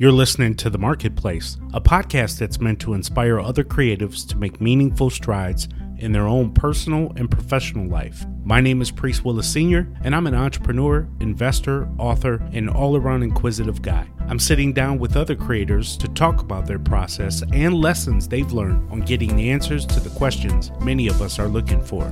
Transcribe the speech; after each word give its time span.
You're 0.00 0.12
listening 0.12 0.54
to 0.58 0.70
The 0.70 0.78
Marketplace, 0.78 1.56
a 1.74 1.80
podcast 1.80 2.38
that's 2.38 2.60
meant 2.60 2.78
to 2.82 2.94
inspire 2.94 3.40
other 3.40 3.64
creatives 3.64 4.24
to 4.28 4.36
make 4.36 4.60
meaningful 4.60 5.10
strides 5.10 5.66
in 5.96 6.12
their 6.12 6.28
own 6.28 6.52
personal 6.52 7.12
and 7.16 7.28
professional 7.28 7.88
life. 7.88 8.24
My 8.44 8.60
name 8.60 8.80
is 8.80 8.92
Priest 8.92 9.24
Willis 9.24 9.52
Sr., 9.52 9.92
and 10.04 10.14
I'm 10.14 10.28
an 10.28 10.36
entrepreneur, 10.36 11.08
investor, 11.18 11.88
author, 11.98 12.40
and 12.52 12.70
all 12.70 12.96
around 12.96 13.24
inquisitive 13.24 13.82
guy. 13.82 14.06
I'm 14.28 14.38
sitting 14.38 14.72
down 14.72 15.00
with 15.00 15.16
other 15.16 15.34
creators 15.34 15.96
to 15.96 16.06
talk 16.06 16.42
about 16.42 16.64
their 16.64 16.78
process 16.78 17.42
and 17.52 17.74
lessons 17.74 18.28
they've 18.28 18.52
learned 18.52 18.88
on 18.92 19.00
getting 19.00 19.34
the 19.34 19.50
answers 19.50 19.84
to 19.86 19.98
the 19.98 20.16
questions 20.16 20.70
many 20.80 21.08
of 21.08 21.20
us 21.20 21.40
are 21.40 21.48
looking 21.48 21.82
for. 21.82 22.04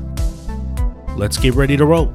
Let's 1.16 1.39
get 1.39 1.55
ready 1.55 1.77
to 1.77 1.87
roll. 1.87 2.12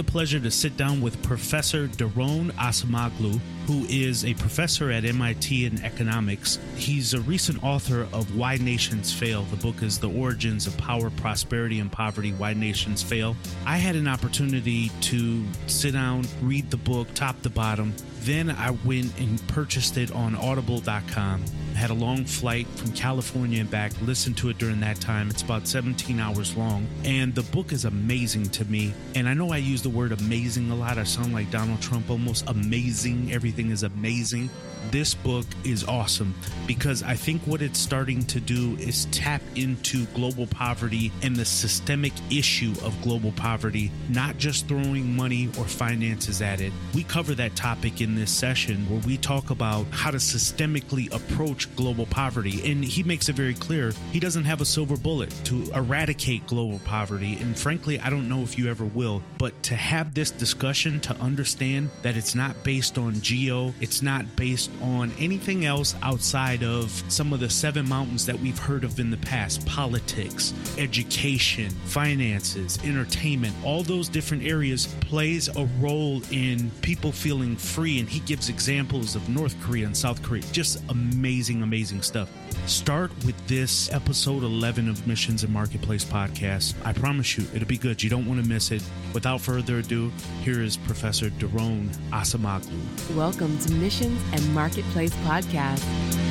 The 0.00 0.10
pleasure 0.10 0.40
to 0.40 0.50
sit 0.50 0.78
down 0.78 1.02
with 1.02 1.22
Professor 1.22 1.86
Daron 1.86 2.50
Acemoglu, 2.52 3.38
who 3.66 3.84
is 3.90 4.24
a 4.24 4.32
professor 4.32 4.90
at 4.90 5.04
MIT 5.04 5.66
in 5.66 5.84
economics. 5.84 6.58
He's 6.74 7.12
a 7.12 7.20
recent 7.20 7.62
author 7.62 8.08
of 8.14 8.34
Why 8.34 8.56
Nations 8.56 9.12
Fail. 9.12 9.42
The 9.42 9.56
book 9.56 9.82
is 9.82 9.98
The 9.98 10.08
Origins 10.08 10.66
of 10.66 10.74
Power, 10.78 11.10
Prosperity, 11.10 11.80
and 11.80 11.92
Poverty 11.92 12.30
Why 12.32 12.54
Nations 12.54 13.02
Fail. 13.02 13.36
I 13.66 13.76
had 13.76 13.94
an 13.94 14.08
opportunity 14.08 14.90
to 15.02 15.44
sit 15.66 15.92
down, 15.92 16.24
read 16.40 16.70
the 16.70 16.78
book 16.78 17.12
top 17.12 17.42
to 17.42 17.50
bottom. 17.50 17.92
Then 18.20 18.50
I 18.50 18.70
went 18.84 19.18
and 19.18 19.46
purchased 19.48 19.96
it 19.96 20.12
on 20.12 20.34
audible.com 20.34 21.44
had 21.80 21.88
a 21.88 21.94
long 21.94 22.26
flight 22.26 22.66
from 22.76 22.92
California 22.92 23.58
and 23.58 23.70
back, 23.70 23.92
listened 24.02 24.36
to 24.36 24.50
it 24.50 24.58
during 24.58 24.80
that 24.80 25.00
time. 25.00 25.30
It's 25.30 25.40
about 25.40 25.66
17 25.66 26.20
hours 26.20 26.54
long. 26.54 26.86
And 27.04 27.34
the 27.34 27.42
book 27.42 27.72
is 27.72 27.86
amazing 27.86 28.50
to 28.50 28.66
me. 28.66 28.92
And 29.14 29.26
I 29.26 29.32
know 29.32 29.50
I 29.50 29.56
use 29.56 29.80
the 29.80 29.88
word 29.88 30.12
amazing 30.12 30.70
a 30.70 30.74
lot. 30.74 30.98
I 30.98 31.04
sound 31.04 31.32
like 31.32 31.50
Donald 31.50 31.80
Trump 31.80 32.10
almost 32.10 32.44
amazing. 32.48 33.32
Everything 33.32 33.70
is 33.70 33.82
amazing 33.82 34.50
this 34.90 35.14
book 35.14 35.46
is 35.64 35.84
awesome 35.84 36.34
because 36.66 37.02
I 37.02 37.14
think 37.14 37.42
what 37.46 37.62
it's 37.62 37.78
starting 37.78 38.24
to 38.24 38.40
do 38.40 38.76
is 38.76 39.04
tap 39.06 39.42
into 39.54 40.06
global 40.06 40.46
poverty 40.46 41.12
and 41.22 41.36
the 41.36 41.44
systemic 41.44 42.12
issue 42.30 42.74
of 42.82 43.00
global 43.02 43.32
poverty, 43.32 43.92
not 44.08 44.36
just 44.38 44.66
throwing 44.66 45.14
money 45.14 45.48
or 45.58 45.64
finances 45.64 46.42
at 46.42 46.60
it. 46.60 46.72
We 46.94 47.04
cover 47.04 47.34
that 47.36 47.54
topic 47.54 48.00
in 48.00 48.09
this 48.14 48.30
session 48.30 48.88
where 48.88 49.00
we 49.00 49.16
talk 49.16 49.50
about 49.50 49.86
how 49.90 50.10
to 50.10 50.18
systemically 50.18 51.12
approach 51.12 51.74
global 51.76 52.06
poverty. 52.06 52.70
And 52.70 52.84
he 52.84 53.02
makes 53.02 53.28
it 53.28 53.34
very 53.34 53.54
clear 53.54 53.92
he 54.12 54.20
doesn't 54.20 54.44
have 54.44 54.60
a 54.60 54.64
silver 54.64 54.96
bullet 54.96 55.30
to 55.44 55.70
eradicate 55.74 56.46
global 56.46 56.80
poverty. 56.80 57.38
And 57.40 57.58
frankly, 57.58 58.00
I 58.00 58.10
don't 58.10 58.28
know 58.28 58.40
if 58.40 58.58
you 58.58 58.68
ever 58.68 58.84
will, 58.84 59.22
but 59.38 59.62
to 59.64 59.74
have 59.74 60.14
this 60.14 60.30
discussion 60.30 61.00
to 61.00 61.14
understand 61.16 61.90
that 62.02 62.16
it's 62.16 62.34
not 62.34 62.62
based 62.64 62.98
on 62.98 63.20
geo, 63.20 63.72
it's 63.80 64.02
not 64.02 64.24
based 64.36 64.70
on 64.82 65.12
anything 65.18 65.64
else 65.64 65.94
outside 66.02 66.62
of 66.62 66.90
some 67.08 67.32
of 67.32 67.40
the 67.40 67.50
seven 67.50 67.88
mountains 67.88 68.26
that 68.26 68.38
we've 68.38 68.58
heard 68.58 68.84
of 68.84 68.98
in 68.98 69.10
the 69.10 69.16
past 69.18 69.66
politics, 69.66 70.54
education, 70.78 71.70
finances, 71.84 72.78
entertainment, 72.84 73.54
all 73.64 73.82
those 73.82 74.08
different 74.08 74.44
areas 74.44 74.86
plays 75.00 75.48
a 75.48 75.68
role 75.80 76.22
in 76.30 76.70
people 76.82 77.12
feeling 77.12 77.56
free. 77.56 77.99
And 78.00 78.08
he 78.08 78.20
gives 78.20 78.48
examples 78.48 79.14
of 79.14 79.28
North 79.28 79.54
Korea 79.60 79.84
and 79.84 79.94
South 79.94 80.22
Korea. 80.22 80.42
Just 80.52 80.82
amazing, 80.88 81.62
amazing 81.62 82.00
stuff. 82.00 82.30
Start 82.64 83.10
with 83.26 83.36
this 83.46 83.92
episode 83.92 84.42
11 84.42 84.88
of 84.88 85.06
Missions 85.06 85.44
and 85.44 85.52
Marketplace 85.52 86.02
podcast. 86.02 86.74
I 86.82 86.94
promise 86.94 87.36
you, 87.36 87.46
it'll 87.52 87.68
be 87.68 87.76
good. 87.76 88.02
You 88.02 88.08
don't 88.08 88.24
want 88.24 88.42
to 88.42 88.48
miss 88.48 88.70
it. 88.70 88.82
Without 89.12 89.42
further 89.42 89.80
ado, 89.80 90.10
here 90.40 90.62
is 90.62 90.78
Professor 90.78 91.28
Daron 91.28 91.94
Acemoglu. 92.10 92.80
Welcome 93.14 93.58
to 93.58 93.72
Missions 93.74 94.18
and 94.32 94.54
Marketplace 94.54 95.12
podcast. 95.16 95.84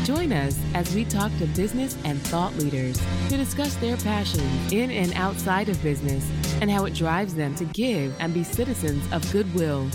Join 0.05 0.33
us 0.33 0.59
as 0.73 0.95
we 0.95 1.05
talk 1.05 1.31
to 1.37 1.45
business 1.45 1.95
and 2.03 2.19
thought 2.23 2.55
leaders 2.55 2.99
to 3.29 3.37
discuss 3.37 3.75
their 3.75 3.97
passions 3.97 4.73
in 4.73 4.89
and 4.89 5.13
outside 5.13 5.69
of 5.69 5.79
business 5.83 6.27
and 6.61 6.71
how 6.71 6.85
it 6.85 6.95
drives 6.95 7.35
them 7.35 7.53
to 7.53 7.65
give 7.65 8.15
and 8.19 8.33
be 8.33 8.43
citizens 8.43 9.05
of 9.13 9.31
goodwill. 9.31 9.87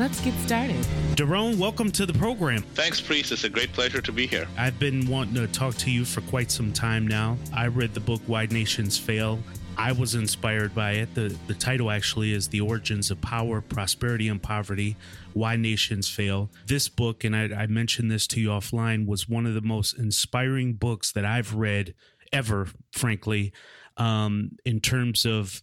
Let's 0.00 0.18
get 0.22 0.32
started. 0.46 0.82
Daron, 1.14 1.58
welcome 1.58 1.90
to 1.90 2.06
the 2.06 2.14
program. 2.14 2.62
Thanks, 2.72 3.02
Priest. 3.02 3.32
It's 3.32 3.44
a 3.44 3.50
great 3.50 3.70
pleasure 3.74 4.00
to 4.00 4.10
be 4.10 4.26
here. 4.26 4.48
I've 4.56 4.78
been 4.78 5.06
wanting 5.06 5.34
to 5.34 5.46
talk 5.46 5.74
to 5.74 5.90
you 5.90 6.06
for 6.06 6.22
quite 6.22 6.50
some 6.50 6.72
time 6.72 7.06
now. 7.06 7.36
I 7.52 7.66
read 7.66 7.92
the 7.92 8.00
book 8.00 8.22
Why 8.26 8.46
Nations 8.46 8.96
Fail. 8.96 9.40
I 9.76 9.92
was 9.92 10.14
inspired 10.14 10.74
by 10.74 10.92
it. 10.92 11.14
The, 11.14 11.36
the 11.48 11.52
title 11.52 11.90
actually 11.90 12.32
is 12.32 12.48
The 12.48 12.62
Origins 12.62 13.10
of 13.10 13.20
Power, 13.20 13.60
Prosperity, 13.60 14.28
and 14.28 14.42
Poverty 14.42 14.96
Why 15.34 15.56
Nations 15.56 16.08
Fail. 16.08 16.48
This 16.64 16.88
book, 16.88 17.22
and 17.22 17.36
I, 17.36 17.50
I 17.54 17.66
mentioned 17.66 18.10
this 18.10 18.26
to 18.28 18.40
you 18.40 18.48
offline, 18.48 19.04
was 19.04 19.28
one 19.28 19.44
of 19.44 19.52
the 19.52 19.60
most 19.60 19.98
inspiring 19.98 20.72
books 20.72 21.12
that 21.12 21.26
I've 21.26 21.52
read 21.52 21.92
ever, 22.32 22.68
frankly, 22.92 23.52
um, 23.98 24.52
in 24.64 24.80
terms 24.80 25.26
of 25.26 25.60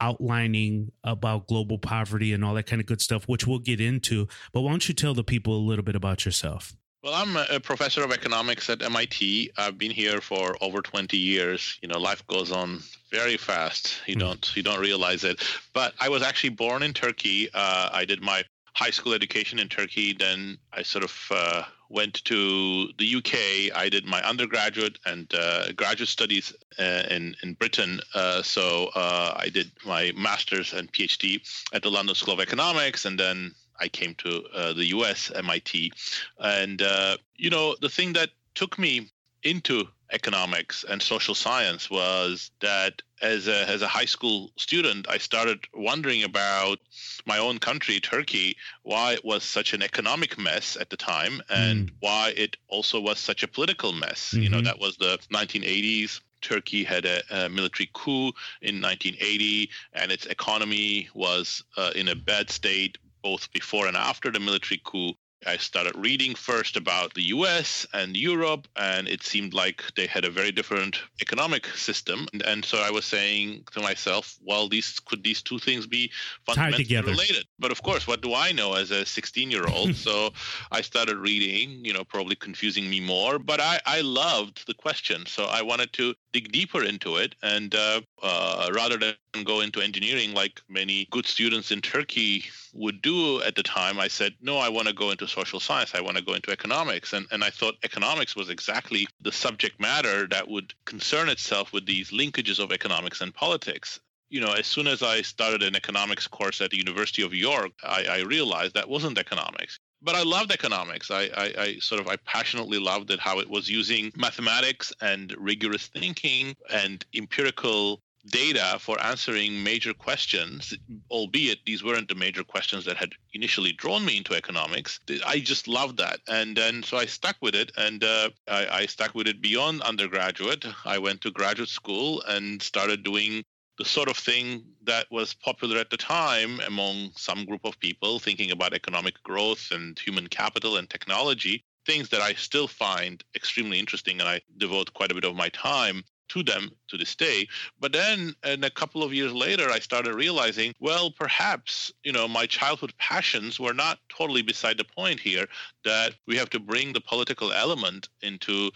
outlining 0.00 0.92
about 1.04 1.46
global 1.46 1.78
poverty 1.78 2.32
and 2.32 2.44
all 2.44 2.54
that 2.54 2.66
kind 2.66 2.80
of 2.80 2.86
good 2.86 3.00
stuff, 3.00 3.28
which 3.28 3.46
we'll 3.46 3.58
get 3.58 3.80
into. 3.80 4.28
But 4.52 4.62
why 4.62 4.70
don't 4.70 4.88
you 4.88 4.94
tell 4.94 5.14
the 5.14 5.24
people 5.24 5.56
a 5.56 5.64
little 5.64 5.84
bit 5.84 5.96
about 5.96 6.24
yourself? 6.24 6.74
Well, 7.02 7.14
I'm 7.14 7.34
a 7.36 7.58
professor 7.58 8.04
of 8.04 8.12
economics 8.12 8.68
at 8.68 8.82
MIT. 8.82 9.52
I've 9.56 9.78
been 9.78 9.90
here 9.90 10.20
for 10.20 10.56
over 10.60 10.82
20 10.82 11.16
years. 11.16 11.78
You 11.80 11.88
know, 11.88 11.98
life 11.98 12.26
goes 12.26 12.52
on 12.52 12.82
very 13.10 13.38
fast. 13.38 14.02
You 14.06 14.16
mm. 14.16 14.20
don't 14.20 14.56
you 14.56 14.62
don't 14.62 14.80
realize 14.80 15.24
it. 15.24 15.42
But 15.72 15.94
I 15.98 16.10
was 16.10 16.22
actually 16.22 16.50
born 16.50 16.82
in 16.82 16.92
Turkey. 16.92 17.48
Uh, 17.54 17.88
I 17.90 18.04
did 18.04 18.20
my 18.20 18.42
high 18.74 18.90
school 18.90 19.14
education 19.14 19.58
in 19.58 19.68
Turkey. 19.68 20.12
Then 20.12 20.58
I 20.74 20.82
sort 20.82 21.04
of 21.04 21.16
uh, 21.30 21.62
went 21.90 22.24
to 22.24 22.88
the 22.98 23.16
UK. 23.16 23.76
I 23.76 23.88
did 23.88 24.06
my 24.06 24.22
undergraduate 24.22 24.98
and 25.04 25.30
uh, 25.34 25.72
graduate 25.72 26.08
studies 26.08 26.54
uh, 26.78 27.02
in 27.10 27.36
in 27.42 27.54
Britain. 27.54 28.00
Uh, 28.14 28.42
so 28.42 28.90
uh, 28.94 29.34
I 29.36 29.48
did 29.48 29.70
my 29.84 30.12
master's 30.16 30.72
and 30.72 30.90
PhD 30.92 31.42
at 31.74 31.82
the 31.82 31.90
London 31.90 32.14
School 32.14 32.34
of 32.34 32.40
Economics, 32.40 33.04
and 33.04 33.18
then 33.18 33.52
I 33.80 33.88
came 33.88 34.14
to 34.16 34.44
uh, 34.54 34.72
the 34.72 34.86
U.S. 34.96 35.30
MIT. 35.34 35.92
And 36.38 36.80
uh, 36.80 37.16
you 37.36 37.50
know, 37.50 37.76
the 37.80 37.88
thing 37.88 38.12
that 38.14 38.30
took 38.54 38.78
me 38.78 39.10
into 39.42 39.88
economics 40.12 40.84
and 40.88 41.00
social 41.02 41.34
science 41.34 41.90
was 41.90 42.50
that 42.60 43.02
as 43.22 43.48
a, 43.48 43.68
as 43.68 43.82
a 43.82 43.88
high 43.88 44.04
school 44.04 44.50
student, 44.56 45.06
I 45.08 45.18
started 45.18 45.60
wondering 45.74 46.24
about 46.24 46.78
my 47.26 47.38
own 47.38 47.58
country, 47.58 48.00
Turkey, 48.00 48.56
why 48.82 49.12
it 49.12 49.24
was 49.24 49.44
such 49.44 49.72
an 49.72 49.82
economic 49.82 50.38
mess 50.38 50.76
at 50.80 50.90
the 50.90 50.96
time 50.96 51.42
and 51.50 51.90
mm. 51.90 51.94
why 52.00 52.32
it 52.36 52.56
also 52.68 53.00
was 53.00 53.18
such 53.18 53.42
a 53.42 53.48
political 53.48 53.92
mess. 53.92 54.30
Mm-hmm. 54.30 54.42
You 54.42 54.48
know, 54.48 54.56
mm-hmm. 54.58 54.66
that 54.66 54.80
was 54.80 54.96
the 54.96 55.18
1980s. 55.32 56.20
Turkey 56.40 56.84
had 56.84 57.04
a, 57.04 57.20
a, 57.30 57.48
military 57.50 57.90
coup 57.92 58.32
in 58.62 58.80
1980, 58.80 59.68
and 59.92 60.10
its 60.10 60.24
economy 60.26 61.08
was 61.14 61.62
uh, 61.76 61.90
in 61.94 62.08
a 62.08 62.14
bad 62.14 62.48
state 62.48 62.96
both 63.22 63.52
before 63.52 63.86
and 63.86 63.96
after 63.96 64.30
the 64.30 64.40
military 64.40 64.80
coup. 64.84 65.12
I 65.46 65.56
started 65.56 65.94
reading 65.96 66.34
first 66.34 66.76
about 66.76 67.14
the 67.14 67.22
US 67.34 67.86
and 67.94 68.16
Europe, 68.16 68.68
and 68.76 69.08
it 69.08 69.22
seemed 69.22 69.54
like 69.54 69.82
they 69.96 70.06
had 70.06 70.24
a 70.24 70.30
very 70.30 70.52
different 70.52 71.00
economic 71.22 71.66
system. 71.68 72.26
And, 72.32 72.42
and 72.42 72.64
so 72.64 72.78
I 72.78 72.90
was 72.90 73.06
saying 73.06 73.64
to 73.72 73.80
myself, 73.80 74.38
well, 74.44 74.68
these 74.68 75.00
could 75.00 75.24
these 75.24 75.42
two 75.42 75.58
things 75.58 75.86
be 75.86 76.10
fundamentally 76.44 77.00
related? 77.00 77.46
But 77.58 77.72
of 77.72 77.82
course, 77.82 78.06
what 78.06 78.20
do 78.20 78.34
I 78.34 78.52
know 78.52 78.74
as 78.74 78.90
a 78.90 79.06
16 79.06 79.50
year 79.50 79.66
old? 79.66 79.96
so 80.06 80.30
I 80.70 80.82
started 80.82 81.16
reading, 81.16 81.84
you 81.84 81.92
know, 81.92 82.04
probably 82.04 82.36
confusing 82.36 82.88
me 82.88 83.00
more, 83.00 83.38
but 83.38 83.60
I, 83.60 83.80
I 83.86 84.02
loved 84.02 84.66
the 84.66 84.74
question. 84.74 85.24
So 85.26 85.44
I 85.44 85.62
wanted 85.62 85.92
to 85.94 86.14
dig 86.32 86.52
deeper 86.52 86.82
into 86.84 87.16
it. 87.16 87.34
And 87.42 87.74
uh, 87.74 88.00
uh, 88.22 88.70
rather 88.74 88.96
than 88.96 89.44
go 89.44 89.60
into 89.60 89.80
engineering 89.80 90.34
like 90.34 90.60
many 90.68 91.06
good 91.10 91.26
students 91.26 91.70
in 91.70 91.80
Turkey 91.80 92.44
would 92.72 93.02
do 93.02 93.42
at 93.42 93.54
the 93.54 93.62
time, 93.62 93.98
I 93.98 94.08
said, 94.08 94.34
no, 94.40 94.58
I 94.58 94.68
want 94.68 94.88
to 94.88 94.94
go 94.94 95.10
into 95.10 95.26
social 95.26 95.60
science. 95.60 95.94
I 95.94 96.00
want 96.00 96.16
to 96.16 96.24
go 96.24 96.34
into 96.34 96.50
economics. 96.50 97.12
And, 97.12 97.26
and 97.30 97.42
I 97.42 97.50
thought 97.50 97.76
economics 97.82 98.36
was 98.36 98.48
exactly 98.48 99.06
the 99.20 99.32
subject 99.32 99.80
matter 99.80 100.26
that 100.28 100.48
would 100.48 100.74
concern 100.84 101.28
itself 101.28 101.72
with 101.72 101.86
these 101.86 102.10
linkages 102.10 102.58
of 102.58 102.72
economics 102.72 103.20
and 103.20 103.34
politics 103.34 104.00
you 104.32 104.40
know, 104.40 104.52
as 104.52 104.64
soon 104.64 104.86
as 104.86 105.02
I 105.02 105.22
started 105.22 105.64
an 105.64 105.74
economics 105.74 106.28
course 106.28 106.60
at 106.60 106.70
the 106.70 106.76
University 106.76 107.22
of 107.22 107.34
York, 107.34 107.72
I, 107.82 108.04
I 108.08 108.20
realized 108.20 108.74
that 108.74 108.88
wasn't 108.88 109.18
economics 109.18 109.80
but 110.02 110.14
I 110.14 110.22
loved 110.22 110.52
economics. 110.52 111.10
I, 111.10 111.22
I, 111.36 111.54
I, 111.58 111.76
sort 111.80 112.00
of 112.00 112.08
I 112.08 112.16
passionately 112.16 112.78
loved 112.78 113.10
it 113.10 113.20
how 113.20 113.38
it 113.38 113.48
was 113.48 113.68
using 113.68 114.12
mathematics 114.16 114.92
and 115.00 115.34
rigorous 115.38 115.88
thinking 115.88 116.56
and 116.70 117.04
empirical 117.14 118.02
data 118.26 118.76
for 118.78 119.00
answering 119.02 119.62
major 119.62 119.94
questions, 119.94 120.74
albeit 121.10 121.58
these 121.64 121.82
weren't 121.82 122.08
the 122.08 122.14
major 122.14 122.44
questions 122.44 122.84
that 122.84 122.96
had 122.96 123.12
initially 123.32 123.72
drawn 123.72 124.04
me 124.04 124.18
into 124.18 124.34
economics. 124.34 125.00
I 125.26 125.40
just 125.40 125.68
loved 125.68 125.96
that. 125.98 126.20
And 126.28 126.56
then 126.56 126.82
so 126.82 126.98
I 126.98 127.06
stuck 127.06 127.36
with 127.40 127.54
it 127.54 127.72
and 127.76 128.04
uh, 128.04 128.30
I, 128.48 128.66
I 128.70 128.86
stuck 128.86 129.14
with 129.14 129.26
it 129.26 129.40
beyond 129.40 129.82
undergraduate. 129.82 130.66
I 130.84 130.98
went 130.98 131.22
to 131.22 131.30
graduate 131.30 131.68
school 131.68 132.22
and 132.28 132.60
started 132.62 133.02
doing 133.02 133.44
the 133.78 133.84
sort 133.84 134.08
of 134.08 134.16
thing 134.16 134.62
that 134.82 135.06
was 135.10 135.34
popular 135.34 135.78
at 135.78 135.90
the 135.90 135.96
time 135.96 136.60
among 136.66 137.10
some 137.16 137.44
group 137.44 137.64
of 137.64 137.78
people 137.80 138.18
thinking 138.18 138.50
about 138.50 138.74
economic 138.74 139.22
growth 139.22 139.68
and 139.70 139.98
human 139.98 140.26
capital 140.26 140.76
and 140.76 140.90
technology, 140.90 141.64
things 141.86 142.08
that 142.10 142.20
I 142.20 142.34
still 142.34 142.68
find 142.68 143.24
extremely 143.34 143.78
interesting 143.78 144.20
and 144.20 144.28
I 144.28 144.40
devote 144.58 144.92
quite 144.92 145.10
a 145.10 145.14
bit 145.14 145.24
of 145.24 145.34
my 145.34 145.48
time 145.50 146.04
to 146.30 146.42
them 146.42 146.70
to 146.88 146.96
this 146.96 147.14
day. 147.14 147.46
But 147.78 147.92
then, 147.92 148.34
and 148.42 148.64
a 148.64 148.70
couple 148.70 149.02
of 149.02 149.12
years 149.12 149.32
later, 149.32 149.70
I 149.70 149.80
started 149.80 150.14
realizing, 150.14 150.72
well, 150.80 151.10
perhaps 151.10 151.92
you 152.04 152.12
know 152.12 152.26
my 152.28 152.46
childhood 152.46 152.94
passions 152.98 153.60
were 153.60 153.74
not 153.74 153.98
totally 154.08 154.42
beside 154.42 154.78
the 154.78 154.84
point 154.84 155.20
here. 155.20 155.46
That 155.84 156.14
we 156.26 156.36
have 156.36 156.50
to 156.50 156.60
bring 156.60 156.92
the 156.92 157.00
political 157.00 157.52
element 157.52 158.08
into 158.22 158.70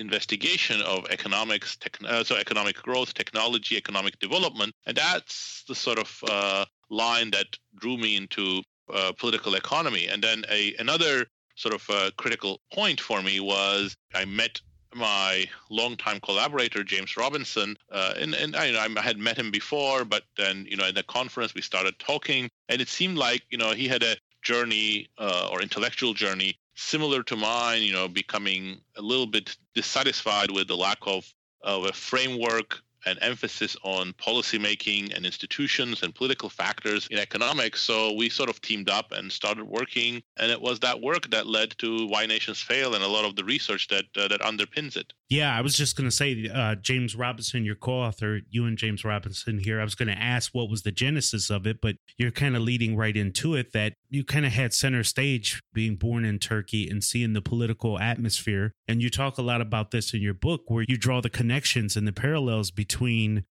investigation 0.00 0.80
of 0.82 1.06
economics, 1.10 1.78
uh, 2.06 2.24
so 2.24 2.36
economic 2.36 2.76
growth, 2.82 3.14
technology, 3.14 3.76
economic 3.76 4.18
development, 4.18 4.74
and 4.86 4.96
that's 4.96 5.64
the 5.68 5.74
sort 5.74 5.98
of 5.98 6.24
uh, 6.28 6.64
line 6.88 7.30
that 7.30 7.46
drew 7.76 7.96
me 7.96 8.16
into 8.16 8.62
uh, 8.92 9.12
political 9.18 9.54
economy. 9.54 10.08
And 10.08 10.22
then 10.22 10.44
a 10.50 10.74
another 10.78 11.26
sort 11.54 11.74
of 11.74 11.88
uh, 11.90 12.10
critical 12.16 12.60
point 12.72 13.00
for 13.00 13.22
me 13.22 13.38
was 13.40 13.96
I 14.14 14.24
met 14.24 14.60
my 14.94 15.44
longtime 15.70 16.20
collaborator 16.20 16.82
James 16.82 17.16
Robinson, 17.16 17.76
uh, 17.92 18.14
and 18.18 18.34
and 18.34 18.56
I, 18.56 18.66
you 18.66 18.72
know, 18.72 18.80
I 18.80 19.00
had 19.00 19.18
met 19.18 19.38
him 19.38 19.50
before, 19.50 20.04
but 20.04 20.24
then 20.36 20.66
you 20.68 20.76
know 20.76 20.84
at 20.84 20.94
the 20.94 21.04
conference 21.04 21.54
we 21.54 21.62
started 21.62 21.98
talking, 21.98 22.50
and 22.68 22.80
it 22.80 22.88
seemed 22.88 23.18
like 23.18 23.42
you 23.50 23.58
know 23.58 23.72
he 23.72 23.86
had 23.86 24.02
a 24.02 24.16
journey 24.42 25.08
uh, 25.18 25.48
or 25.52 25.60
intellectual 25.60 26.14
journey 26.14 26.58
similar 26.80 27.22
to 27.24 27.36
mine. 27.36 27.82
You 27.82 27.92
know, 27.92 28.08
becoming 28.08 28.80
a 28.96 29.02
little 29.02 29.26
bit 29.26 29.56
dissatisfied 29.74 30.50
with 30.50 30.68
the 30.68 30.76
lack 30.76 30.98
of 31.02 31.32
of 31.62 31.84
a 31.84 31.92
framework 31.92 32.82
and 33.06 33.18
emphasis 33.22 33.76
on 33.82 34.12
policymaking 34.14 35.14
and 35.16 35.24
institutions 35.24 36.02
and 36.02 36.14
political 36.14 36.48
factors 36.48 37.08
in 37.10 37.18
economics. 37.18 37.80
So 37.80 38.12
we 38.12 38.28
sort 38.28 38.50
of 38.50 38.60
teamed 38.60 38.90
up 38.90 39.12
and 39.12 39.30
started 39.30 39.64
working, 39.64 40.22
and 40.38 40.50
it 40.50 40.60
was 40.60 40.80
that 40.80 41.00
work 41.00 41.30
that 41.30 41.46
led 41.46 41.76
to 41.78 42.06
Why 42.06 42.26
Nations 42.26 42.60
Fail 42.60 42.94
and 42.94 43.02
a 43.02 43.08
lot 43.08 43.24
of 43.24 43.36
the 43.36 43.44
research 43.44 43.88
that 43.88 44.04
uh, 44.16 44.28
that 44.28 44.40
underpins 44.40 44.96
it. 44.96 45.12
Yeah, 45.28 45.56
I 45.56 45.60
was 45.60 45.76
just 45.76 45.96
going 45.96 46.08
to 46.08 46.14
say, 46.14 46.50
uh, 46.52 46.74
James 46.74 47.14
Robinson, 47.14 47.64
your 47.64 47.76
co-author, 47.76 48.40
you 48.50 48.66
and 48.66 48.76
James 48.76 49.04
Robinson 49.04 49.58
here. 49.58 49.80
I 49.80 49.84
was 49.84 49.94
going 49.94 50.08
to 50.08 50.18
ask 50.18 50.52
what 50.52 50.68
was 50.68 50.82
the 50.82 50.92
genesis 50.92 51.50
of 51.50 51.66
it, 51.66 51.80
but 51.80 51.96
you're 52.18 52.30
kind 52.30 52.56
of 52.56 52.62
leading 52.62 52.96
right 52.96 53.16
into 53.16 53.54
it. 53.54 53.72
That 53.72 53.94
you 54.10 54.24
kind 54.24 54.44
of 54.44 54.52
had 54.52 54.74
center 54.74 55.02
stage 55.04 55.60
being 55.72 55.96
born 55.96 56.24
in 56.24 56.38
Turkey 56.38 56.88
and 56.88 57.02
seeing 57.02 57.32
the 57.32 57.42
political 57.42 57.98
atmosphere, 57.98 58.72
and 58.86 59.02
you 59.02 59.10
talk 59.10 59.38
a 59.38 59.42
lot 59.42 59.60
about 59.60 59.90
this 59.90 60.12
in 60.12 60.20
your 60.20 60.34
book, 60.34 60.62
where 60.66 60.84
you 60.88 60.96
draw 60.96 61.20
the 61.20 61.30
connections 61.30 61.96
and 61.96 62.06
the 62.06 62.12
parallels 62.12 62.70
between 62.70 63.44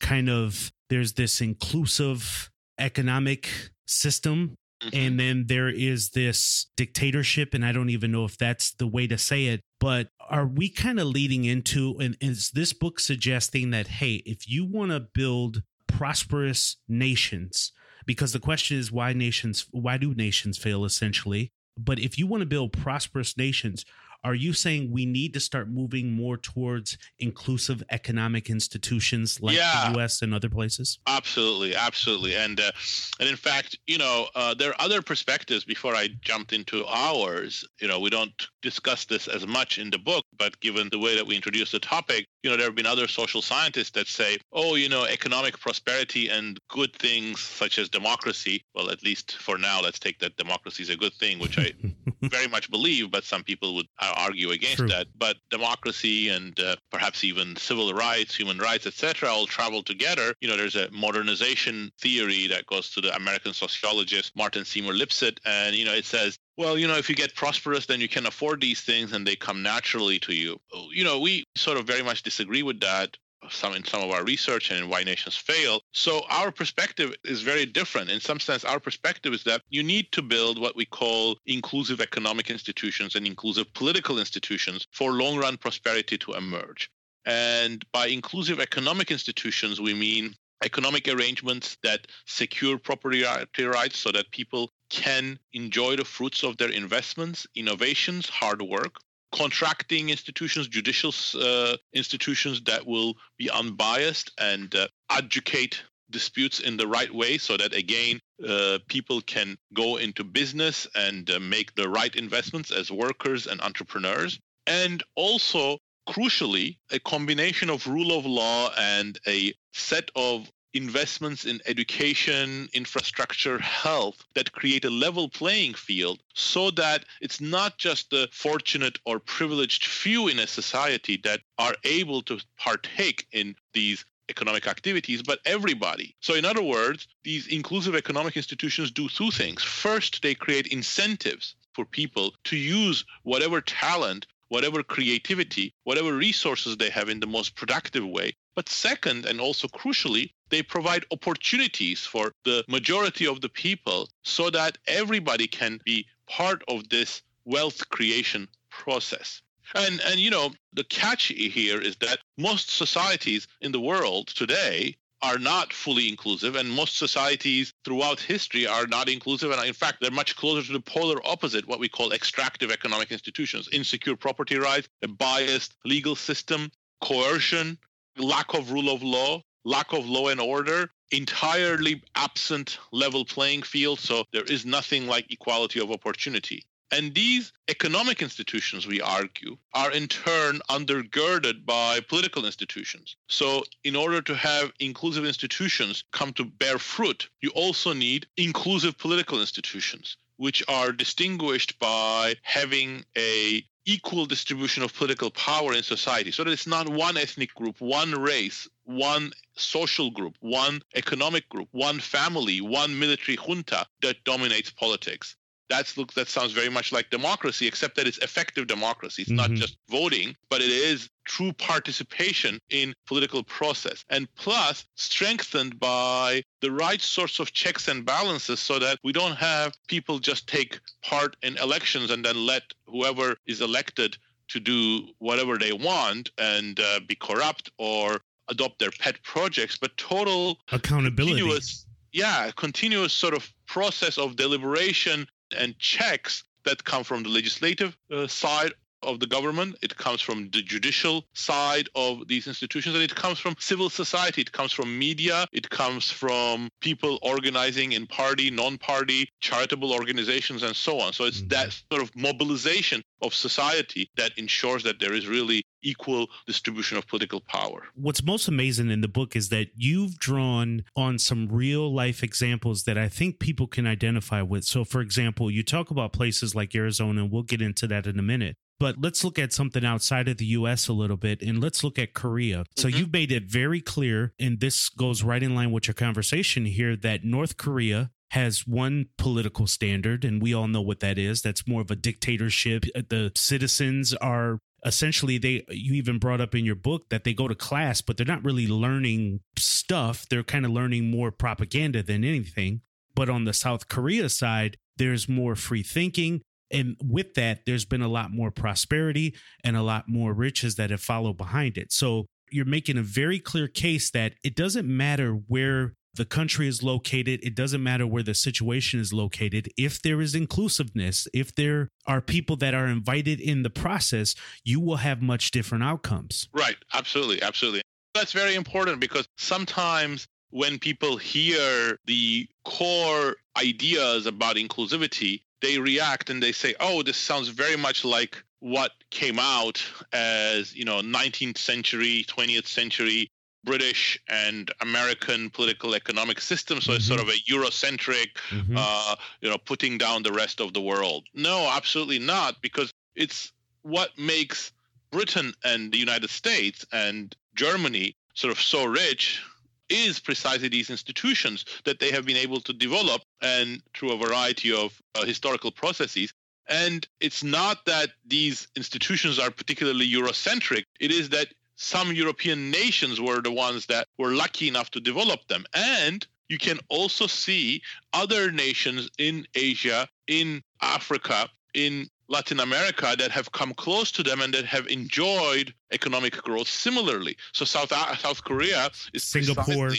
kind 0.00 0.28
of 0.28 0.72
there's 0.88 1.14
this 1.14 1.40
inclusive 1.40 2.50
economic 2.78 3.48
system 3.86 4.56
Mm-hmm. 4.82 4.96
And 4.96 5.20
then 5.20 5.44
there 5.46 5.68
is 5.68 6.10
this 6.10 6.66
dictatorship, 6.76 7.52
and 7.52 7.64
I 7.64 7.72
don't 7.72 7.90
even 7.90 8.12
know 8.12 8.24
if 8.24 8.38
that's 8.38 8.72
the 8.72 8.86
way 8.86 9.06
to 9.08 9.18
say 9.18 9.46
it, 9.46 9.60
but 9.78 10.08
are 10.28 10.46
we 10.46 10.70
kind 10.70 10.98
of 10.98 11.06
leading 11.08 11.44
into, 11.44 11.96
and 12.00 12.16
is 12.20 12.50
this 12.50 12.72
book 12.72 12.98
suggesting 12.98 13.70
that, 13.70 13.88
hey, 13.88 14.22
if 14.24 14.48
you 14.48 14.64
want 14.64 14.92
to 14.92 15.00
build 15.00 15.62
prosperous 15.86 16.78
nations, 16.88 17.72
because 18.06 18.32
the 18.32 18.40
question 18.40 18.78
is 18.78 18.92
why 18.92 19.12
nations, 19.12 19.66
why 19.70 19.96
do 19.96 20.14
nations 20.14 20.58
fail 20.58 20.84
essentially? 20.84 21.52
But 21.76 21.98
if 21.98 22.18
you 22.18 22.26
want 22.26 22.42
to 22.42 22.46
build 22.46 22.72
prosperous 22.72 23.36
nations, 23.36 23.84
are 24.22 24.34
you 24.34 24.52
saying 24.52 24.90
we 24.90 25.06
need 25.06 25.32
to 25.34 25.40
start 25.40 25.68
moving 25.68 26.12
more 26.12 26.36
towards 26.36 26.98
inclusive 27.18 27.82
economic 27.90 28.50
institutions 28.50 29.40
like 29.40 29.56
yeah, 29.56 29.88
the 29.88 29.98
U.S. 29.98 30.22
and 30.22 30.34
other 30.34 30.48
places? 30.48 30.98
Absolutely, 31.06 31.74
absolutely, 31.74 32.36
and 32.36 32.60
uh, 32.60 32.70
and 33.18 33.28
in 33.28 33.36
fact, 33.36 33.78
you 33.86 33.98
know, 33.98 34.28
uh, 34.34 34.54
there 34.54 34.70
are 34.70 34.80
other 34.80 35.02
perspectives. 35.02 35.64
Before 35.64 35.94
I 35.94 36.08
jumped 36.20 36.52
into 36.52 36.84
ours, 36.86 37.64
you 37.80 37.88
know, 37.88 38.00
we 38.00 38.10
don't 38.10 38.32
discuss 38.62 39.04
this 39.04 39.28
as 39.28 39.46
much 39.46 39.78
in 39.78 39.90
the 39.90 39.98
book, 39.98 40.24
but 40.38 40.58
given 40.60 40.88
the 40.90 40.98
way 40.98 41.14
that 41.16 41.26
we 41.26 41.36
introduced 41.36 41.72
the 41.72 41.78
topic, 41.78 42.26
you 42.42 42.50
know, 42.50 42.56
there 42.56 42.66
have 42.66 42.74
been 42.74 42.86
other 42.86 43.08
social 43.08 43.42
scientists 43.42 43.90
that 43.90 44.06
say, 44.06 44.36
oh, 44.52 44.74
you 44.74 44.88
know, 44.88 45.04
economic 45.04 45.58
prosperity 45.58 46.28
and 46.28 46.58
good 46.68 46.94
things 46.96 47.40
such 47.40 47.78
as 47.78 47.88
democracy. 47.88 48.62
Well, 48.74 48.90
at 48.90 49.02
least 49.02 49.36
for 49.36 49.58
now, 49.58 49.80
let's 49.80 49.98
take 49.98 50.18
that 50.20 50.36
democracy 50.36 50.82
is 50.82 50.90
a 50.90 50.96
good 50.96 51.14
thing, 51.14 51.38
which 51.38 51.58
I 51.58 51.72
very 52.22 52.48
much 52.48 52.70
believe, 52.70 53.10
but 53.10 53.24
some 53.24 53.42
people 53.42 53.74
would 53.76 53.86
argue 54.16 54.50
against 54.50 54.78
True. 54.78 54.88
that. 54.88 55.06
But 55.18 55.36
democracy 55.50 56.28
and 56.28 56.58
uh, 56.60 56.76
perhaps 56.90 57.24
even 57.24 57.56
civil 57.56 57.92
rights, 57.92 58.34
human 58.34 58.58
rights, 58.58 58.86
etc., 58.86 59.28
all 59.28 59.46
travel 59.46 59.82
together. 59.82 60.34
You 60.40 60.48
know, 60.48 60.56
there's 60.56 60.76
a 60.76 60.90
modernization 60.90 61.90
theory 62.00 62.46
that 62.48 62.66
goes 62.66 62.90
to 62.90 63.00
the 63.00 63.14
American 63.14 63.52
sociologist 63.52 64.36
Martin 64.36 64.64
Seymour 64.64 64.94
Lipset, 64.94 65.38
and 65.44 65.74
you 65.74 65.84
know, 65.84 65.94
it 65.94 66.04
says 66.04 66.38
well, 66.56 66.76
you 66.76 66.86
know, 66.86 66.96
if 66.96 67.08
you 67.08 67.14
get 67.14 67.34
prosperous, 67.34 67.86
then 67.86 68.02
you 68.02 68.08
can 68.08 68.26
afford 68.26 68.60
these 68.60 68.82
things 68.82 69.14
and 69.14 69.26
they 69.26 69.34
come 69.34 69.62
naturally 69.62 70.18
to 70.18 70.34
you. 70.34 70.60
You 70.92 71.04
know, 71.04 71.18
we 71.18 71.46
sort 71.56 71.78
of 71.78 71.86
very 71.86 72.02
much 72.02 72.22
disagree 72.22 72.62
with 72.62 72.80
that 72.80 73.16
some 73.48 73.74
in 73.74 73.84
some 73.84 74.02
of 74.02 74.10
our 74.10 74.24
research 74.24 74.70
and 74.70 74.80
in 74.80 74.88
why 74.88 75.02
nations 75.02 75.36
fail. 75.36 75.80
So 75.92 76.22
our 76.28 76.52
perspective 76.52 77.14
is 77.24 77.42
very 77.42 77.66
different. 77.66 78.10
In 78.10 78.20
some 78.20 78.40
sense, 78.40 78.64
our 78.64 78.80
perspective 78.80 79.32
is 79.32 79.44
that 79.44 79.62
you 79.70 79.82
need 79.82 80.12
to 80.12 80.22
build 80.22 80.60
what 80.60 80.76
we 80.76 80.84
call 80.84 81.38
inclusive 81.46 82.00
economic 82.00 82.50
institutions 82.50 83.14
and 83.14 83.26
inclusive 83.26 83.72
political 83.74 84.18
institutions 84.18 84.86
for 84.92 85.12
long 85.12 85.38
run 85.38 85.56
prosperity 85.56 86.18
to 86.18 86.32
emerge. 86.34 86.90
And 87.24 87.84
by 87.92 88.06
inclusive 88.06 88.60
economic 88.60 89.10
institutions, 89.10 89.80
we 89.80 89.94
mean 89.94 90.34
economic 90.62 91.08
arrangements 91.08 91.78
that 91.82 92.06
secure 92.26 92.78
property 92.78 93.24
rights 93.24 93.98
so 93.98 94.12
that 94.12 94.30
people 94.30 94.70
can 94.90 95.38
enjoy 95.52 95.96
the 95.96 96.04
fruits 96.04 96.42
of 96.42 96.56
their 96.56 96.70
investments, 96.70 97.46
innovations, 97.54 98.28
hard 98.28 98.60
work, 98.60 98.96
contracting 99.32 100.10
institutions, 100.10 100.68
judicial 100.68 101.12
uh, 101.40 101.76
institutions 101.92 102.62
that 102.62 102.86
will 102.86 103.14
be 103.38 103.50
unbiased 103.50 104.32
and 104.38 104.74
uh, 104.74 104.88
adjudicate 105.10 105.82
disputes 106.10 106.58
in 106.60 106.76
the 106.76 106.86
right 106.86 107.14
way 107.14 107.38
so 107.38 107.56
that 107.56 107.72
again 107.72 108.20
uh, 108.46 108.78
people 108.88 109.20
can 109.20 109.56
go 109.74 109.96
into 109.96 110.24
business 110.24 110.86
and 110.94 111.30
uh, 111.30 111.38
make 111.38 111.74
the 111.76 111.88
right 111.88 112.16
investments 112.16 112.70
as 112.70 112.90
workers 112.90 113.46
and 113.46 113.60
entrepreneurs. 113.60 114.38
And 114.66 115.02
also 115.14 115.78
crucially 116.08 116.78
a 116.90 116.98
combination 116.98 117.70
of 117.70 117.86
rule 117.86 118.16
of 118.18 118.26
law 118.26 118.70
and 118.76 119.18
a 119.26 119.52
set 119.72 120.10
of 120.16 120.50
investments 120.74 121.44
in 121.44 121.60
education, 121.66 122.68
infrastructure, 122.72 123.58
health 123.58 124.24
that 124.34 124.52
create 124.52 124.84
a 124.84 124.90
level 124.90 125.28
playing 125.28 125.74
field 125.74 126.20
so 126.34 126.70
that 126.70 127.04
it's 127.20 127.40
not 127.40 127.76
just 127.78 128.10
the 128.10 128.28
fortunate 128.32 128.98
or 129.04 129.18
privileged 129.18 129.84
few 129.86 130.28
in 130.28 130.38
a 130.38 130.46
society 130.46 131.20
that 131.24 131.40
are 131.58 131.74
able 131.84 132.22
to 132.22 132.38
partake 132.56 133.26
in 133.32 133.54
these 133.72 134.04
economic 134.28 134.68
activities, 134.68 135.22
but 135.22 135.40
everybody. 135.44 136.14
So, 136.20 136.34
in 136.34 136.44
other 136.44 136.62
words, 136.62 137.08
these 137.24 137.48
inclusive 137.48 137.96
economic 137.96 138.36
institutions 138.36 138.92
do 138.92 139.08
two 139.08 139.32
things. 139.32 139.64
First, 139.64 140.22
they 140.22 140.34
create 140.34 140.68
incentives 140.68 141.56
for 141.72 141.84
people 141.84 142.32
to 142.44 142.56
use 142.56 143.04
whatever 143.24 143.60
talent 143.60 144.26
whatever 144.50 144.82
creativity, 144.82 145.72
whatever 145.84 146.12
resources 146.12 146.76
they 146.76 146.90
have 146.90 147.08
in 147.08 147.20
the 147.20 147.26
most 147.26 147.54
productive 147.54 148.04
way. 148.04 148.32
But 148.56 148.68
second, 148.68 149.24
and 149.24 149.40
also 149.40 149.68
crucially, 149.68 150.32
they 150.50 150.62
provide 150.62 151.04
opportunities 151.10 152.00
for 152.00 152.32
the 152.44 152.64
majority 152.68 153.26
of 153.26 153.40
the 153.40 153.48
people 153.48 154.08
so 154.22 154.50
that 154.50 154.78
everybody 154.86 155.46
can 155.46 155.80
be 155.84 156.06
part 156.26 156.62
of 156.68 156.88
this 156.88 157.22
wealth 157.44 157.88
creation 157.90 158.48
process. 158.70 159.42
And 159.74 160.00
and 160.06 160.18
you 160.18 160.30
know, 160.30 160.50
the 160.72 160.84
catch 160.84 161.26
here 161.26 161.80
is 161.80 161.96
that 161.96 162.18
most 162.36 162.70
societies 162.70 163.46
in 163.60 163.72
the 163.72 163.80
world 163.80 164.28
today 164.28 164.96
are 165.22 165.38
not 165.38 165.72
fully 165.72 166.08
inclusive, 166.08 166.56
and 166.56 166.70
most 166.70 166.96
societies 166.96 167.72
throughout 167.84 168.18
history 168.18 168.66
are 168.66 168.86
not 168.86 169.08
inclusive. 169.08 169.50
And 169.50 169.62
in 169.64 169.74
fact, 169.74 169.98
they're 170.00 170.10
much 170.10 170.34
closer 170.34 170.66
to 170.66 170.72
the 170.72 170.80
polar 170.80 171.20
opposite, 171.26 171.68
what 171.68 171.78
we 171.78 171.88
call 171.88 172.12
extractive 172.12 172.70
economic 172.70 173.12
institutions, 173.12 173.68
insecure 173.70 174.16
property 174.16 174.58
rights, 174.58 174.88
a 175.02 175.08
biased 175.08 175.74
legal 175.84 176.16
system, 176.16 176.72
coercion, 177.02 177.78
lack 178.16 178.54
of 178.54 178.72
rule 178.72 178.90
of 178.90 179.02
law, 179.02 179.42
lack 179.64 179.92
of 179.92 180.08
law 180.08 180.28
and 180.28 180.40
order, 180.40 180.90
entirely 181.10 182.02
absent 182.14 182.78
level 182.92 183.24
playing 183.24 183.62
field. 183.62 184.00
So 184.00 184.24
there 184.32 184.44
is 184.44 184.64
nothing 184.64 185.06
like 185.06 185.32
equality 185.32 185.80
of 185.80 185.90
opportunity. 185.90 186.64
And 186.92 187.14
these 187.14 187.52
economic 187.68 188.20
institutions, 188.20 188.84
we 188.84 189.00
argue, 189.00 189.56
are 189.74 189.92
in 189.92 190.08
turn 190.08 190.60
undergirded 190.68 191.64
by 191.64 192.00
political 192.00 192.44
institutions. 192.44 193.14
So, 193.28 193.62
in 193.84 193.94
order 193.94 194.20
to 194.22 194.34
have 194.34 194.72
inclusive 194.80 195.24
institutions 195.24 196.02
come 196.10 196.32
to 196.32 196.44
bear 196.44 196.78
fruit, 196.80 197.28
you 197.42 197.50
also 197.50 197.92
need 197.92 198.26
inclusive 198.36 198.98
political 198.98 199.40
institutions 199.40 200.16
which 200.36 200.64
are 200.68 200.90
distinguished 200.90 201.78
by 201.78 202.34
having 202.42 203.04
a 203.16 203.62
equal 203.84 204.26
distribution 204.26 204.82
of 204.82 204.94
political 204.94 205.30
power 205.30 205.74
in 205.74 205.82
society 205.82 206.30
so 206.30 206.42
that 206.42 206.50
it's 206.50 206.66
not 206.66 206.88
one 206.88 207.16
ethnic 207.16 207.52
group 207.54 207.80
one 207.80 208.12
race 208.12 208.68
one 208.90 209.32
social 209.56 210.10
group 210.10 210.36
one 210.40 210.80
economic 210.94 211.48
group 211.48 211.68
one 211.72 212.00
family 212.00 212.60
one 212.60 212.98
military 212.98 213.36
junta 213.36 213.86
that 214.02 214.22
dominates 214.24 214.70
politics. 214.70 215.36
That's 215.68 215.96
look 215.96 216.12
that 216.14 216.28
sounds 216.28 216.52
very 216.52 216.68
much 216.68 216.90
like 216.90 217.10
democracy 217.10 217.66
except 217.68 217.94
that 217.96 218.08
it's 218.08 218.18
effective 218.18 218.66
democracy. 218.66 219.22
It's 219.22 219.30
mm-hmm. 219.30 219.36
not 219.36 219.50
just 219.52 219.76
voting 219.88 220.36
but 220.48 220.60
it 220.60 220.70
is 220.70 221.08
true 221.24 221.52
participation 221.52 222.58
in 222.70 222.92
political 223.06 223.44
process. 223.44 224.04
And 224.10 224.26
plus 224.34 224.84
strengthened 224.96 225.78
by 225.78 226.42
the 226.60 226.72
right 226.72 227.00
sorts 227.00 227.38
of 227.38 227.52
checks 227.52 227.86
and 227.86 228.04
balances 228.04 228.58
so 228.58 228.80
that 228.80 228.98
we 229.04 229.12
don't 229.12 229.36
have 229.36 229.74
people 229.86 230.18
just 230.18 230.48
take 230.48 230.80
part 231.02 231.36
in 231.42 231.56
elections 231.58 232.10
and 232.10 232.24
then 232.24 232.46
let 232.46 232.62
whoever 232.86 233.36
is 233.46 233.60
elected 233.60 234.16
to 234.50 234.58
do 234.58 235.06
whatever 235.18 235.56
they 235.56 235.72
want 235.72 236.30
and 236.38 236.80
uh, 236.80 237.00
be 237.06 237.14
corrupt 237.14 237.70
or 237.78 238.20
adopt 238.50 238.78
their 238.78 238.90
pet 238.98 239.22
projects 239.22 239.78
but 239.80 239.96
total 239.96 240.58
accountability 240.72 241.40
continuous, 241.40 241.86
yeah 242.12 242.50
continuous 242.56 243.12
sort 243.12 243.34
of 243.34 243.52
process 243.66 244.18
of 244.18 244.36
deliberation 244.36 245.26
and 245.56 245.78
checks 245.78 246.44
that 246.64 246.84
come 246.84 247.04
from 247.04 247.22
the 247.22 247.28
legislative 247.28 247.96
uh, 248.12 248.26
side 248.26 248.72
of 249.02 249.20
the 249.20 249.26
government, 249.26 249.76
it 249.82 249.96
comes 249.96 250.20
from 250.20 250.50
the 250.50 250.62
judicial 250.62 251.24
side 251.32 251.88
of 251.94 252.28
these 252.28 252.46
institutions, 252.46 252.94
and 252.94 253.02
it 253.02 253.14
comes 253.14 253.38
from 253.38 253.54
civil 253.58 253.88
society, 253.88 254.42
it 254.42 254.52
comes 254.52 254.72
from 254.72 254.98
media, 254.98 255.46
it 255.52 255.70
comes 255.70 256.10
from 256.10 256.68
people 256.80 257.18
organizing 257.22 257.92
in 257.92 258.06
party, 258.06 258.50
non 258.50 258.78
party, 258.78 259.28
charitable 259.40 259.92
organizations, 259.92 260.62
and 260.62 260.76
so 260.76 261.00
on. 261.00 261.12
So 261.12 261.24
it's 261.24 261.38
mm-hmm. 261.38 261.48
that 261.48 261.82
sort 261.90 262.02
of 262.02 262.14
mobilization 262.14 263.02
of 263.22 263.34
society 263.34 264.10
that 264.16 264.36
ensures 264.36 264.82
that 264.84 265.00
there 265.00 265.12
is 265.12 265.26
really 265.26 265.62
equal 265.82 266.28
distribution 266.46 266.98
of 266.98 267.06
political 267.06 267.40
power. 267.40 267.84
What's 267.94 268.22
most 268.22 268.48
amazing 268.48 268.90
in 268.90 269.00
the 269.00 269.08
book 269.08 269.36
is 269.36 269.48
that 269.50 269.68
you've 269.76 270.18
drawn 270.18 270.84
on 270.96 271.18
some 271.18 271.48
real 271.48 271.92
life 271.92 272.22
examples 272.22 272.84
that 272.84 272.98
I 272.98 273.08
think 273.08 273.38
people 273.38 273.66
can 273.66 273.86
identify 273.86 274.42
with. 274.42 274.64
So, 274.64 274.84
for 274.84 275.00
example, 275.00 275.50
you 275.50 275.62
talk 275.62 275.90
about 275.90 276.12
places 276.12 276.54
like 276.54 276.74
Arizona, 276.74 277.22
and 277.22 277.32
we'll 277.32 277.42
get 277.42 277.62
into 277.62 277.86
that 277.88 278.06
in 278.06 278.18
a 278.18 278.22
minute. 278.22 278.56
But 278.78 278.96
let's 278.98 279.22
look 279.22 279.38
at 279.38 279.52
something 279.52 279.84
outside 279.84 280.26
of 280.26 280.38
the 280.38 280.46
US 280.46 280.88
a 280.88 280.94
little 280.94 281.18
bit 281.18 281.42
and 281.42 281.60
let's 281.60 281.84
look 281.84 281.98
at 281.98 282.14
Korea. 282.14 282.64
So 282.76 282.88
mm-hmm. 282.88 282.98
you've 282.98 283.12
made 283.12 283.30
it 283.30 283.44
very 283.44 283.82
clear, 283.82 284.32
and 284.40 284.58
this 284.58 284.88
goes 284.88 285.22
right 285.22 285.42
in 285.42 285.54
line 285.54 285.70
with 285.70 285.86
your 285.86 285.94
conversation 285.94 286.64
here, 286.64 286.96
that 286.96 287.22
North 287.22 287.58
Korea 287.58 288.10
has 288.30 288.66
one 288.66 289.06
political 289.18 289.66
standard, 289.66 290.24
and 290.24 290.40
we 290.40 290.54
all 290.54 290.68
know 290.68 290.80
what 290.80 291.00
that 291.00 291.18
is. 291.18 291.42
That's 291.42 291.66
more 291.66 291.80
of 291.80 291.90
a 291.90 291.96
dictatorship. 291.96 292.84
The 292.94 293.32
citizens 293.34 294.14
are 294.14 294.60
essentially 294.84 295.38
they 295.38 295.64
you 295.68 295.94
even 295.94 296.18
brought 296.18 296.40
up 296.40 296.54
in 296.54 296.64
your 296.64 296.74
book 296.74 297.08
that 297.10 297.24
they 297.24 297.34
go 297.34 297.48
to 297.48 297.54
class 297.54 298.00
but 298.00 298.16
they're 298.16 298.26
not 298.26 298.44
really 298.44 298.66
learning 298.66 299.40
stuff. 299.56 300.26
They're 300.28 300.42
kind 300.42 300.64
of 300.64 300.70
learning 300.70 301.10
more 301.10 301.30
propaganda 301.30 302.02
than 302.02 302.24
anything. 302.24 302.82
But 303.14 303.28
on 303.28 303.44
the 303.44 303.52
south 303.52 303.88
korea 303.88 304.28
side 304.28 304.76
there's 304.96 305.28
more 305.28 305.56
free 305.56 305.82
thinking. 305.82 306.42
And 306.70 306.96
with 307.02 307.34
that 307.34 307.60
there's 307.66 307.84
been 307.84 308.02
a 308.02 308.08
lot 308.08 308.30
more 308.32 308.50
prosperity 308.50 309.34
and 309.64 309.76
a 309.76 309.82
lot 309.82 310.08
more 310.08 310.32
riches 310.32 310.76
that 310.76 310.90
have 310.90 311.02
followed 311.02 311.36
behind 311.36 311.76
it. 311.76 311.92
So 311.92 312.26
you're 312.50 312.64
making 312.64 312.98
a 312.98 313.02
very 313.02 313.38
clear 313.38 313.68
case 313.68 314.10
that 314.10 314.34
it 314.42 314.56
doesn't 314.56 314.88
matter 314.88 315.32
where 315.32 315.94
the 316.14 316.24
country 316.24 316.66
is 316.66 316.82
located 316.82 317.40
it 317.42 317.54
doesn't 317.54 317.82
matter 317.82 318.06
where 318.06 318.22
the 318.22 318.34
situation 318.34 319.00
is 319.00 319.12
located 319.12 319.68
if 319.76 320.00
there 320.02 320.20
is 320.20 320.34
inclusiveness 320.34 321.28
if 321.32 321.54
there 321.54 321.88
are 322.06 322.20
people 322.20 322.56
that 322.56 322.74
are 322.74 322.86
invited 322.86 323.40
in 323.40 323.62
the 323.62 323.70
process 323.70 324.34
you 324.64 324.80
will 324.80 324.96
have 324.96 325.22
much 325.22 325.50
different 325.50 325.84
outcomes. 325.84 326.48
Right. 326.52 326.76
Absolutely. 326.92 327.42
Absolutely. 327.42 327.82
That's 328.14 328.32
very 328.32 328.54
important 328.54 329.00
because 329.00 329.26
sometimes 329.36 330.26
when 330.50 330.78
people 330.78 331.16
hear 331.16 331.96
the 332.06 332.48
core 332.64 333.36
ideas 333.56 334.26
about 334.26 334.56
inclusivity 334.56 335.42
they 335.60 335.78
react 335.78 336.30
and 336.30 336.42
they 336.42 336.52
say, 336.52 336.74
"Oh, 336.80 337.02
this 337.02 337.18
sounds 337.18 337.48
very 337.48 337.76
much 337.76 338.04
like 338.04 338.42
what 338.60 338.92
came 339.10 339.38
out 339.38 339.82
as 340.12 340.74
you 340.74 340.84
know 340.84 341.00
19th 341.00 341.58
century, 341.58 342.24
20th 342.28 342.66
century 342.66 343.30
British 343.64 344.18
and 344.28 344.70
American 344.80 345.50
political 345.50 345.94
economic 345.94 346.40
system. 346.40 346.80
So 346.80 346.90
mm-hmm. 346.90 346.96
it's 346.96 347.06
sort 347.06 347.20
mm-hmm. 347.20 347.28
of 347.28 347.34
a 347.34 347.52
Eurocentric, 347.52 348.28
mm-hmm. 348.50 348.76
uh, 348.76 349.16
you 349.40 349.50
know, 349.50 349.58
putting 349.58 349.98
down 349.98 350.22
the 350.22 350.32
rest 350.32 350.60
of 350.60 350.72
the 350.72 350.80
world. 350.80 351.26
No, 351.34 351.68
absolutely 351.70 352.18
not, 352.18 352.60
because 352.62 352.92
it's 353.14 353.52
what 353.82 354.10
makes 354.18 354.72
Britain 355.10 355.52
and 355.64 355.92
the 355.92 355.98
United 355.98 356.30
States 356.30 356.86
and 356.92 357.34
Germany 357.54 358.14
sort 358.34 358.52
of 358.52 358.60
so 358.60 358.84
rich 358.84 359.42
is 359.88 360.20
precisely 360.20 360.68
these 360.68 360.88
institutions 360.88 361.64
that 361.84 361.98
they 361.98 362.12
have 362.12 362.24
been 362.24 362.36
able 362.36 362.60
to 362.60 362.72
develop 362.72 363.22
and 363.42 363.82
through 363.94 364.12
a 364.12 364.16
variety 364.16 364.72
of 364.72 364.96
uh, 365.16 365.24
historical 365.24 365.72
processes. 365.72 366.32
And 366.68 367.06
it's 367.18 367.42
not 367.42 367.84
that 367.86 368.10
these 368.24 368.68
institutions 368.76 369.40
are 369.40 369.50
particularly 369.50 370.08
Eurocentric, 370.08 370.84
it 371.00 371.10
is 371.10 371.30
that 371.30 371.48
some 371.80 372.12
European 372.12 372.70
nations 372.70 373.22
were 373.22 373.40
the 373.40 373.50
ones 373.50 373.86
that 373.86 374.06
were 374.18 374.32
lucky 374.32 374.68
enough 374.68 374.90
to 374.90 375.00
develop 375.00 375.48
them. 375.48 375.64
And 375.72 376.26
you 376.50 376.58
can 376.58 376.78
also 376.90 377.26
see 377.26 377.80
other 378.12 378.52
nations 378.52 379.08
in 379.16 379.46
Asia, 379.54 380.06
in 380.26 380.62
Africa, 380.82 381.48
in 381.72 382.06
Latin 382.28 382.60
America 382.60 383.14
that 383.18 383.30
have 383.30 383.50
come 383.52 383.72
close 383.72 384.12
to 384.12 384.22
them 384.22 384.42
and 384.42 384.52
that 384.52 384.66
have 384.66 384.88
enjoyed 384.88 385.72
economic 385.90 386.34
growth 386.42 386.68
similarly. 386.68 387.34
So 387.52 387.64
South 387.64 387.88
South 388.18 388.44
Korea 388.44 388.90
is 389.14 389.24
Singapore. 389.24 389.90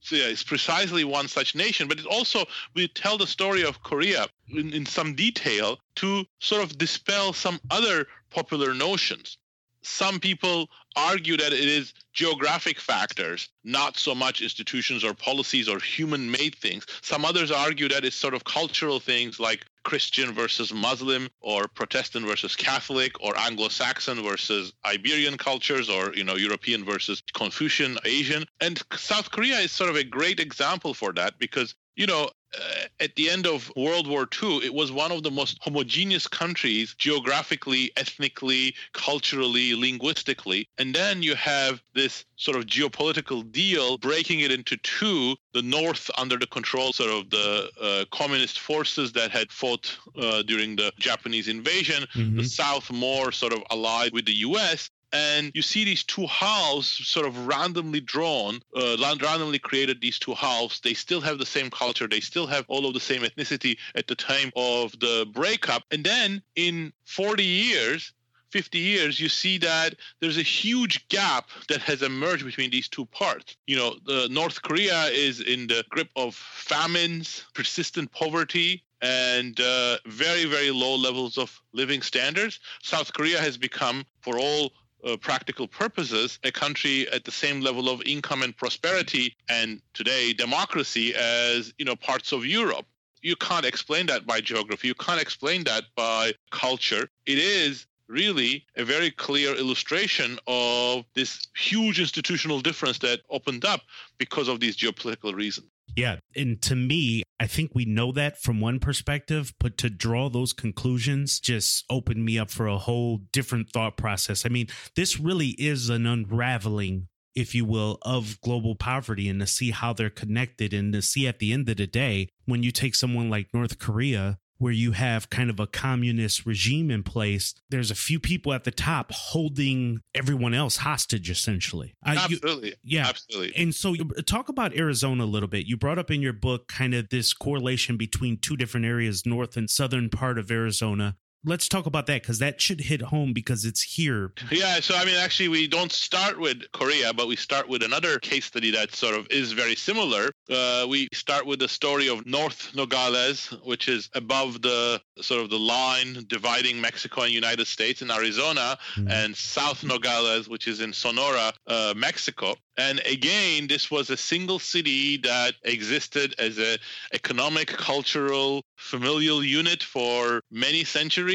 So 0.00 0.16
yeah, 0.16 0.24
it's 0.24 0.42
precisely 0.42 1.04
one 1.04 1.28
such 1.28 1.54
nation, 1.54 1.86
but 1.86 2.00
it 2.00 2.06
also 2.06 2.44
we 2.74 2.88
tell 2.88 3.16
the 3.16 3.26
story 3.26 3.62
of 3.62 3.82
Korea 3.84 4.26
in, 4.48 4.72
in 4.72 4.84
some 4.84 5.14
detail 5.14 5.78
to 5.96 6.24
sort 6.40 6.64
of 6.64 6.76
dispel 6.76 7.32
some 7.32 7.60
other 7.70 8.06
popular 8.30 8.74
notions. 8.74 9.38
Some 9.82 10.20
people 10.20 10.68
argue 10.96 11.36
that 11.36 11.52
it 11.52 11.68
is 11.68 11.94
geographic 12.12 12.80
factors, 12.80 13.48
not 13.64 13.96
so 13.96 14.14
much 14.14 14.42
institutions 14.42 15.04
or 15.04 15.14
policies 15.14 15.68
or 15.68 15.78
human 15.78 16.30
made 16.30 16.54
things. 16.56 16.86
Some 17.02 17.24
others 17.24 17.50
argue 17.50 17.88
that 17.88 18.04
it's 18.04 18.16
sort 18.16 18.34
of 18.34 18.44
cultural 18.44 19.00
things 19.00 19.40
like 19.40 19.64
Christian 19.82 20.32
versus 20.32 20.72
Muslim 20.72 21.28
or 21.40 21.66
Protestant 21.68 22.26
versus 22.26 22.54
Catholic 22.54 23.20
or 23.20 23.38
Anglo-Saxon 23.38 24.22
versus 24.22 24.72
Iberian 24.84 25.38
cultures 25.38 25.88
or 25.88 26.12
you 26.14 26.24
know 26.24 26.36
European 26.36 26.84
versus 26.84 27.22
Confucian 27.32 27.96
Asian 28.04 28.44
and 28.60 28.82
South 28.96 29.30
Korea 29.30 29.58
is 29.58 29.72
sort 29.72 29.90
of 29.90 29.96
a 29.96 30.04
great 30.04 30.40
example 30.40 30.92
for 30.92 31.12
that 31.14 31.38
because 31.38 31.74
you 32.00 32.06
know 32.06 32.30
uh, 32.58 32.84
at 32.98 33.14
the 33.14 33.30
end 33.30 33.46
of 33.46 33.70
World 33.76 34.08
War 34.08 34.26
II, 34.42 34.58
it 34.64 34.74
was 34.74 34.90
one 34.90 35.12
of 35.12 35.22
the 35.22 35.30
most 35.30 35.58
homogeneous 35.60 36.26
countries 36.26 36.94
geographically, 36.98 37.92
ethnically, 37.96 38.74
culturally, 38.92 39.74
linguistically. 39.74 40.68
And 40.78 40.92
then 40.92 41.22
you 41.22 41.36
have 41.36 41.80
this 41.94 42.24
sort 42.36 42.56
of 42.56 42.66
geopolitical 42.66 43.50
deal 43.52 43.98
breaking 43.98 44.40
it 44.40 44.50
into 44.50 44.76
two 44.78 45.36
the 45.52 45.62
North 45.62 46.10
under 46.18 46.36
the 46.36 46.46
control 46.46 46.92
sort 46.92 47.10
of 47.10 47.30
the 47.30 47.70
uh, 47.80 48.04
communist 48.16 48.58
forces 48.58 49.12
that 49.12 49.30
had 49.30 49.52
fought 49.52 49.96
uh, 50.20 50.42
during 50.42 50.76
the 50.76 50.92
Japanese 50.98 51.48
invasion, 51.48 52.04
mm-hmm. 52.14 52.38
the 52.38 52.44
South 52.44 52.90
more 52.90 53.30
sort 53.30 53.52
of 53.52 53.62
allied 53.70 54.12
with 54.12 54.26
the 54.26 54.34
US 54.48 54.90
and 55.12 55.50
you 55.54 55.62
see 55.62 55.84
these 55.84 56.04
two 56.04 56.26
halves 56.26 56.88
sort 56.88 57.26
of 57.26 57.46
randomly 57.46 58.00
drawn, 58.00 58.60
uh, 58.76 58.96
randomly 59.20 59.58
created 59.58 60.00
these 60.00 60.18
two 60.18 60.34
halves. 60.34 60.80
They 60.80 60.94
still 60.94 61.20
have 61.20 61.38
the 61.38 61.46
same 61.46 61.70
culture, 61.70 62.06
they 62.06 62.20
still 62.20 62.46
have 62.46 62.64
all 62.68 62.86
of 62.86 62.94
the 62.94 63.00
same 63.00 63.22
ethnicity 63.22 63.76
at 63.94 64.06
the 64.06 64.14
time 64.14 64.52
of 64.56 64.98
the 65.00 65.26
breakup. 65.32 65.84
And 65.90 66.04
then 66.04 66.42
in 66.56 66.92
40 67.04 67.42
years, 67.44 68.12
50 68.50 68.78
years, 68.78 69.20
you 69.20 69.28
see 69.28 69.58
that 69.58 69.94
there's 70.20 70.38
a 70.38 70.42
huge 70.42 71.08
gap 71.08 71.48
that 71.68 71.80
has 71.82 72.02
emerged 72.02 72.44
between 72.44 72.70
these 72.70 72.88
two 72.88 73.06
parts. 73.06 73.56
You 73.66 73.76
know, 73.76 73.96
the 74.04 74.28
North 74.30 74.60
Korea 74.62 75.04
is 75.06 75.40
in 75.40 75.66
the 75.68 75.84
grip 75.88 76.08
of 76.16 76.34
famines, 76.34 77.44
persistent 77.54 78.10
poverty, 78.10 78.82
and 79.02 79.58
uh, 79.60 79.98
very, 80.06 80.44
very 80.44 80.70
low 80.70 80.96
levels 80.96 81.38
of 81.38 81.58
living 81.72 82.02
standards. 82.02 82.58
South 82.82 83.12
Korea 83.12 83.38
has 83.38 83.56
become, 83.56 84.04
for 84.20 84.38
all 84.38 84.72
uh, 85.04 85.16
practical 85.16 85.66
purposes, 85.68 86.38
a 86.44 86.52
country 86.52 87.08
at 87.10 87.24
the 87.24 87.30
same 87.30 87.60
level 87.60 87.88
of 87.88 88.02
income 88.02 88.42
and 88.42 88.56
prosperity 88.56 89.34
and 89.48 89.80
today 89.94 90.32
democracy 90.32 91.14
as 91.14 91.72
you 91.78 91.84
know 91.84 91.96
parts 91.96 92.32
of 92.32 92.44
Europe. 92.44 92.86
You 93.22 93.36
can't 93.36 93.66
explain 93.66 94.06
that 94.06 94.26
by 94.26 94.40
geography. 94.40 94.88
You 94.88 94.94
can't 94.94 95.20
explain 95.20 95.64
that 95.64 95.84
by 95.94 96.32
culture. 96.50 97.08
It 97.26 97.38
is 97.38 97.86
really 98.08 98.64
a 98.76 98.84
very 98.84 99.10
clear 99.10 99.54
illustration 99.54 100.38
of 100.46 101.04
this 101.14 101.46
huge 101.54 102.00
institutional 102.00 102.60
difference 102.60 102.98
that 102.98 103.20
opened 103.30 103.64
up 103.64 103.82
because 104.18 104.48
of 104.48 104.58
these 104.58 104.76
geopolitical 104.76 105.34
reasons. 105.34 105.68
Yeah. 105.96 106.16
And 106.36 106.60
to 106.62 106.76
me, 106.76 107.22
I 107.38 107.46
think 107.46 107.72
we 107.74 107.84
know 107.84 108.12
that 108.12 108.40
from 108.40 108.60
one 108.60 108.80
perspective, 108.80 109.54
but 109.58 109.76
to 109.78 109.90
draw 109.90 110.28
those 110.28 110.52
conclusions 110.52 111.40
just 111.40 111.84
opened 111.90 112.24
me 112.24 112.38
up 112.38 112.50
for 112.50 112.66
a 112.66 112.78
whole 112.78 113.18
different 113.32 113.70
thought 113.70 113.96
process. 113.96 114.44
I 114.44 114.50
mean, 114.50 114.68
this 114.94 115.18
really 115.18 115.48
is 115.58 115.88
an 115.88 116.06
unraveling, 116.06 117.08
if 117.34 117.54
you 117.54 117.64
will, 117.64 117.98
of 118.02 118.40
global 118.40 118.74
poverty 118.74 119.28
and 119.28 119.40
to 119.40 119.46
see 119.46 119.70
how 119.70 119.92
they're 119.92 120.10
connected 120.10 120.72
and 120.74 120.92
to 120.92 121.02
see 121.02 121.26
at 121.26 121.38
the 121.38 121.52
end 121.52 121.68
of 121.68 121.76
the 121.78 121.86
day, 121.86 122.28
when 122.44 122.62
you 122.62 122.70
take 122.70 122.94
someone 122.94 123.30
like 123.30 123.54
North 123.54 123.78
Korea, 123.78 124.38
where 124.60 124.72
you 124.72 124.92
have 124.92 125.30
kind 125.30 125.48
of 125.48 125.58
a 125.58 125.66
communist 125.66 126.44
regime 126.44 126.90
in 126.90 127.02
place, 127.02 127.54
there's 127.70 127.90
a 127.90 127.94
few 127.94 128.20
people 128.20 128.52
at 128.52 128.64
the 128.64 128.70
top 128.70 129.10
holding 129.10 130.02
everyone 130.14 130.52
else 130.52 130.76
hostage, 130.76 131.30
essentially. 131.30 131.94
Absolutely. 132.04 132.68
You, 132.68 132.98
yeah. 132.98 133.08
Absolutely. 133.08 133.56
And 133.56 133.74
so, 133.74 133.94
talk 134.26 134.50
about 134.50 134.76
Arizona 134.76 135.24
a 135.24 135.26
little 135.26 135.48
bit. 135.48 135.64
You 135.64 135.78
brought 135.78 135.98
up 135.98 136.10
in 136.10 136.20
your 136.20 136.34
book 136.34 136.68
kind 136.68 136.92
of 136.92 137.08
this 137.08 137.32
correlation 137.32 137.96
between 137.96 138.36
two 138.36 138.54
different 138.54 138.84
areas, 138.84 139.24
north 139.24 139.56
and 139.56 139.70
southern 139.70 140.10
part 140.10 140.38
of 140.38 140.50
Arizona 140.50 141.16
let's 141.44 141.68
talk 141.68 141.86
about 141.86 142.06
that 142.06 142.22
because 142.22 142.38
that 142.38 142.60
should 142.60 142.80
hit 142.80 143.02
home 143.02 143.32
because 143.32 143.64
it's 143.64 143.82
here. 143.82 144.32
Yeah, 144.50 144.80
so 144.80 144.94
I 144.94 145.04
mean, 145.04 145.16
actually, 145.16 145.48
we 145.48 145.66
don't 145.66 145.92
start 145.92 146.38
with 146.38 146.62
Korea, 146.72 147.12
but 147.12 147.28
we 147.28 147.36
start 147.36 147.68
with 147.68 147.82
another 147.82 148.18
case 148.18 148.44
study 148.44 148.70
that 148.72 148.94
sort 148.94 149.14
of 149.14 149.26
is 149.30 149.52
very 149.52 149.76
similar. 149.76 150.30
Uh, 150.50 150.86
we 150.88 151.08
start 151.12 151.46
with 151.46 151.58
the 151.58 151.68
story 151.68 152.08
of 152.08 152.26
North 152.26 152.74
Nogales, 152.74 153.46
which 153.64 153.88
is 153.88 154.10
above 154.14 154.62
the 154.62 155.00
sort 155.20 155.42
of 155.42 155.50
the 155.50 155.58
line 155.58 156.24
dividing 156.26 156.80
Mexico 156.80 157.22
and 157.22 157.32
United 157.32 157.66
States 157.66 158.02
in 158.02 158.10
Arizona, 158.10 158.78
mm-hmm. 158.94 159.10
and 159.10 159.36
South 159.36 159.82
Nogales, 159.84 160.48
which 160.48 160.68
is 160.68 160.80
in 160.80 160.92
Sonora, 160.92 161.52
uh, 161.66 161.94
Mexico. 161.96 162.54
And 162.76 163.00
again, 163.00 163.66
this 163.66 163.90
was 163.90 164.08
a 164.08 164.16
single 164.16 164.58
city 164.58 165.18
that 165.18 165.54
existed 165.64 166.34
as 166.38 166.58
a 166.58 166.78
economic, 167.12 167.68
cultural, 167.68 168.64
familial 168.76 169.44
unit 169.44 169.82
for 169.82 170.40
many 170.50 170.84
centuries. 170.84 171.29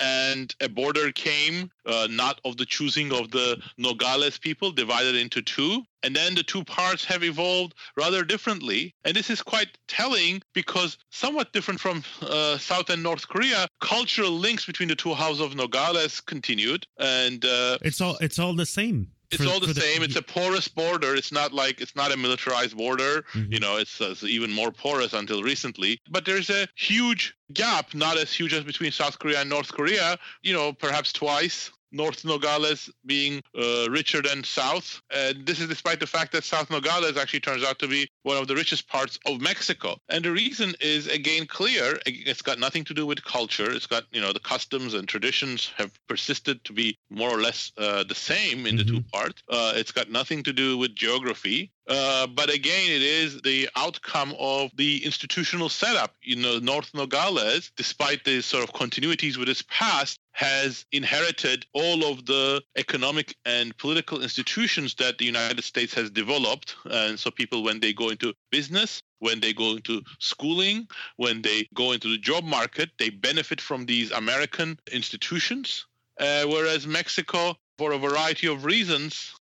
And 0.00 0.54
a 0.60 0.68
border 0.68 1.12
came, 1.12 1.70
uh, 1.86 2.08
not 2.10 2.40
of 2.44 2.56
the 2.56 2.66
choosing 2.66 3.12
of 3.12 3.30
the 3.30 3.60
Nogales 3.76 4.38
people, 4.38 4.72
divided 4.72 5.14
into 5.14 5.42
two. 5.42 5.82
And 6.02 6.14
then 6.14 6.34
the 6.34 6.42
two 6.42 6.64
parts 6.64 7.04
have 7.06 7.24
evolved 7.24 7.74
rather 7.96 8.24
differently. 8.24 8.94
And 9.04 9.16
this 9.16 9.30
is 9.30 9.42
quite 9.42 9.76
telling 9.88 10.42
because, 10.54 10.98
somewhat 11.10 11.52
different 11.52 11.80
from 11.80 12.04
uh, 12.22 12.58
South 12.58 12.90
and 12.90 13.02
North 13.02 13.28
Korea, 13.28 13.66
cultural 13.80 14.30
links 14.30 14.64
between 14.64 14.88
the 14.88 14.96
two 14.96 15.14
houses 15.14 15.40
of 15.40 15.54
Nogales 15.54 16.20
continued. 16.20 16.86
And 16.98 17.44
uh, 17.44 17.78
it's 17.82 18.00
all 18.00 18.16
it's 18.20 18.38
all 18.38 18.54
the 18.54 18.66
same 18.66 19.12
it's 19.30 19.42
for, 19.42 19.50
all 19.50 19.60
the 19.60 19.74
same. 19.74 20.00
The, 20.00 20.06
it's 20.06 20.16
a 20.16 20.22
porous 20.22 20.68
border. 20.68 21.14
It's 21.14 21.32
not 21.32 21.52
like 21.52 21.80
it's 21.80 21.94
not 21.94 22.12
a 22.12 22.16
militarized 22.16 22.76
border. 22.76 23.24
Mm-hmm. 23.32 23.52
You 23.52 23.60
know, 23.60 23.76
it's, 23.76 24.00
it's, 24.00 24.24
even 24.24 24.50
more 24.52 24.70
porous 24.70 25.12
until 25.12 25.42
recently. 25.42 26.00
But 26.10 26.24
there's 26.24 26.50
a 26.50 26.66
huge 26.76 27.34
gap, 27.52 27.94
not 27.94 28.16
as 28.16 28.32
huge 28.32 28.54
as 28.54 28.64
between 28.64 28.92
South 28.92 29.18
Korea 29.18 29.40
and 29.40 29.50
North 29.50 29.72
Korea. 29.72 30.18
You 30.42 30.52
know, 30.52 30.72
perhaps 30.72 31.12
twice 31.12 31.70
North 31.92 32.24
Nogales 32.24 32.90
being 33.06 33.42
uh, 33.56 33.88
richer 33.90 34.22
than 34.22 34.44
South. 34.44 35.00
And 35.10 35.46
this 35.46 35.60
is 35.60 35.68
despite 35.68 36.00
the 36.00 36.06
fact 36.06 36.32
that 36.32 36.44
South 36.44 36.70
Nogales 36.70 37.16
actually 37.16 37.40
turns 37.40 37.64
out 37.64 37.78
to 37.80 37.88
be 37.88 38.08
one 38.22 38.36
of 38.36 38.48
the 38.48 38.54
richest 38.54 38.88
parts 38.88 39.18
of 39.26 39.40
Mexico. 39.40 39.98
And 40.08 40.24
the 40.24 40.32
reason 40.32 40.74
is, 40.80 41.06
again, 41.06 41.46
clear. 41.46 41.98
It's 42.06 42.42
got 42.42 42.58
nothing 42.58 42.84
to 42.84 42.94
do 42.94 43.06
with 43.06 43.24
culture. 43.24 43.70
It's 43.70 43.86
got, 43.86 44.04
you 44.12 44.20
know, 44.20 44.32
the 44.32 44.40
customs 44.40 44.94
and 44.94 45.08
traditions 45.08 45.70
have 45.76 45.92
persisted 46.08 46.64
to 46.64 46.72
be 46.72 46.98
more 47.10 47.30
or 47.30 47.40
less 47.40 47.72
uh, 47.78 48.04
the 48.04 48.14
same 48.14 48.66
in 48.66 48.76
mm-hmm. 48.76 48.78
the 48.78 48.84
two 48.84 49.02
parts. 49.12 49.42
Uh, 49.48 49.72
it's 49.76 49.92
got 49.92 50.10
nothing 50.10 50.42
to 50.44 50.52
do 50.52 50.78
with 50.78 50.94
geography. 50.94 51.70
Uh, 51.88 52.26
but 52.26 52.52
again, 52.52 52.90
it 52.90 53.02
is 53.02 53.40
the 53.40 53.68
outcome 53.74 54.34
of 54.38 54.70
the 54.76 55.02
institutional 55.04 55.70
setup. 55.70 56.14
You 56.22 56.36
know, 56.36 56.58
North 56.58 56.92
Nogales, 56.92 57.72
despite 57.76 58.24
the 58.24 58.42
sort 58.42 58.62
of 58.62 58.74
continuities 58.74 59.38
with 59.38 59.48
its 59.48 59.64
past, 59.68 60.20
has 60.38 60.86
inherited 60.92 61.66
all 61.72 62.04
of 62.04 62.24
the 62.24 62.62
economic 62.76 63.34
and 63.44 63.76
political 63.76 64.22
institutions 64.22 64.94
that 64.94 65.18
the 65.18 65.24
United 65.24 65.64
States 65.64 65.92
has 65.92 66.10
developed. 66.10 66.76
And 66.84 67.18
so 67.18 67.32
people, 67.32 67.64
when 67.64 67.80
they 67.80 67.92
go 67.92 68.10
into 68.10 68.32
business, 68.52 69.02
when 69.18 69.40
they 69.40 69.52
go 69.52 69.72
into 69.72 70.00
schooling, 70.20 70.86
when 71.16 71.42
they 71.42 71.66
go 71.74 71.90
into 71.90 72.08
the 72.08 72.18
job 72.18 72.44
market, 72.44 72.90
they 73.00 73.10
benefit 73.10 73.60
from 73.60 73.84
these 73.84 74.12
American 74.12 74.78
institutions. 74.92 75.86
Uh, 76.20 76.44
whereas 76.44 76.86
Mexico, 76.86 77.56
for 77.76 77.90
a 77.90 77.98
variety 77.98 78.46
of 78.46 78.64
reasons, 78.64 79.34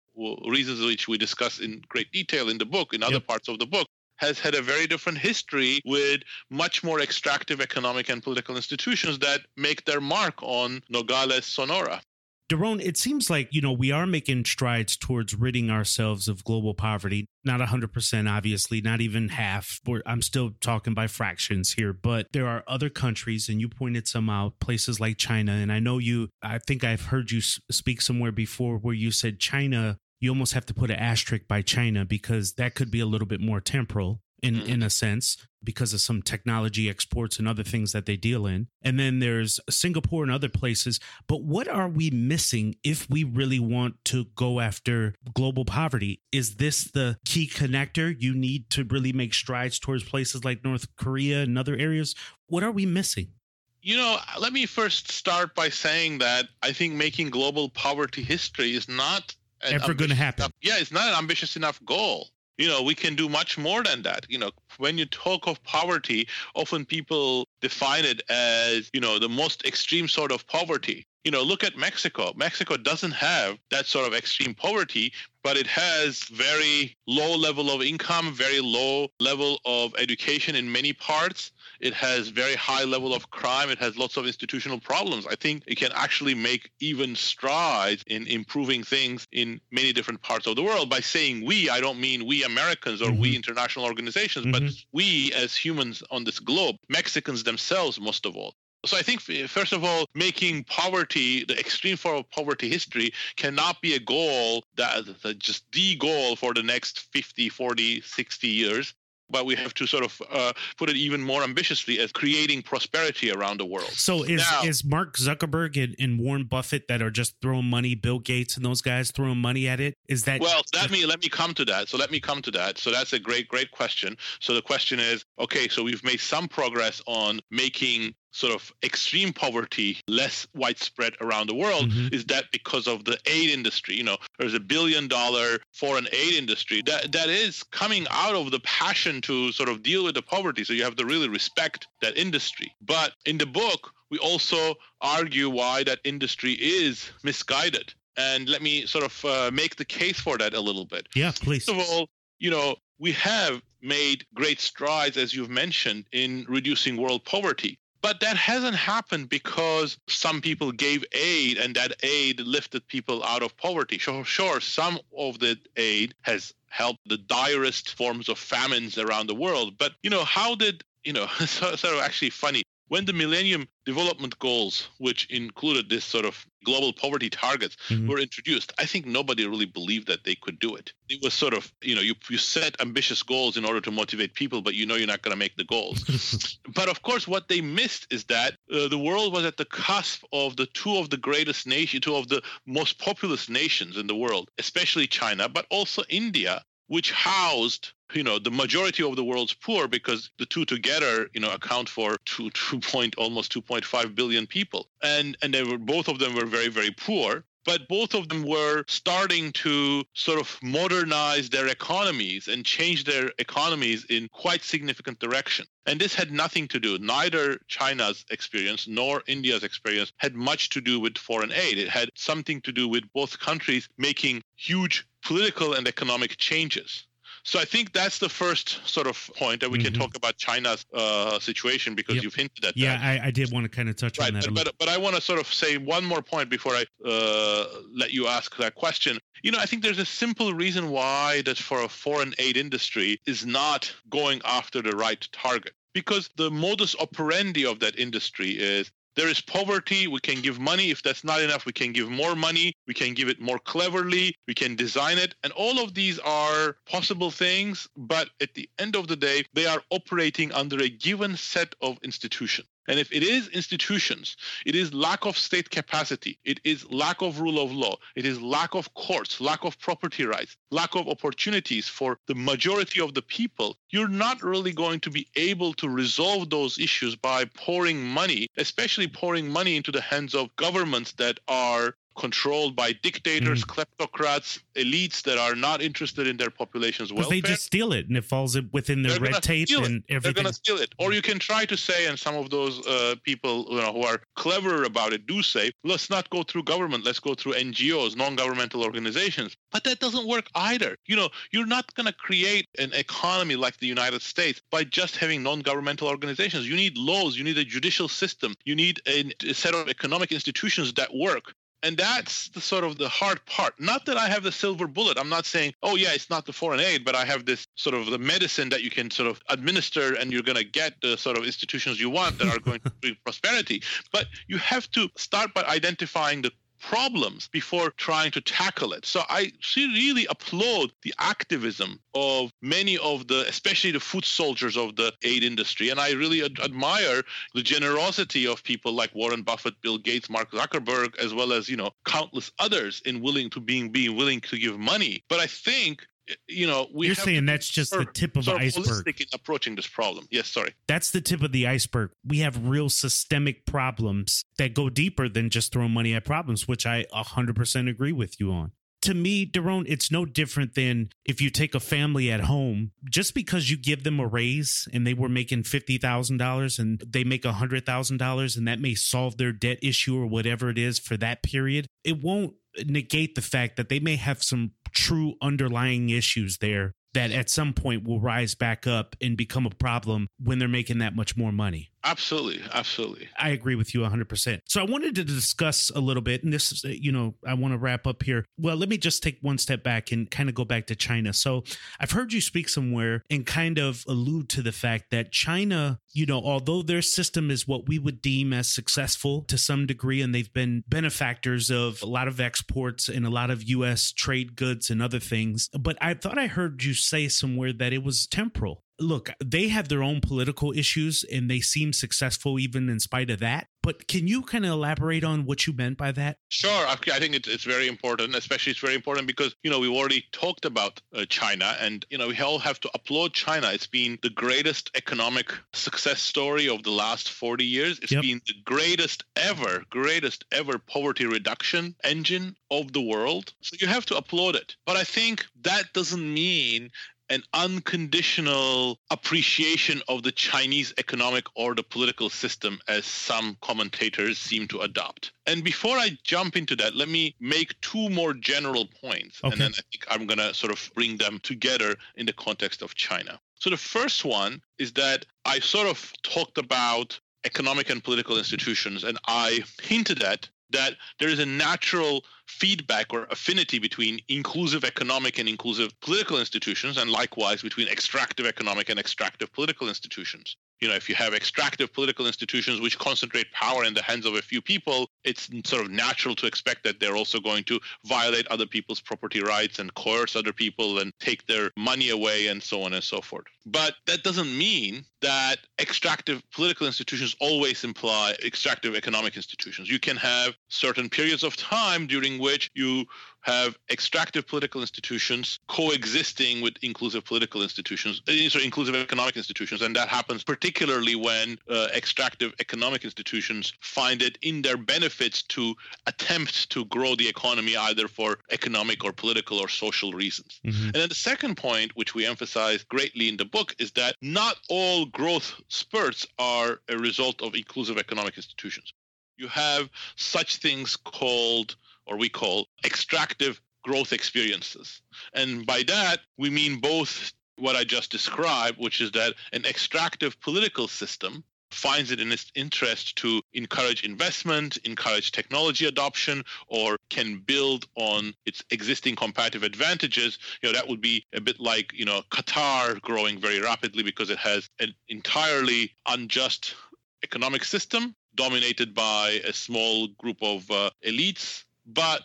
reasons 0.48 0.82
which 0.84 1.08
we 1.08 1.20
discuss 1.20 1.60
in 1.60 1.80
great 1.90 2.12
detail 2.12 2.50
in 2.50 2.58
the 2.58 2.66
book, 2.66 2.96
in 2.96 3.04
other 3.04 3.22
yep. 3.22 3.28
parts 3.28 3.48
of 3.48 3.60
the 3.60 3.68
book, 3.68 3.88
has 4.18 4.40
had 4.40 4.56
a 4.56 4.62
very 4.62 4.88
different 4.88 5.18
history 5.18 5.80
with 5.86 6.22
much 6.50 6.84
more 6.84 7.02
extractive 7.02 7.62
economic 7.62 8.10
and 8.10 8.22
political 8.22 8.56
institutions 8.56 9.20
that 9.20 9.42
make 9.56 9.86
their 9.86 10.02
mark 10.02 10.42
on 10.42 10.82
Nogales, 10.90 11.46
Sonora. 11.46 12.02
Daron, 12.50 12.82
it 12.82 12.96
seems 12.96 13.30
like, 13.30 13.50
you 13.52 13.60
know, 13.60 13.74
we 13.74 13.92
are 13.92 14.08
making 14.08 14.46
strides 14.46 14.96
towards 14.96 15.36
ridding 15.36 15.70
ourselves 15.70 16.30
of 16.30 16.46
global 16.46 16.74
poverty. 16.74 17.26
Not 17.44 17.60
100%, 17.60 18.32
obviously, 18.32 18.80
not 18.80 19.02
even 19.02 19.28
half. 19.28 19.82
I'm 20.06 20.22
still 20.22 20.52
talking 20.62 20.94
by 20.94 21.08
fractions 21.08 21.74
here, 21.74 21.92
but 21.92 22.28
there 22.32 22.48
are 22.48 22.64
other 22.66 22.90
countries, 22.90 23.50
and 23.50 23.60
you 23.60 23.68
pointed 23.68 24.08
some 24.08 24.30
out, 24.30 24.60
places 24.62 24.98
like 24.98 25.18
China. 25.18 25.52
And 25.52 25.74
I 25.74 25.80
know 25.80 25.98
you, 25.98 26.30
I 26.42 26.60
think 26.60 26.86
I've 26.86 27.08
heard 27.08 27.32
you 27.32 27.42
speak 27.42 28.00
somewhere 28.00 28.32
before 28.32 28.78
where 28.78 28.96
you 28.96 29.12
said 29.12 29.40
China 29.40 29.98
you 30.20 30.30
almost 30.30 30.54
have 30.54 30.66
to 30.68 30.74
put 30.74 30.90
an 30.90 30.98
asterisk 30.98 31.48
by 31.48 31.62
China 31.62 32.06
because 32.06 32.54
that 32.54 32.76
could 32.76 32.92
be 32.92 33.00
a 33.00 33.06
little 33.06 33.28
bit 33.28 33.42
more 33.42 33.62
temporal 33.62 34.22
in 34.42 34.56
mm-hmm. 34.56 34.70
in 34.70 34.84
a 34.84 34.90
sense 34.90 35.38
because 35.64 35.94
of 35.94 36.00
some 36.00 36.22
technology 36.22 36.90
exports 36.90 37.40
and 37.40 37.48
other 37.48 37.64
things 37.64 37.92
that 37.92 38.06
they 38.06 38.16
deal 38.16 38.46
in. 38.46 38.68
And 38.82 39.00
then 39.00 39.20
there's 39.20 39.60
Singapore 39.70 40.24
and 40.24 40.32
other 40.32 40.50
places. 40.50 41.00
But 41.28 41.44
what 41.44 41.68
are 41.68 41.90
we 41.90 42.10
missing 42.10 42.76
if 42.84 43.10
we 43.10 43.24
really 43.24 43.60
want 43.60 43.96
to 44.06 44.26
go 44.36 44.60
after 44.60 45.14
global 45.34 45.66
poverty? 45.66 46.22
Is 46.32 46.56
this 46.56 46.86
the 46.86 47.18
key 47.26 47.48
connector 47.48 48.16
you 48.18 48.34
need 48.34 48.70
to 48.72 48.86
really 48.86 49.12
make 49.12 49.34
strides 49.34 49.80
towards 49.80 50.04
places 50.04 50.46
like 50.46 50.64
North 50.64 50.96
Korea 50.96 51.42
and 51.42 51.58
other 51.58 51.76
areas? 51.76 52.16
What 52.48 52.64
are 52.64 52.72
we 52.72 52.86
missing? 52.86 53.34
You 53.82 53.98
know, 53.98 54.18
let 54.40 54.54
me 54.54 54.66
first 54.66 55.12
start 55.12 55.56
by 55.56 55.70
saying 55.70 56.20
that 56.20 56.48
I 56.62 56.72
think 56.72 56.94
making 56.94 57.30
global 57.30 57.70
poverty 57.70 58.22
history 58.22 58.74
is 58.74 58.88
not 58.88 59.36
ever 59.64 59.94
going 59.94 60.10
to 60.10 60.16
happen. 60.16 60.44
Enough, 60.44 60.54
yeah, 60.62 60.78
it's 60.78 60.92
not 60.92 61.08
an 61.08 61.16
ambitious 61.16 61.56
enough 61.56 61.84
goal. 61.86 62.30
You 62.58 62.68
know, 62.68 62.82
we 62.82 62.96
can 62.96 63.16
do 63.16 63.30
much 63.30 63.58
more 63.58 63.84
than 63.84 64.02
that. 64.02 64.26
You 64.30 64.40
know, 64.40 64.50
when 64.78 64.98
you 64.98 65.06
talk 65.06 65.48
of 65.48 65.64
poverty, 65.64 66.28
often 66.56 66.86
people 66.86 67.48
define 67.62 68.04
it 68.04 68.24
as, 68.30 68.90
you 68.94 69.00
know, 69.00 69.20
the 69.20 69.30
most 69.30 69.64
extreme 69.66 70.08
sort 70.08 70.32
of 70.32 70.48
poverty. 70.48 71.06
You 71.24 71.30
know, 71.30 71.44
look 71.44 71.64
at 71.64 71.78
Mexico. 71.78 72.34
Mexico 72.36 72.78
doesn't 72.78 73.12
have 73.12 73.60
that 73.70 73.86
sort 73.86 74.08
of 74.08 74.16
extreme 74.16 74.56
poverty, 74.56 75.14
but 75.48 75.56
it 75.56 75.68
has 75.68 76.24
very 76.26 76.98
low 77.08 77.34
level 77.38 77.72
of 77.72 77.82
income, 77.82 78.34
very 78.34 78.60
low 78.60 79.08
level 79.22 79.60
of 79.64 79.96
education 79.98 80.58
in 80.58 80.70
many 80.70 80.92
parts 80.92 81.54
it 81.80 81.94
has 81.94 82.30
very 82.30 82.56
high 82.56 82.84
level 82.84 83.14
of 83.14 83.30
crime. 83.30 83.70
It 83.70 83.80
has 83.80 83.98
lots 83.98 84.18
of 84.18 84.26
institutional 84.26 84.80
problems. 84.80 85.28
I 85.28 85.36
think 85.36 85.64
it 85.68 85.76
can 85.76 85.92
actually 85.94 86.34
make 86.34 86.72
even 86.80 87.16
strides 87.16 88.04
in 88.08 88.28
improving 88.28 88.84
things 88.84 89.28
in 89.32 89.62
many 89.72 89.94
different 89.94 90.22
parts 90.22 90.48
of 90.48 90.56
the 90.56 90.64
world. 90.64 90.90
By 90.90 91.02
saying 91.02 91.46
we, 91.46 91.70
I 91.70 91.80
don't 91.80 92.00
mean 92.00 92.26
we 92.26 92.44
Americans 92.44 93.02
or 93.02 93.10
mm-hmm. 93.10 93.22
we 93.22 93.36
international 93.36 93.86
organizations, 93.86 94.46
mm-hmm. 94.46 94.66
but 94.66 94.74
we 94.92 95.32
as 95.34 95.56
humans 95.56 96.04
on 96.10 96.24
this 96.24 96.40
globe, 96.40 96.78
Mexicans 96.90 97.44
themselves, 97.44 98.00
most 98.00 98.26
of 98.26 98.36
all. 98.36 98.56
So 98.88 98.98
I 98.98 99.02
think, 99.02 99.22
first 99.22 99.74
of 99.74 99.84
all, 99.84 100.06
making 100.16 100.64
poverty, 100.66 101.44
the 101.44 101.58
extreme 101.60 101.98
form 101.98 102.18
of 102.18 102.30
poverty 102.30 102.70
history, 102.70 103.14
cannot 103.36 103.82
be 103.82 103.96
a 103.96 104.00
goal 104.00 104.64
that, 104.76 105.06
that 105.24 105.40
just 105.40 105.72
the 105.72 105.96
goal 105.96 106.36
for 106.36 106.54
the 106.54 106.64
next 106.64 107.00
50, 107.12 107.50
40, 107.50 108.02
60 108.02 108.48
years 108.48 108.94
but 109.30 109.46
we 109.46 109.56
have 109.56 109.74
to 109.76 109.86
sort 109.86 110.04
of 110.04 110.22
uh, 110.32 110.54
put 110.78 110.90
it 110.90 110.96
even 110.96 111.22
more 111.22 111.44
ambitiously 111.44 112.00
as 112.00 112.12
creating 112.12 112.62
prosperity 112.62 113.32
around 113.32 113.60
the 113.60 113.66
world. 113.66 113.90
So 113.90 114.24
is 114.24 114.42
now, 114.52 114.64
is 114.64 114.84
Mark 114.84 115.18
Zuckerberg 115.18 115.82
and, 115.82 115.96
and, 116.00 116.20
Warren 116.20 116.46
Buffett 116.46 116.88
that 116.88 117.02
are 117.02 117.12
just 117.12 117.36
throwing 117.42 117.66
money, 117.66 117.96
Bill 117.96 118.20
Gates 118.20 118.56
and 118.56 118.66
those 118.66 118.82
guys 118.82 119.12
throwing 119.12 119.38
money 119.38 119.68
at 119.68 119.80
it? 119.80 119.96
Is 120.08 120.24
that 120.24 120.42
well? 120.42 120.62
Let 120.74 120.92
me 120.92 121.06
let 121.06 121.22
me 121.22 121.30
come 121.30 121.54
to 121.56 121.66
that. 121.66 121.90
So 121.90 121.98
let 121.98 122.12
me 122.12 122.20
come 122.20 122.42
to 122.44 122.52
that. 122.52 122.78
So 122.78 122.92
that's 122.92 123.14
a 123.14 123.20
great 123.20 123.48
great 123.48 123.72
question. 123.72 124.18
So 124.40 124.54
the 124.54 124.62
question 124.62 125.00
is, 125.00 125.26
okay, 125.40 125.68
so 125.68 125.84
we've 125.84 126.04
made 126.04 126.20
some 126.20 126.48
progress 126.48 127.02
on 127.06 127.40
making 127.52 128.14
sort 128.38 128.54
of 128.54 128.72
extreme 128.84 129.34
poverty 129.34 129.98
less 130.08 130.48
widespread 130.54 131.14
around 131.22 131.48
the 131.48 131.56
world 131.56 131.90
mm-hmm. 131.90 132.14
is 132.14 132.26
that 132.26 132.46
because 132.52 132.88
of 132.88 133.04
the 133.04 133.18
aid 133.26 133.50
industry. 133.50 133.96
You 133.96 134.04
know, 134.04 134.18
there's 134.38 134.54
a 134.54 134.60
billion 134.60 135.08
dollar 135.08 135.58
foreign 135.74 136.08
aid 136.12 136.36
industry 136.36 136.84
that 136.86 137.12
that 137.14 137.30
is 137.30 137.64
coming 137.64 138.06
out 138.12 138.36
of 138.36 138.52
the 138.52 138.60
passion 138.60 139.22
to 139.22 139.52
sort 139.52 139.70
of 139.70 139.82
deal 139.82 140.04
with 140.04 140.16
the 140.16 140.22
poverty. 140.22 140.64
So 140.64 140.74
you 140.74 140.84
have 140.84 140.96
to 140.98 141.06
really 141.06 141.30
respect 141.30 141.88
that 142.02 142.16
industry. 142.18 142.72
But 142.82 143.14
in 143.26 143.38
the 143.40 143.48
book, 143.48 143.92
we 144.12 144.20
also 144.20 144.76
argue 145.02 145.50
why 145.50 145.84
that 145.84 146.00
industry 146.04 146.54
is 146.54 147.10
misguided. 147.24 147.94
And 148.18 148.48
let 148.50 148.62
me 148.62 148.86
sort 148.86 149.04
of 149.04 149.26
uh, 149.26 149.52
make 149.54 149.76
the 149.76 149.86
case 149.86 150.20
for 150.20 150.38
that 150.38 150.54
a 150.54 150.60
little 150.60 150.86
bit. 150.86 151.08
Yeah, 151.16 151.32
please. 151.32 151.66
First 151.66 151.80
of 151.80 151.90
all, 151.90 152.10
you 152.40 152.52
know, 152.52 152.76
we 153.00 153.12
have 153.14 153.62
made 153.82 154.26
great 154.34 154.60
strides, 154.60 155.18
as 155.18 155.34
you've 155.34 155.50
mentioned, 155.50 156.06
in 156.12 156.46
reducing 156.48 156.98
world 156.98 157.26
poverty. 157.26 157.80
But 158.02 158.20
that 158.20 158.38
hasn't 158.38 158.76
happened 158.76 159.30
because 159.30 159.98
some 160.08 160.42
people 160.42 160.72
gave 160.72 161.04
aid 161.14 161.58
and 161.58 161.76
that 161.76 161.94
aid 162.04 162.40
lifted 162.40 162.88
people 162.88 163.24
out 163.24 163.44
of 163.44 163.58
poverty. 163.58 163.98
Sure, 163.98 164.24
sure, 164.24 164.62
some 164.62 165.00
of 165.18 165.40
the 165.40 165.58
aid 165.76 166.14
has 166.22 166.54
helped 166.70 167.08
the 167.08 167.18
direst 167.18 167.96
forms 167.96 168.30
of 168.30 168.38
famines 168.38 168.98
around 168.98 169.28
the 169.28 169.36
world. 169.36 169.78
But, 169.78 169.94
you 170.04 170.10
know, 170.10 170.24
how 170.24 170.56
did, 170.56 170.84
you 171.04 171.14
know, 171.14 171.28
sort 171.46 171.84
of 171.84 172.00
actually 172.00 172.30
funny 172.30 172.64
when 172.90 173.06
the 173.06 173.14
Millennium 173.14 173.68
Development 173.86 174.38
Goals, 174.40 174.90
which 174.98 175.30
included 175.30 175.90
this 175.90 176.06
sort 176.06 176.26
of 176.26 176.46
global 176.64 176.94
poverty 176.94 177.30
targets, 177.30 177.78
mm-hmm. 177.90 178.08
were 178.08 178.20
introduced, 178.20 178.72
I 178.78 178.86
think 178.86 179.06
nobody 179.06 179.46
really 179.46 179.66
believed 179.66 180.08
that 180.08 180.24
they 180.24 180.36
could 180.36 180.60
do 180.60 180.76
it. 180.76 180.94
It 181.10 181.22
was 181.22 181.34
sort 181.34 181.54
of, 181.54 181.72
you 181.82 181.96
know, 181.96 182.02
you, 182.02 182.16
you 182.30 182.38
set 182.38 182.80
ambitious 182.82 183.24
goals 183.24 183.58
in 183.58 183.66
order 183.66 183.82
to 183.82 183.92
motivate 183.92 184.34
people, 184.34 184.62
but 184.62 184.76
you 184.76 184.86
know 184.86 184.96
you're 184.96 185.08
not 185.08 185.22
going 185.22 185.34
to 185.34 185.40
make 185.40 185.56
the 185.56 185.64
goals. 185.66 186.58
but 186.76 186.90
of 186.90 187.02
course, 187.02 187.28
what 187.28 187.48
they 187.48 187.62
missed 187.62 188.08
is 188.12 188.26
that 188.26 188.54
uh, 188.74 188.88
the 188.88 188.98
world 188.98 189.34
was 189.34 189.46
at 189.46 189.58
the 189.58 189.66
cusp 189.66 190.24
of 190.32 190.56
the 190.56 190.68
two 190.68 190.98
of 190.98 191.10
the 191.10 191.18
greatest 191.18 191.68
nations, 191.68 192.04
two 192.04 192.16
of 192.16 192.30
the 192.30 192.42
most 192.66 193.00
populous 193.00 193.50
nations 193.50 193.98
in 193.98 194.08
the 194.08 194.16
world, 194.16 194.50
especially 194.58 195.08
China, 195.08 195.50
but 195.50 195.66
also 195.70 196.04
India, 196.10 196.64
which 196.88 197.12
housed 197.12 197.92
you 198.14 198.24
know 198.24 198.40
the 198.40 198.52
majority 198.52 199.04
of 199.04 199.16
the 199.16 199.24
world's 199.24 199.54
poor 199.54 199.88
because 199.88 200.30
the 200.40 200.46
two 200.46 200.66
together 200.66 201.30
you 201.34 201.42
know 201.42 201.52
account 201.52 201.90
for 201.90 202.18
two, 202.26 202.50
two 202.54 202.80
point 202.80 203.16
almost 203.18 203.54
2.5 203.54 204.16
billion 204.16 204.48
people 204.48 204.88
and 205.04 205.38
and 205.42 205.54
they 205.54 205.64
were 205.64 205.78
both 205.78 206.08
of 206.08 206.20
them 206.20 206.36
were 206.36 206.46
very 206.46 206.70
very 206.70 206.92
poor 206.92 207.44
but 207.68 207.90
both 207.90 208.14
of 208.14 208.30
them 208.30 208.44
were 208.44 208.86
starting 208.88 209.52
to 209.52 210.06
sort 210.14 210.40
of 210.40 210.58
modernize 210.64 211.50
their 211.50 211.68
economies 211.68 212.48
and 212.48 212.64
change 212.64 213.04
their 213.04 213.30
economies 213.40 214.06
in 214.06 214.30
quite 214.30 214.64
significant 214.64 215.20
direction. 215.20 215.66
And 215.86 216.00
this 216.00 216.16
had 216.16 216.32
nothing 216.32 216.70
to 216.70 216.80
do, 216.80 216.98
neither 217.00 217.60
China's 217.68 218.24
experience 218.32 218.88
nor 218.88 219.22
India's 219.28 219.64
experience 219.64 220.14
had 220.16 220.34
much 220.34 220.70
to 220.70 220.80
do 220.80 221.02
with 221.02 221.18
foreign 221.18 221.52
aid. 221.52 221.78
It 221.78 221.90
had 221.90 222.10
something 222.16 222.62
to 222.62 222.72
do 222.72 222.88
with 222.88 223.04
both 223.14 223.38
countries 223.38 223.90
making 223.98 224.44
huge 224.56 225.06
political 225.22 225.74
and 225.74 225.90
economic 225.90 226.38
changes. 226.38 227.07
So 227.48 227.60
I 227.60 227.64
think 227.64 227.94
that's 227.94 228.20
the 228.20 228.28
first 228.28 228.86
sort 228.86 229.08
of 229.08 229.32
point 229.38 229.62
that 229.62 229.72
we 229.72 229.78
mm-hmm. 229.78 229.86
can 229.86 229.94
talk 229.94 230.18
about 230.18 230.36
China's 230.36 230.86
uh, 230.94 231.40
situation 231.40 231.96
because 231.96 232.16
yep. 232.16 232.26
you've 232.26 232.36
hinted 232.36 232.66
at 232.66 232.76
yeah, 232.76 232.98
that. 232.98 233.16
Yeah, 233.16 233.24
I, 233.24 233.28
I, 233.28 233.32
did 233.32 233.54
want 233.54 233.64
to 233.64 233.70
kind 233.70 233.88
of 233.88 233.96
touch 233.96 234.20
right, 234.20 234.28
on 234.28 234.34
that. 234.34 234.54
But, 234.54 234.66
but, 234.66 234.76
but 234.78 234.90
I 234.90 234.98
want 234.98 235.16
to 235.16 235.22
sort 235.22 235.40
of 235.40 235.48
say 235.48 235.78
one 235.78 236.04
more 236.04 236.22
point 236.22 236.50
before 236.50 236.74
I 236.74 236.84
uh, 237.06 237.66
let 237.96 238.12
you 238.12 238.28
ask 238.28 238.58
that 238.58 238.76
question. 238.76 239.18
You 239.44 239.52
know, 239.52 239.60
I 239.60 239.66
think 239.66 239.82
there's 239.82 239.98
a 239.98 240.06
simple 240.06 240.54
reason 240.54 240.90
why 240.90 241.42
that 241.44 241.58
for 241.58 241.84
a 241.84 241.88
foreign 241.88 242.34
aid 242.38 242.58
industry 242.58 243.22
is 243.26 243.46
not 243.46 243.96
going 244.10 244.42
after 244.44 244.82
the 244.82 244.92
right 244.92 245.26
target 245.32 245.72
because 245.94 246.30
the 246.36 246.52
modus 246.52 246.98
operandi 247.00 247.66
of 247.66 247.80
that 247.80 247.98
industry 247.98 248.52
is 248.52 248.92
there 249.18 249.28
is 249.28 249.42
poverty. 249.42 250.08
We 250.08 250.20
can 250.20 250.42
give 250.42 250.60
money. 250.60 250.92
If 250.92 251.02
that's 251.02 251.24
not 251.24 251.42
enough, 251.42 251.66
we 251.66 251.74
can 251.74 251.92
give 251.92 252.08
more 252.08 252.36
money. 252.36 252.74
We 252.86 252.94
can 252.94 253.16
give 253.16 253.30
it 253.30 253.42
more 253.42 253.58
cleverly. 253.58 254.36
We 254.48 254.54
can 254.54 254.76
design 254.76 255.18
it. 255.18 255.34
And 255.44 255.52
all 255.54 255.84
of 255.84 255.96
these 255.96 256.20
are 256.20 256.78
possible 256.86 257.32
things. 257.32 257.90
But 257.98 258.30
at 258.40 258.54
the 258.54 258.70
end 258.78 258.96
of 258.96 259.08
the 259.08 259.16
day, 259.16 259.44
they 259.54 259.66
are 259.66 259.82
operating 259.90 260.52
under 260.54 260.82
a 260.82 260.88
given 260.88 261.36
set 261.36 261.74
of 261.82 261.98
institutions. 262.04 262.68
And 262.88 263.00
if 263.00 263.12
it 263.12 263.24
is 263.24 263.50
institutions, 263.50 264.38
it 264.66 264.76
is 264.76 264.94
lack 264.94 265.26
of 265.26 265.38
state 265.38 265.70
capacity, 265.70 266.40
it 266.46 266.60
is 266.64 266.90
lack 266.90 267.22
of 267.22 267.40
rule 267.42 267.62
of 267.62 267.72
law, 267.72 267.98
it 268.16 268.26
is 268.26 268.42
lack 268.42 268.76
of 268.76 268.94
courts, 268.94 269.42
lack 269.42 269.66
of 269.66 269.78
property 269.80 270.26
rights, 270.26 270.56
lack 270.72 270.96
of 270.96 271.08
opportunities 271.08 271.88
for 271.88 272.20
the 272.28 272.36
majority 272.36 273.02
of 273.02 273.14
the 273.14 273.22
people, 273.22 273.78
you're 273.90 274.08
not 274.08 274.42
really 274.42 274.72
going 274.72 275.00
to 275.02 275.10
be 275.10 275.28
able 275.36 275.74
to 275.74 275.90
resolve 275.90 276.50
those 276.50 276.80
issues 276.80 277.16
by 277.16 277.46
pouring 277.56 278.04
money, 278.04 278.48
especially 278.58 279.08
pouring 279.08 279.50
money 279.50 279.76
into 279.76 279.92
the 279.92 280.02
hands 280.02 280.34
of 280.34 280.56
governments 280.56 281.14
that 281.14 281.40
are 281.48 281.96
controlled 282.18 282.76
by 282.76 282.92
dictators, 282.92 283.64
mm. 283.64 283.86
kleptocrats, 284.00 284.60
elites 284.76 285.22
that 285.24 285.38
are 285.38 285.56
not 285.56 285.82
interested 285.82 286.28
in 286.28 286.36
their 286.36 286.50
population's 286.50 287.14
welfare. 287.14 287.30
They 287.30 287.42
just 287.42 287.64
steal 287.64 287.94
it, 287.94 288.08
and 288.08 288.18
it 288.18 288.26
falls 288.26 288.58
within 288.72 289.04
their 289.04 289.20
red 289.20 289.42
tape 289.42 289.70
and 289.70 290.04
everything. 290.10 290.22
They're 290.22 290.34
going 290.34 290.48
to 290.48 290.54
steal 290.54 290.78
it. 290.78 290.94
Or 291.00 291.14
you 291.14 291.22
can 291.22 291.40
try 291.40 291.66
to 291.66 291.78
say, 291.78 292.08
and 292.08 292.18
some 292.18 292.36
of 292.36 292.50
those 292.50 292.86
uh, 292.88 293.16
people 293.24 293.66
you 293.70 293.78
know, 293.78 293.94
who 293.94 294.04
are 294.04 294.20
clever 294.36 294.84
about 294.84 295.14
it 295.14 295.26
do 295.28 295.42
say, 295.42 295.72
let's 295.84 296.10
not 296.10 296.30
go 296.30 296.44
through 296.44 296.64
government, 296.64 297.06
let's 297.06 297.20
go 297.20 297.36
through 297.36 297.54
NGOs, 297.54 298.16
non-governmental 298.16 298.84
organizations. 298.84 299.56
But 299.72 299.84
that 299.84 300.00
doesn't 300.00 300.28
work 300.28 300.48
either. 300.56 300.98
You 301.06 301.16
know, 301.16 301.30
you're 301.52 301.68
not 301.68 301.94
going 301.96 302.08
to 302.08 302.14
create 302.14 302.68
an 302.80 302.92
economy 302.94 303.56
like 303.56 303.78
the 303.78 303.88
United 303.88 304.22
States 304.22 304.62
by 304.72 304.84
just 304.84 305.18
having 305.18 305.44
non-governmental 305.44 306.08
organizations. 306.08 306.68
You 306.68 306.76
need 306.76 306.98
laws, 306.98 307.38
you 307.38 307.44
need 307.44 307.58
a 307.58 307.66
judicial 307.66 308.08
system, 308.08 308.56
you 308.66 308.76
need 308.76 309.02
a, 309.08 309.32
a 309.48 309.54
set 309.54 309.76
of 309.76 309.88
economic 309.88 310.32
institutions 310.32 310.94
that 310.96 311.14
work 311.14 311.54
and 311.84 311.98
that's 311.98 312.50
the 312.50 312.62
sort 312.62 312.84
of 312.84 312.98
the 312.98 313.10
hard 313.10 313.44
part. 313.46 313.74
Not 313.80 314.06
that 314.06 314.18
i 314.18 314.28
have 314.28 314.44
the 314.44 314.52
silver 314.52 314.88
bullet. 314.88 315.18
I'm 315.20 315.30
not 315.30 315.46
saying 315.46 315.74
oh 315.84 315.96
yeah 315.96 316.10
it's 316.14 316.30
not 316.30 316.46
the 316.46 316.54
foreign 316.54 316.80
aid 316.80 317.06
but 317.06 317.16
i 317.16 317.26
have 317.26 317.46
this 317.46 317.68
sort 317.76 317.96
of 317.96 318.08
the 318.08 318.18
medicine 318.18 318.70
that 318.70 318.84
you 318.84 318.90
can 318.90 319.10
sort 319.12 319.30
of 319.30 319.42
administer 319.50 320.16
and 320.16 320.32
you're 320.32 320.42
going 320.42 320.58
to 320.58 320.64
get 320.64 320.94
the 321.02 321.18
sort 321.18 321.38
of 321.38 321.46
institutions 321.46 322.00
you 322.00 322.10
want 322.10 322.38
that 322.40 322.48
are 322.48 322.60
going 322.60 322.80
to 322.82 322.92
bring 323.02 323.16
prosperity. 323.24 323.82
But 324.12 324.26
you 324.48 324.58
have 324.58 324.90
to 324.92 325.10
start 325.16 325.54
by 325.54 325.64
identifying 325.64 326.42
the 326.42 326.52
problems 326.80 327.48
before 327.48 327.92
trying 327.92 328.32
to 328.32 328.42
tackle 328.42 328.94
it. 328.94 329.06
So 329.06 329.22
I 329.30 329.52
really 329.76 330.28
applaud 330.30 330.92
the 331.02 331.14
activism 331.20 332.00
of 332.14 332.52
many 332.62 332.98
of 332.98 333.28
the, 333.28 333.46
especially 333.48 333.92
the 333.92 334.00
foot 334.00 334.26
soldiers 334.26 334.78
of 334.78 334.96
the 334.96 335.14
aid 335.24 335.44
industry. 335.44 335.90
And 335.90 336.00
I 336.00 336.12
really 336.14 336.44
ad- 336.44 336.60
admire 336.60 337.24
the 337.54 337.62
generosity 337.62 338.48
of 338.48 338.64
people 338.64 338.94
like 338.94 339.14
Warren 339.14 339.44
Buffett, 339.44 339.80
Bill 339.82 339.98
Gates, 339.98 340.30
Mark 340.30 340.52
Zuckerberg, 340.52 341.18
as 341.18 341.34
well 341.34 341.54
as, 341.54 341.70
you 341.70 341.78
know, 341.78 341.92
countless 342.06 342.52
others 342.60 343.02
in 343.06 343.22
willing 343.22 343.50
to 343.52 343.60
being, 343.60 343.90
being 343.90 344.16
willing 344.16 344.42
to 344.42 344.58
give 344.58 344.80
money. 344.80 345.24
But 345.30 345.40
I 345.40 345.48
think 345.48 346.06
you 346.48 346.68
know, 346.68 346.88
we 346.94 347.08
you're 347.08 347.16
saying 347.16 347.46
that's 347.46 347.68
just 347.68 347.92
the 347.92 348.06
tip 348.06 348.36
of 348.36 348.46
the 348.46 348.54
iceberg. 348.54 349.08
in 349.08 349.28
approaching 349.34 349.76
this 349.76 349.88
problem. 349.88 350.28
Yes, 350.30 350.48
sorry. 350.48 350.74
That's 350.88 351.12
the 351.12 351.22
tip 351.22 351.42
of 351.42 351.52
the 351.52 351.68
iceberg. 351.68 352.12
We 352.26 352.40
have 352.40 352.68
real 352.68 352.90
systemic 352.90 353.66
problems 353.66 354.44
that 354.58 354.74
go 354.74 354.90
deeper 354.90 355.30
than 355.30 355.50
just 355.50 355.72
throwing 355.72 355.92
money 355.92 356.14
at 356.14 356.26
problems, 356.26 356.68
which 356.68 356.86
I 356.86 357.06
100% 357.14 357.90
agree 357.90 358.12
with 358.12 358.40
you 358.40 358.52
on. 358.52 358.72
To 359.04 359.14
me, 359.14 359.46
Daron, 359.46 359.86
it's 359.88 360.12
no 360.12 360.26
different 360.26 360.74
than 360.74 361.10
if 361.24 361.40
you 361.40 361.50
take 361.50 361.76
a 361.76 361.80
family 361.80 362.32
at 362.32 362.42
home, 362.42 362.92
just 363.10 363.36
because 363.36 363.70
you 363.70 363.78
give 363.78 364.04
them 364.04 364.20
a 364.20 364.28
raise 364.28 364.88
and 364.92 365.06
they 365.06 365.14
were 365.14 365.30
making 365.30 365.64
$50,000 365.64 366.80
and 366.80 367.04
they 367.08 367.24
make 367.24 367.44
$100,000 367.44 368.58
and 368.58 368.68
that 368.68 368.82
may 368.82 368.96
solve 368.96 369.38
their 369.38 369.52
debt 369.52 369.78
issue 369.84 370.20
or 370.20 370.26
whatever 370.26 370.70
it 370.70 370.80
is 370.80 370.98
for 371.00 371.16
that 371.18 371.44
period, 371.44 371.88
it 372.04 372.22
won't 372.24 372.56
negate 372.86 373.36
the 373.36 373.42
fact 373.42 373.78
that 373.78 373.90
they 373.90 374.00
may 374.00 374.16
have 374.16 374.44
some 374.44 374.72
true 374.94 375.36
underlying 375.42 376.10
issues 376.10 376.58
there 376.58 376.94
that 377.14 377.32
at 377.32 377.50
some 377.50 377.74
point 377.74 378.08
will 378.08 378.20
rise 378.20 378.54
back 378.54 378.86
up 378.86 379.16
and 379.22 379.36
become 379.36 379.66
a 379.66 379.72
problem 379.72 380.28
when 380.40 380.60
they're 380.60 380.68
making 380.68 381.00
that 381.00 381.16
much 381.16 381.36
more 381.36 381.52
money. 381.52 381.90
Absolutely, 382.08 382.62
absolutely. 382.74 383.28
I 383.38 383.50
agree 383.50 383.76
with 383.76 383.94
you 383.94 384.00
100%. 384.00 384.62
So 384.66 384.82
I 384.82 384.86
wanted 384.86 385.16
to 385.16 385.26
discuss 385.26 385.90
a 385.94 386.00
little 386.00 386.24
bit 386.24 386.44
and 386.44 386.54
this 386.54 386.72
is 386.72 386.86
uh, 386.86 386.90
you 386.90 387.12
know, 387.12 387.36
I 387.46 387.54
want 387.54 387.74
to 387.74 387.78
wrap 387.78 388.08
up 388.08 388.24
here. 388.24 388.46
Well, 388.58 388.78
let 388.78 388.88
me 388.88 388.98
just 388.98 389.22
take 389.22 389.40
one 389.42 389.58
step 389.58 389.84
back 389.84 390.12
and 390.12 390.32
kind 390.32 390.48
of 390.48 390.56
go 390.56 390.64
back 390.64 390.88
to 390.88 390.96
China. 390.96 391.34
So 391.34 391.64
I've 392.00 392.12
heard 392.12 392.32
you 392.32 392.40
speak 392.40 392.70
somewhere 392.70 393.24
and 393.30 393.46
kind 393.46 393.78
of 393.78 394.06
allude 394.08 394.48
to 394.50 394.62
the 394.62 394.72
fact 394.72 395.12
that 395.12 395.32
China, 395.32 396.00
you 396.14 396.26
know, 396.26 396.42
although 396.42 396.82
their 396.82 397.02
system 397.02 397.52
is 397.52 397.68
what 397.68 397.88
we 397.88 398.00
would 398.00 398.22
deem 398.22 398.54
as 398.54 398.70
successful 398.70 399.42
to 399.44 399.58
some 399.58 399.86
degree 399.86 400.22
and 400.22 400.34
they've 400.34 400.54
been 400.54 400.86
benefactors 400.88 401.70
of 401.70 402.02
a 402.02 402.06
lot 402.06 402.30
of 402.30 402.40
exports 402.40 403.10
and 403.10 403.26
a 403.26 403.30
lot 403.30 403.52
of 403.52 403.64
US 403.64 404.14
trade 404.14 404.56
goods 404.56 404.90
and 404.90 405.02
other 405.02 405.20
things, 405.20 405.70
but 405.78 405.98
I 406.00 406.14
thought 406.14 406.38
I 406.38 406.48
heard 406.48 406.84
you 406.84 406.94
say 406.94 407.28
somewhere 407.28 407.74
that 407.74 407.94
it 407.94 408.04
was 408.04 408.28
temporal 408.28 408.84
look, 409.00 409.30
they 409.44 409.68
have 409.68 409.90
their 409.90 410.04
own 410.04 410.22
political 410.22 410.72
issues 410.72 411.24
and 411.32 411.50
they 411.50 411.60
seem 411.60 411.94
successful 411.94 412.60
even 412.60 412.90
in 412.90 413.00
spite 413.00 413.30
of 413.30 413.40
that. 413.40 413.68
But 413.84 414.08
can 414.08 414.28
you 414.28 414.42
kind 414.42 414.66
of 414.66 414.72
elaborate 414.72 415.24
on 415.24 415.46
what 415.46 415.66
you 415.66 415.72
meant 415.72 415.98
by 415.98 416.12
that? 416.12 416.40
Sure. 416.50 416.88
I 416.88 416.96
think 416.96 417.36
it's, 417.36 417.48
it's 417.48 417.64
very 417.64 417.88
important, 417.88 418.36
especially 418.36 418.72
it's 418.72 418.82
very 418.82 418.96
important 418.96 419.28
because, 419.28 419.56
you 419.64 419.72
know, 419.72 419.80
we've 419.80 419.92
already 419.92 420.26
talked 420.34 420.66
about 420.66 421.02
uh, 421.16 421.24
China 421.30 421.78
and, 421.80 422.06
you 422.10 422.18
know, 422.18 422.28
we 422.28 422.38
all 422.42 422.60
have 422.60 422.82
to 422.82 422.90
applaud 422.94 423.34
China. 423.34 423.72
It's 423.72 423.88
been 423.88 424.20
the 424.24 424.30
greatest 424.30 424.92
economic 424.96 425.54
success 425.74 426.22
story 426.22 426.68
of 426.68 426.84
the 426.84 426.92
last 426.92 427.30
40 427.30 427.64
years. 427.64 428.00
It's 428.00 428.12
yep. 428.12 428.24
been 428.24 428.42
the 428.46 428.56
greatest 428.66 429.24
ever, 429.38 429.84
greatest 429.90 430.44
ever 430.52 430.80
poverty 430.80 431.26
reduction 431.26 431.96
engine 432.04 432.58
of 432.70 432.92
the 432.92 433.02
world. 433.02 433.54
So 433.62 433.78
you 433.80 433.88
have 433.88 434.06
to 434.08 434.18
applaud 434.18 434.56
it. 434.56 434.76
But 434.86 434.98
I 434.98 435.06
think 435.06 435.46
that 435.62 435.94
doesn't 435.94 436.34
mean 436.34 436.90
an 437.30 437.44
unconditional 437.54 439.00
appreciation 439.12 440.02
of 440.08 440.24
the 440.24 440.32
Chinese 440.32 440.94
economic 440.98 441.46
or 441.56 441.76
the 441.76 441.84
political 441.84 442.30
system 442.30 442.80
as 442.88 443.06
some 443.06 443.58
commentators 443.62 444.38
seem 444.38 444.68
to 444.68 444.80
adopt. 444.82 445.32
And 445.46 445.64
before 445.64 445.98
I 445.98 446.18
jump 446.24 446.56
into 446.56 446.76
that, 446.78 446.96
let 446.96 447.10
me 447.10 447.36
make 447.40 447.80
two 447.82 448.10
more 448.10 448.34
general 448.34 448.88
points. 449.02 449.42
Okay. 449.44 449.52
And 449.52 449.62
then 449.62 449.72
I 449.72 449.82
think 449.92 450.06
I'm 450.10 450.26
going 450.26 450.40
to 450.40 450.54
sort 450.54 450.72
of 450.72 450.90
bring 450.96 451.18
them 451.18 451.40
together 451.44 451.96
in 452.16 452.26
the 452.26 452.34
context 452.34 452.82
of 452.82 452.96
China. 452.96 453.40
So 453.60 453.70
the 453.70 453.78
first 453.78 454.24
one 454.24 454.62
is 454.78 454.94
that 454.94 455.26
I 455.46 455.60
sort 455.60 455.88
of 455.88 456.14
talked 456.24 456.58
about 456.58 457.20
economic 457.44 457.90
and 457.90 458.04
political 458.04 458.38
institutions, 458.38 459.04
and 459.04 459.18
I 459.28 459.64
hinted 459.82 460.22
at 460.22 460.48
that 460.70 460.96
there 461.20 461.30
is 461.30 461.40
a 461.40 461.46
natural 461.46 462.24
feedback 462.48 463.14
or 463.14 463.26
affinity 463.26 463.80
between 463.80 464.20
inclusive 464.28 464.84
economic 464.84 465.38
and 465.38 465.48
inclusive 465.48 466.00
political 466.02 466.40
institutions, 466.40 466.98
and 466.98 467.10
likewise 467.10 467.62
between 467.62 467.88
extractive 467.88 468.46
economic 468.46 468.90
and 468.90 469.00
extractive 469.00 469.52
political 469.54 469.88
institutions 469.88 470.56
you 470.80 470.88
know, 470.88 470.94
if 470.94 471.10
you 471.10 471.16
have 471.16 471.34
extractive 471.34 471.92
political 471.92 472.28
institutions 472.28 472.80
which 472.80 473.00
concentrate 473.00 473.52
power 473.52 473.84
in 473.84 473.94
the 473.94 474.02
hands 474.02 474.26
of 474.26 474.36
a 474.36 474.42
few 474.42 474.62
people, 474.62 475.10
it's 475.24 475.50
sort 475.66 475.84
of 475.84 475.92
natural 475.92 476.36
to 476.36 476.46
expect 476.46 476.84
that 476.84 477.00
they're 477.00 477.16
also 477.16 477.40
going 477.40 477.64
to 477.66 477.80
violate 478.06 478.48
other 478.48 478.66
people's 478.66 479.02
property 479.02 479.42
rights 479.42 479.80
and 479.80 479.94
coerce 479.96 480.36
other 480.36 480.54
people 480.54 481.00
and 481.00 481.14
take 481.20 481.46
their 481.48 481.72
money 481.78 482.10
away 482.10 482.48
and 482.48 482.62
so 482.62 482.84
on 482.84 482.94
and 482.94 483.04
so 483.04 483.22
forth. 483.22 483.46
But 483.66 483.96
that 484.06 484.24
doesn't 484.24 484.56
mean 484.58 485.04
that 485.22 485.58
extractive 485.80 486.44
political 486.52 486.86
institutions 486.86 487.36
always 487.40 487.84
imply 487.84 488.36
extractive 488.46 488.96
economic 488.96 489.36
institutions. 489.36 489.90
You 489.90 490.00
can 490.00 490.16
have 490.18 490.56
certain 490.70 491.10
periods 491.10 491.44
of 491.44 491.58
time 491.58 492.06
during 492.06 492.37
which 492.38 492.72
you 492.76 493.06
have 493.42 493.78
extractive 493.90 494.46
political 494.46 494.82
institutions 494.82 495.60
coexisting 495.68 496.62
with 496.62 496.74
inclusive 496.82 497.24
political 497.24 497.62
institutions, 497.62 498.22
uh, 498.28 498.50
sorry, 498.50 498.66
inclusive 498.66 498.94
economic 498.96 499.38
institutions, 499.38 499.82
and 499.82 499.96
that 499.96 500.10
happens 500.10 500.44
particularly 500.44 501.16
when 501.16 501.58
uh, 501.70 501.88
extractive 501.96 502.54
economic 502.60 503.06
institutions 503.06 503.74
find 503.80 504.22
it 504.22 504.38
in 504.42 504.62
their 504.62 504.76
benefits 504.76 505.42
to 505.44 505.74
attempt 506.08 506.70
to 506.70 506.84
grow 506.86 507.16
the 507.16 507.28
economy 507.28 507.78
either 507.78 508.08
for 508.08 508.38
economic 508.52 509.06
or 509.06 509.14
political 509.14 509.60
or 509.60 509.70
social 509.70 510.12
reasons. 510.12 510.60
Mm-hmm. 510.66 510.86
And 510.86 510.96
then 510.96 511.10
the 511.10 511.16
second 511.16 511.56
point, 511.56 511.92
which 511.96 512.14
we 512.14 512.26
emphasize 512.26 512.84
greatly 512.84 513.30
in 513.30 513.38
the 513.38 513.46
book, 513.46 513.74
is 513.80 513.92
that 513.92 514.16
not 514.22 514.58
all 514.70 515.06
growth 515.06 515.54
spurts 515.70 516.26
are 516.38 516.80
a 516.90 516.98
result 516.98 517.42
of 517.42 517.56
inclusive 517.56 517.98
economic 517.98 518.36
institutions. 518.36 518.94
You 519.38 519.48
have 519.48 519.90
such 520.16 520.58
things 520.58 520.96
called 520.96 521.76
or 522.08 522.18
we 522.18 522.30
call 522.30 522.68
extractive 522.86 523.62
growth 523.84 524.12
experiences. 524.12 525.02
And 525.34 525.66
by 525.66 525.84
that, 525.88 526.20
we 526.38 526.50
mean 526.50 526.80
both 526.80 527.32
what 527.58 527.76
I 527.76 527.84
just 527.84 528.12
described, 528.12 528.78
which 528.78 529.02
is 529.02 529.12
that 529.12 529.34
an 529.54 529.66
extractive 529.66 530.40
political 530.42 530.88
system 530.88 531.44
finds 531.72 532.12
it 532.12 532.20
in 532.20 532.32
its 532.32 532.52
interest 532.56 533.16
to 533.18 533.42
encourage 533.54 534.04
investment, 534.04 534.78
encourage 534.86 535.32
technology 535.32 535.86
adoption, 535.86 536.44
or 536.68 536.98
can 537.10 537.40
build 537.40 537.86
on 537.96 538.34
its 538.46 538.64
existing 538.72 539.16
comparative 539.16 539.64
advantages, 539.64 540.38
you 540.62 540.70
know, 540.70 540.74
that 540.74 540.88
would 540.88 541.02
be 541.02 541.26
a 541.34 541.42
bit 541.42 541.60
like, 541.60 541.92
you 541.94 542.06
know, 542.06 542.22
Qatar 542.32 543.02
growing 543.02 543.40
very 543.40 543.60
rapidly 543.60 544.04
because 544.04 544.30
it 544.30 544.38
has 544.38 544.70
an 544.80 544.94
entirely 545.10 545.92
unjust 546.06 546.76
economic 547.24 547.64
system 547.64 548.16
dominated 548.36 548.94
by 548.94 549.42
a 549.46 549.52
small 549.52 550.08
group 550.20 550.38
of 550.42 550.70
uh, 550.72 550.90
elites 551.06 551.64
but 551.88 552.22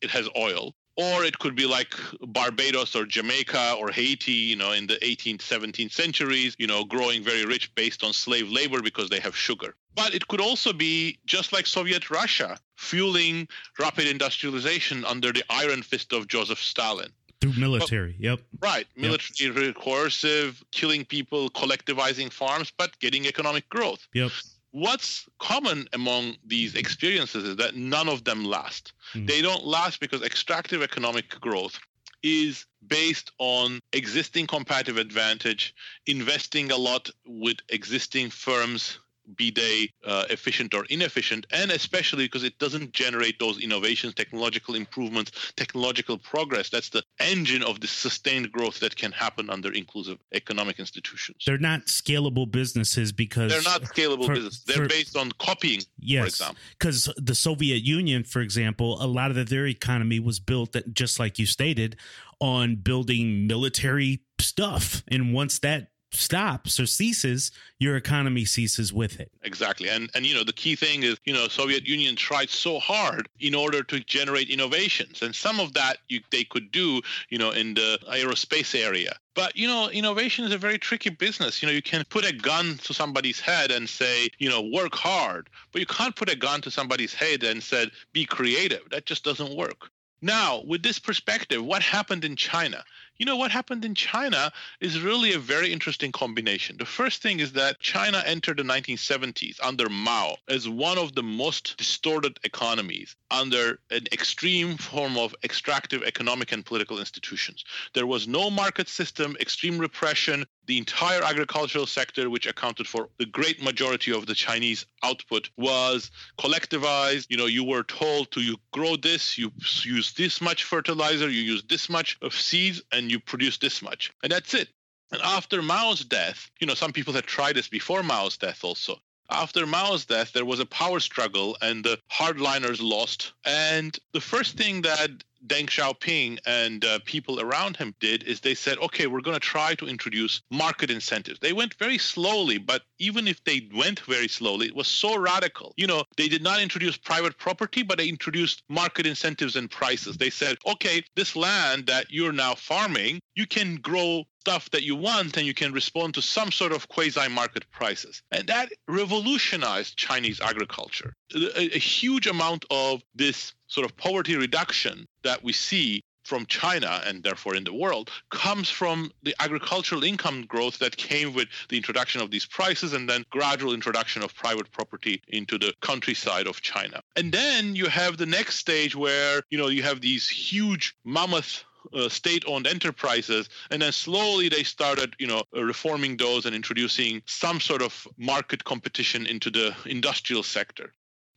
it 0.00 0.10
has 0.10 0.28
oil. 0.36 0.74
Or 0.96 1.24
it 1.24 1.38
could 1.38 1.54
be 1.54 1.64
like 1.64 1.94
Barbados 2.20 2.96
or 2.96 3.06
Jamaica 3.06 3.76
or 3.78 3.90
Haiti, 3.90 4.32
you 4.32 4.56
know, 4.56 4.72
in 4.72 4.88
the 4.88 4.96
18th, 4.96 5.38
17th 5.38 5.92
centuries, 5.92 6.56
you 6.58 6.66
know, 6.66 6.84
growing 6.84 7.22
very 7.22 7.44
rich 7.44 7.72
based 7.76 8.02
on 8.02 8.12
slave 8.12 8.50
labor 8.50 8.82
because 8.82 9.08
they 9.08 9.20
have 9.20 9.36
sugar. 9.36 9.76
But 9.94 10.12
it 10.12 10.26
could 10.26 10.40
also 10.40 10.72
be 10.72 11.18
just 11.24 11.52
like 11.52 11.68
Soviet 11.68 12.10
Russia, 12.10 12.58
fueling 12.76 13.46
rapid 13.78 14.08
industrialization 14.08 15.04
under 15.04 15.32
the 15.32 15.44
iron 15.50 15.82
fist 15.82 16.12
of 16.12 16.26
Joseph 16.26 16.60
Stalin 16.60 17.10
through 17.40 17.52
military. 17.52 18.14
But, 18.14 18.20
yep. 18.20 18.40
Right. 18.60 18.86
Military, 18.96 19.66
yep. 19.66 19.76
coercive, 19.76 20.64
killing 20.72 21.04
people, 21.04 21.48
collectivizing 21.50 22.32
farms, 22.32 22.72
but 22.76 22.98
getting 22.98 23.26
economic 23.26 23.68
growth. 23.68 24.08
Yep 24.14 24.32
what's 24.72 25.26
common 25.38 25.86
among 25.92 26.36
these 26.46 26.74
experiences 26.74 27.44
is 27.44 27.56
that 27.56 27.76
none 27.76 28.08
of 28.08 28.24
them 28.24 28.44
last. 28.44 28.92
Mm. 29.14 29.26
They 29.26 29.42
don't 29.42 29.64
last 29.64 30.00
because 30.00 30.22
extractive 30.22 30.82
economic 30.82 31.28
growth 31.40 31.78
is 32.22 32.66
based 32.86 33.30
on 33.38 33.80
existing 33.92 34.46
competitive 34.46 34.98
advantage, 34.98 35.74
investing 36.06 36.70
a 36.70 36.76
lot 36.76 37.08
with 37.26 37.58
existing 37.68 38.30
firms 38.30 38.98
be 39.36 39.50
they 39.50 39.90
uh, 40.06 40.24
efficient 40.30 40.74
or 40.74 40.84
inefficient, 40.86 41.46
and 41.52 41.70
especially 41.70 42.24
because 42.24 42.44
it 42.44 42.58
doesn't 42.58 42.92
generate 42.92 43.38
those 43.38 43.60
innovations, 43.60 44.14
technological 44.14 44.74
improvements, 44.74 45.52
technological 45.56 46.18
progress. 46.18 46.70
That's 46.70 46.88
the 46.88 47.02
engine 47.20 47.62
of 47.62 47.80
the 47.80 47.86
sustained 47.86 48.50
growth 48.52 48.80
that 48.80 48.96
can 48.96 49.12
happen 49.12 49.50
under 49.50 49.72
inclusive 49.72 50.18
economic 50.32 50.78
institutions. 50.78 51.44
They're 51.46 51.58
not 51.58 51.86
scalable 51.86 52.50
businesses 52.50 53.12
because 53.12 53.52
they're 53.52 53.62
not 53.62 53.82
scalable 53.82 54.26
for, 54.26 54.34
businesses. 54.34 54.64
They're 54.64 54.84
for, 54.84 54.88
based 54.88 55.16
on 55.16 55.32
copying, 55.38 55.82
yes, 55.98 56.22
for 56.22 56.26
example. 56.26 56.56
Because 56.78 57.12
the 57.16 57.34
Soviet 57.34 57.82
Union, 57.82 58.24
for 58.24 58.40
example, 58.40 59.02
a 59.02 59.06
lot 59.06 59.30
of 59.30 59.48
their 59.48 59.66
economy 59.66 60.20
was 60.20 60.40
built, 60.40 60.72
that, 60.72 60.94
just 60.94 61.18
like 61.18 61.38
you 61.38 61.46
stated, 61.46 61.96
on 62.40 62.76
building 62.76 63.46
military 63.46 64.22
stuff. 64.40 65.02
And 65.08 65.32
once 65.32 65.58
that 65.60 65.88
stops 66.10 66.80
or 66.80 66.86
ceases, 66.86 67.50
your 67.78 67.96
economy 67.96 68.44
ceases 68.44 68.92
with 68.92 69.20
it. 69.20 69.30
Exactly. 69.42 69.88
And 69.88 70.10
and 70.14 70.24
you 70.24 70.34
know 70.34 70.44
the 70.44 70.52
key 70.52 70.74
thing 70.74 71.02
is, 71.02 71.18
you 71.24 71.32
know, 71.32 71.48
Soviet 71.48 71.86
Union 71.86 72.16
tried 72.16 72.50
so 72.50 72.78
hard 72.78 73.28
in 73.40 73.54
order 73.54 73.82
to 73.84 74.00
generate 74.00 74.50
innovations. 74.50 75.22
And 75.22 75.34
some 75.34 75.60
of 75.60 75.74
that 75.74 75.98
you, 76.08 76.20
they 76.30 76.44
could 76.44 76.70
do, 76.70 77.00
you 77.28 77.38
know, 77.38 77.50
in 77.50 77.74
the 77.74 77.98
aerospace 78.08 78.74
area. 78.74 79.12
But 79.34 79.56
you 79.56 79.68
know, 79.68 79.88
innovation 79.90 80.44
is 80.44 80.52
a 80.52 80.58
very 80.58 80.78
tricky 80.78 81.10
business. 81.10 81.62
You 81.62 81.68
know, 81.68 81.74
you 81.74 81.82
can 81.82 82.04
put 82.08 82.24
a 82.24 82.32
gun 82.32 82.78
to 82.84 82.94
somebody's 82.94 83.38
head 83.38 83.70
and 83.70 83.88
say, 83.88 84.28
you 84.38 84.48
know, 84.48 84.62
work 84.62 84.94
hard, 84.94 85.48
but 85.72 85.80
you 85.80 85.86
can't 85.86 86.16
put 86.16 86.30
a 86.30 86.36
gun 86.36 86.60
to 86.62 86.70
somebody's 86.70 87.14
head 87.14 87.44
and 87.44 87.62
said, 87.62 87.90
be 88.12 88.24
creative. 88.24 88.88
That 88.90 89.06
just 89.06 89.24
doesn't 89.24 89.54
work. 89.54 89.90
Now, 90.20 90.62
with 90.66 90.82
this 90.82 90.98
perspective, 90.98 91.64
what 91.64 91.82
happened 91.82 92.24
in 92.24 92.34
China? 92.34 92.82
You 93.18 93.26
know, 93.26 93.36
what 93.36 93.50
happened 93.50 93.84
in 93.84 93.96
China 93.96 94.52
is 94.80 95.00
really 95.00 95.32
a 95.32 95.40
very 95.40 95.72
interesting 95.72 96.12
combination. 96.12 96.76
The 96.76 96.86
first 96.86 97.20
thing 97.20 97.40
is 97.40 97.52
that 97.52 97.80
China 97.80 98.22
entered 98.24 98.58
the 98.58 98.62
1970s 98.62 99.58
under 99.60 99.88
Mao 99.88 100.36
as 100.46 100.68
one 100.68 100.98
of 100.98 101.14
the 101.16 101.22
most 101.24 101.76
distorted 101.76 102.38
economies 102.44 103.16
under 103.30 103.78
an 103.90 104.06
extreme 104.12 104.76
form 104.76 105.16
of 105.16 105.34
extractive 105.44 106.02
economic 106.02 106.52
and 106.52 106.64
political 106.64 106.98
institutions. 106.98 107.64
There 107.94 108.06
was 108.06 108.26
no 108.26 108.50
market 108.50 108.88
system, 108.88 109.36
extreme 109.40 109.78
repression, 109.78 110.46
the 110.66 110.78
entire 110.78 111.22
agricultural 111.22 111.86
sector, 111.86 112.30
which 112.30 112.46
accounted 112.46 112.86
for 112.86 113.08
the 113.18 113.26
great 113.26 113.62
majority 113.62 114.12
of 114.12 114.26
the 114.26 114.34
Chinese 114.34 114.86
output, 115.02 115.50
was 115.56 116.10
collectivized. 116.38 117.26
You 117.30 117.36
know, 117.36 117.46
you 117.46 117.64
were 117.64 117.82
told 117.82 118.30
to 118.32 118.40
you 118.40 118.56
grow 118.72 118.96
this, 118.96 119.38
you 119.38 119.52
use 119.82 120.12
this 120.12 120.40
much 120.40 120.64
fertilizer, 120.64 121.28
you 121.28 121.40
use 121.40 121.62
this 121.68 121.88
much 121.88 122.18
of 122.22 122.34
seeds, 122.34 122.82
and 122.92 123.10
you 123.10 123.18
produce 123.18 123.58
this 123.58 123.82
much. 123.82 124.12
And 124.22 124.32
that's 124.32 124.54
it. 124.54 124.68
And 125.10 125.22
after 125.22 125.62
Mao's 125.62 126.04
death, 126.04 126.50
you 126.60 126.66
know, 126.66 126.74
some 126.74 126.92
people 126.92 127.14
had 127.14 127.24
tried 127.24 127.56
this 127.56 127.68
before 127.68 128.02
Mao's 128.02 128.36
death 128.36 128.62
also. 128.62 129.00
After 129.30 129.66
Mao's 129.66 130.06
death, 130.06 130.32
there 130.32 130.44
was 130.44 130.60
a 130.60 130.66
power 130.66 131.00
struggle 131.00 131.56
and 131.60 131.84
the 131.84 131.98
hardliners 132.10 132.80
lost. 132.80 133.32
And 133.44 133.96
the 134.12 134.20
first 134.20 134.56
thing 134.56 134.82
that 134.82 135.10
Deng 135.46 135.66
Xiaoping 135.66 136.38
and 136.46 136.84
uh, 136.84 136.98
people 137.04 137.40
around 137.40 137.76
him 137.76 137.94
did 138.00 138.24
is 138.24 138.40
they 138.40 138.54
said, 138.54 138.78
okay, 138.78 139.06
we're 139.06 139.20
going 139.20 139.36
to 139.36 139.40
try 139.40 139.74
to 139.76 139.86
introduce 139.86 140.42
market 140.50 140.90
incentives. 140.90 141.38
They 141.40 141.52
went 141.52 141.74
very 141.74 141.98
slowly, 141.98 142.58
but 142.58 142.82
even 142.98 143.28
if 143.28 143.42
they 143.44 143.68
went 143.74 144.00
very 144.00 144.28
slowly, 144.28 144.66
it 144.66 144.74
was 144.74 144.88
so 144.88 145.16
radical. 145.16 145.74
You 145.76 145.86
know, 145.86 146.04
they 146.16 146.28
did 146.28 146.42
not 146.42 146.60
introduce 146.60 146.96
private 146.96 147.38
property, 147.38 147.82
but 147.82 147.98
they 147.98 148.08
introduced 148.08 148.62
market 148.68 149.06
incentives 149.06 149.56
and 149.56 149.70
prices. 149.70 150.16
They 150.16 150.30
said, 150.30 150.58
okay, 150.66 151.04
this 151.14 151.36
land 151.36 151.86
that 151.86 152.06
you're 152.10 152.32
now 152.32 152.54
farming, 152.54 153.20
you 153.34 153.46
can 153.46 153.76
grow 153.76 154.24
stuff 154.40 154.70
that 154.70 154.82
you 154.82 154.96
want 154.96 155.36
and 155.36 155.46
you 155.46 155.54
can 155.54 155.72
respond 155.72 156.14
to 156.14 156.22
some 156.22 156.50
sort 156.50 156.72
of 156.72 156.88
quasi 156.88 157.28
market 157.28 157.64
prices. 157.70 158.22
And 158.30 158.46
that 158.48 158.72
revolutionized 158.86 159.96
Chinese 159.96 160.40
agriculture. 160.40 161.14
A, 161.34 161.76
a, 161.76 161.78
huge 161.78 162.26
amount 162.26 162.64
of 162.70 163.02
this 163.14 163.54
sort 163.66 163.84
of 163.84 163.96
poverty 163.96 164.36
reduction 164.36 165.06
that 165.22 165.42
we 165.42 165.52
see 165.52 166.02
from 166.28 166.44
China 166.46 167.02
and 167.06 167.22
therefore 167.22 167.56
in 167.56 167.64
the 167.64 167.72
world 167.72 168.10
comes 168.30 168.68
from 168.68 169.10
the 169.22 169.34
agricultural 169.40 170.04
income 170.04 170.44
growth 170.44 170.78
that 170.78 170.94
came 170.96 171.32
with 171.32 171.48
the 171.70 171.76
introduction 171.76 172.20
of 172.20 172.30
these 172.30 172.44
prices 172.44 172.92
and 172.92 173.08
then 173.08 173.24
gradual 173.30 173.72
introduction 173.72 174.22
of 174.22 174.34
private 174.34 174.70
property 174.70 175.22
into 175.28 175.56
the 175.56 175.72
countryside 175.80 176.46
of 176.46 176.60
China. 176.60 177.00
And 177.16 177.32
then 177.32 177.74
you 177.74 177.86
have 177.86 178.18
the 178.18 178.26
next 178.26 178.56
stage 178.56 178.94
where, 178.94 179.42
you 179.48 179.56
know, 179.56 179.68
you 179.68 179.82
have 179.82 180.02
these 180.02 180.28
huge 180.28 180.94
mammoth 181.02 181.64
uh, 181.92 182.08
state-owned 182.08 182.66
enterprises, 182.66 183.48
and 183.70 183.80
then 183.82 183.92
slowly 183.92 184.48
they 184.48 184.62
started, 184.62 185.14
you 185.18 185.26
know, 185.26 185.42
reforming 185.52 186.16
those 186.16 186.46
and 186.46 186.54
introducing 186.54 187.22
some 187.26 187.60
sort 187.60 187.82
of 187.82 188.06
market 188.16 188.64
competition 188.64 189.26
into 189.26 189.50
the 189.50 189.74
industrial 189.86 190.42
sector. 190.42 190.92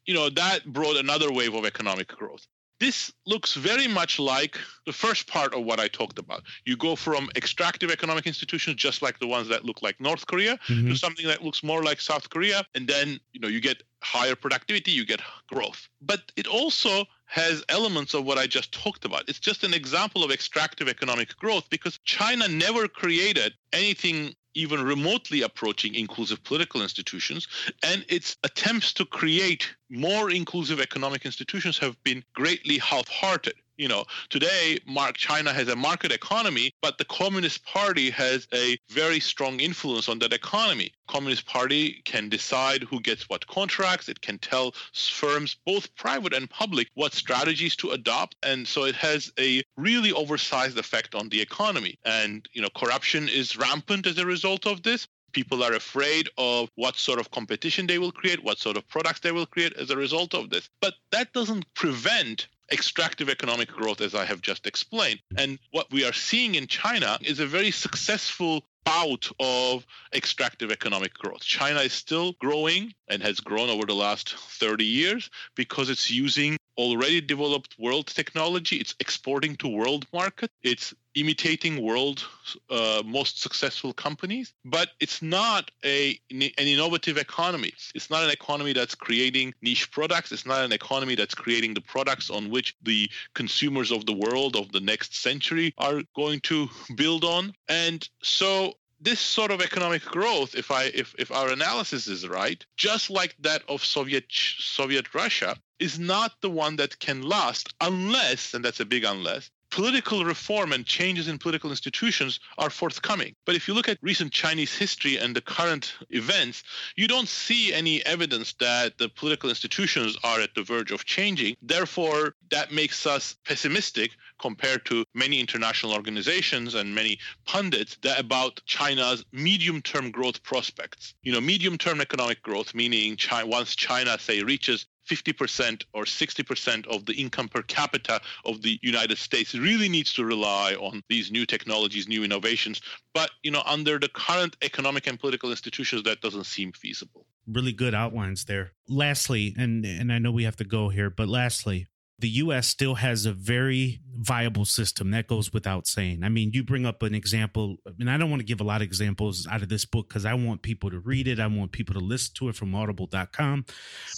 You 0.05 0.13
know, 0.13 0.29
that 0.29 0.65
brought 0.65 0.97
another 0.97 1.31
wave 1.31 1.53
of 1.53 1.65
economic 1.65 2.07
growth. 2.07 2.45
This 2.81 3.13
looks 3.27 3.53
very 3.53 3.87
much 3.87 4.17
like 4.17 4.57
the 4.87 4.91
first 4.91 5.27
part 5.27 5.53
of 5.53 5.63
what 5.63 5.79
I 5.79 5.87
talked 5.87 6.17
about. 6.17 6.41
You 6.65 6.75
go 6.75 6.95
from 6.95 7.29
extractive 7.35 7.91
economic 7.91 8.25
institutions, 8.25 8.77
just 8.77 9.03
like 9.03 9.19
the 9.19 9.27
ones 9.27 9.47
that 9.49 9.63
look 9.63 9.83
like 9.83 10.01
North 10.01 10.25
Korea, 10.25 10.57
mm-hmm. 10.67 10.89
to 10.89 10.95
something 10.95 11.27
that 11.27 11.43
looks 11.43 11.61
more 11.61 11.83
like 11.83 12.01
South 12.01 12.31
Korea, 12.31 12.65
and 12.73 12.87
then 12.87 13.19
you 13.33 13.39
know 13.39 13.47
you 13.47 13.61
get 13.61 13.83
higher 14.01 14.35
productivity, 14.35 14.89
you 14.89 15.05
get 15.05 15.21
growth. 15.45 15.87
But 16.01 16.31
it 16.35 16.47
also 16.47 17.05
has 17.27 17.63
elements 17.69 18.15
of 18.15 18.25
what 18.25 18.39
I 18.39 18.47
just 18.47 18.71
talked 18.71 19.05
about. 19.05 19.29
It's 19.29 19.39
just 19.39 19.63
an 19.63 19.75
example 19.75 20.23
of 20.23 20.31
extractive 20.31 20.89
economic 20.89 21.37
growth 21.37 21.69
because 21.69 21.99
China 22.03 22.47
never 22.47 22.87
created 22.87 23.53
anything 23.73 24.33
even 24.53 24.83
remotely 24.83 25.41
approaching 25.41 25.95
inclusive 25.95 26.43
political 26.43 26.81
institutions. 26.81 27.47
And 27.83 28.05
its 28.09 28.37
attempts 28.43 28.93
to 28.93 29.05
create 29.05 29.73
more 29.89 30.29
inclusive 30.31 30.79
economic 30.79 31.25
institutions 31.25 31.77
have 31.79 32.01
been 32.03 32.23
greatly 32.33 32.77
half 32.77 33.07
hearted. 33.07 33.55
You 33.81 33.87
know, 33.87 34.05
today, 34.29 34.77
Mark 34.85 35.17
China 35.17 35.51
has 35.51 35.67
a 35.67 35.75
market 35.75 36.11
economy, 36.11 36.71
but 36.83 36.99
the 36.99 37.05
Communist 37.05 37.65
Party 37.65 38.11
has 38.11 38.47
a 38.53 38.77
very 38.91 39.19
strong 39.19 39.59
influence 39.59 40.07
on 40.07 40.19
that 40.19 40.33
economy. 40.33 40.91
Communist 41.07 41.47
Party 41.47 41.99
can 42.05 42.29
decide 42.29 42.83
who 42.83 42.99
gets 42.99 43.27
what 43.27 43.47
contracts. 43.47 44.07
It 44.07 44.21
can 44.21 44.37
tell 44.37 44.75
firms, 44.93 45.57
both 45.65 45.95
private 45.95 46.31
and 46.31 46.47
public, 46.47 46.89
what 46.93 47.15
strategies 47.15 47.75
to 47.77 47.89
adopt, 47.89 48.35
and 48.43 48.67
so 48.67 48.83
it 48.83 48.93
has 48.93 49.33
a 49.39 49.63
really 49.77 50.11
oversized 50.11 50.77
effect 50.77 51.15
on 51.15 51.29
the 51.29 51.41
economy. 51.41 51.97
And 52.05 52.47
you 52.53 52.61
know, 52.61 52.69
corruption 52.75 53.29
is 53.29 53.57
rampant 53.57 54.05
as 54.05 54.19
a 54.19 54.27
result 54.27 54.67
of 54.67 54.83
this 54.83 55.07
people 55.31 55.63
are 55.63 55.73
afraid 55.73 56.29
of 56.37 56.69
what 56.75 56.97
sort 56.97 57.17
of 57.17 57.31
competition 57.31 57.87
they 57.87 57.97
will 57.97 58.11
create, 58.11 58.43
what 58.43 58.57
sort 58.57 58.75
of 58.75 58.85
products 58.89 59.21
they 59.21 59.31
will 59.31 59.45
create 59.45 59.71
as 59.77 59.89
a 59.89 59.95
result 59.95 60.33
of 60.33 60.49
this. 60.49 60.69
But 60.81 60.95
that 61.11 61.31
doesn't 61.31 61.73
prevent 61.73 62.47
extractive 62.71 63.29
economic 63.29 63.69
growth, 63.69 64.01
as 64.01 64.15
I 64.15 64.25
have 64.25 64.41
just 64.41 64.67
explained. 64.67 65.19
And 65.37 65.59
what 65.71 65.91
we 65.91 66.05
are 66.05 66.13
seeing 66.13 66.55
in 66.55 66.67
China 66.67 67.17
is 67.21 67.39
a 67.39 67.45
very 67.45 67.71
successful 67.71 68.63
bout 68.83 69.29
of 69.39 69.85
extractive 70.13 70.71
economic 70.71 71.13
growth. 71.13 71.41
China 71.41 71.81
is 71.81 71.93
still 71.93 72.33
growing 72.39 72.93
and 73.07 73.21
has 73.21 73.39
grown 73.39 73.69
over 73.69 73.85
the 73.85 73.93
last 73.93 74.33
30 74.33 74.83
years 74.83 75.29
because 75.55 75.89
it's 75.89 76.09
using 76.09 76.57
already 76.77 77.21
developed 77.21 77.75
world 77.79 78.07
technology. 78.07 78.77
It's 78.77 78.95
exporting 78.99 79.55
to 79.57 79.67
world 79.67 80.05
market. 80.13 80.51
It's 80.63 80.93
imitating 81.15 81.81
world 81.81 82.23
uh, 82.69 83.03
most 83.05 83.41
successful 83.41 83.93
companies, 83.93 84.53
but 84.63 84.89
it's 84.99 85.21
not 85.21 85.69
a 85.83 86.19
an 86.29 86.51
innovative 86.57 87.17
economy. 87.17 87.73
It's 87.95 88.09
not 88.09 88.23
an 88.23 88.29
economy 88.29 88.73
that's 88.73 88.95
creating 88.95 89.53
niche 89.61 89.91
products. 89.91 90.31
It's 90.31 90.45
not 90.45 90.63
an 90.63 90.71
economy 90.71 91.15
that's 91.15 91.35
creating 91.35 91.73
the 91.73 91.81
products 91.81 92.29
on 92.29 92.49
which 92.49 92.75
the 92.81 93.09
consumers 93.33 93.91
of 93.91 94.05
the 94.05 94.13
world 94.13 94.55
of 94.55 94.71
the 94.71 94.79
next 94.79 95.15
century 95.15 95.73
are 95.77 96.01
going 96.15 96.39
to 96.41 96.69
build 96.95 97.23
on. 97.23 97.53
And 97.67 98.07
so 98.23 98.73
this 99.01 99.19
sort 99.19 99.51
of 99.51 99.61
economic 99.61 100.03
growth, 100.03 100.55
if 100.55 100.71
I 100.71 100.83
if, 100.85 101.15
if 101.17 101.31
our 101.31 101.49
analysis 101.49 102.07
is 102.07 102.27
right, 102.27 102.63
just 102.77 103.09
like 103.09 103.35
that 103.39 103.63
of 103.67 103.83
Soviet 103.83 104.25
Soviet 104.29 105.13
Russia, 105.13 105.57
is 105.79 105.97
not 105.99 106.39
the 106.41 106.49
one 106.49 106.75
that 106.75 106.99
can 106.99 107.21
last 107.23 107.73
unless, 107.81 108.53
and 108.53 108.63
that's 108.63 108.79
a 108.79 108.85
big 108.85 109.03
unless, 109.03 109.49
political 109.71 110.25
reform 110.25 110.73
and 110.73 110.85
changes 110.85 111.27
in 111.27 111.37
political 111.37 111.71
institutions 111.71 112.39
are 112.57 112.69
forthcoming. 112.69 113.35
But 113.45 113.55
if 113.55 113.67
you 113.67 113.73
look 113.73 113.89
at 113.89 113.97
recent 114.01 114.31
Chinese 114.31 114.75
history 114.75 115.17
and 115.17 115.35
the 115.35 115.41
current 115.41 115.93
events, 116.09 116.63
you 116.95 117.07
don't 117.07 117.27
see 117.27 117.73
any 117.73 118.05
evidence 118.05 118.53
that 118.59 118.97
the 118.97 119.09
political 119.09 119.49
institutions 119.49 120.17
are 120.23 120.41
at 120.41 120.53
the 120.53 120.63
verge 120.63 120.91
of 120.91 121.05
changing. 121.05 121.55
Therefore, 121.61 122.35
that 122.51 122.71
makes 122.71 123.07
us 123.07 123.35
pessimistic 123.45 124.11
compared 124.39 124.85
to 124.85 125.05
many 125.13 125.39
international 125.39 125.93
organizations 125.93 126.75
and 126.75 126.93
many 126.93 127.17
pundits 127.45 127.97
about 128.17 128.59
China's 128.65 129.23
medium-term 129.31 130.11
growth 130.11 130.43
prospects. 130.43 131.13
You 131.23 131.31
know, 131.31 131.41
medium-term 131.41 132.01
economic 132.01 132.41
growth, 132.41 132.75
meaning 132.75 133.15
China, 133.15 133.47
once 133.47 133.75
China, 133.75 134.17
say, 134.19 134.43
reaches 134.43 134.85
50% 135.09 135.83
or 135.93 136.03
60% 136.03 136.87
of 136.87 137.05
the 137.05 137.13
income 137.13 137.47
per 137.47 137.61
capita 137.63 138.19
of 138.45 138.61
the 138.61 138.79
United 138.81 139.17
States 139.17 139.53
really 139.55 139.89
needs 139.89 140.13
to 140.13 140.25
rely 140.25 140.73
on 140.75 141.01
these 141.09 141.31
new 141.31 141.45
technologies, 141.45 142.07
new 142.07 142.23
innovations. 142.23 142.81
But, 143.13 143.31
you 143.43 143.51
know, 143.51 143.63
under 143.65 143.99
the 143.99 144.09
current 144.09 144.55
economic 144.61 145.07
and 145.07 145.19
political 145.19 145.49
institutions, 145.49 146.03
that 146.03 146.21
doesn't 146.21 146.45
seem 146.45 146.71
feasible. 146.71 147.25
Really 147.47 147.73
good 147.73 147.93
outlines 147.93 148.45
there. 148.45 148.71
Lastly, 148.87 149.55
and 149.57 149.83
and 149.85 150.13
I 150.13 150.19
know 150.19 150.31
we 150.31 150.43
have 150.43 150.57
to 150.57 150.63
go 150.63 150.89
here, 150.89 151.09
but 151.09 151.27
lastly, 151.27 151.87
the 152.19 152.29
US 152.29 152.67
still 152.67 152.95
has 152.95 153.25
a 153.25 153.33
very 153.33 153.99
viable 154.21 154.65
system 154.65 155.11
that 155.11 155.27
goes 155.27 155.51
without 155.51 155.87
saying. 155.87 156.23
I 156.23 156.29
mean, 156.29 156.51
you 156.53 156.63
bring 156.63 156.85
up 156.85 157.01
an 157.01 157.15
example, 157.15 157.77
and 157.99 158.09
I 158.09 158.17
don't 158.17 158.29
want 158.29 158.39
to 158.39 158.45
give 158.45 158.61
a 158.61 158.63
lot 158.63 158.81
of 158.81 158.85
examples 158.85 159.47
out 159.49 159.63
of 159.63 159.69
this 159.69 159.83
book 159.83 160.07
because 160.07 160.25
I 160.25 160.35
want 160.35 160.61
people 160.61 160.91
to 160.91 160.99
read 160.99 161.27
it. 161.27 161.39
I 161.39 161.47
want 161.47 161.71
people 161.71 161.93
to 161.95 161.99
listen 161.99 162.33
to 162.35 162.49
it 162.49 162.55
from 162.55 162.73
audible.com. 162.75 163.65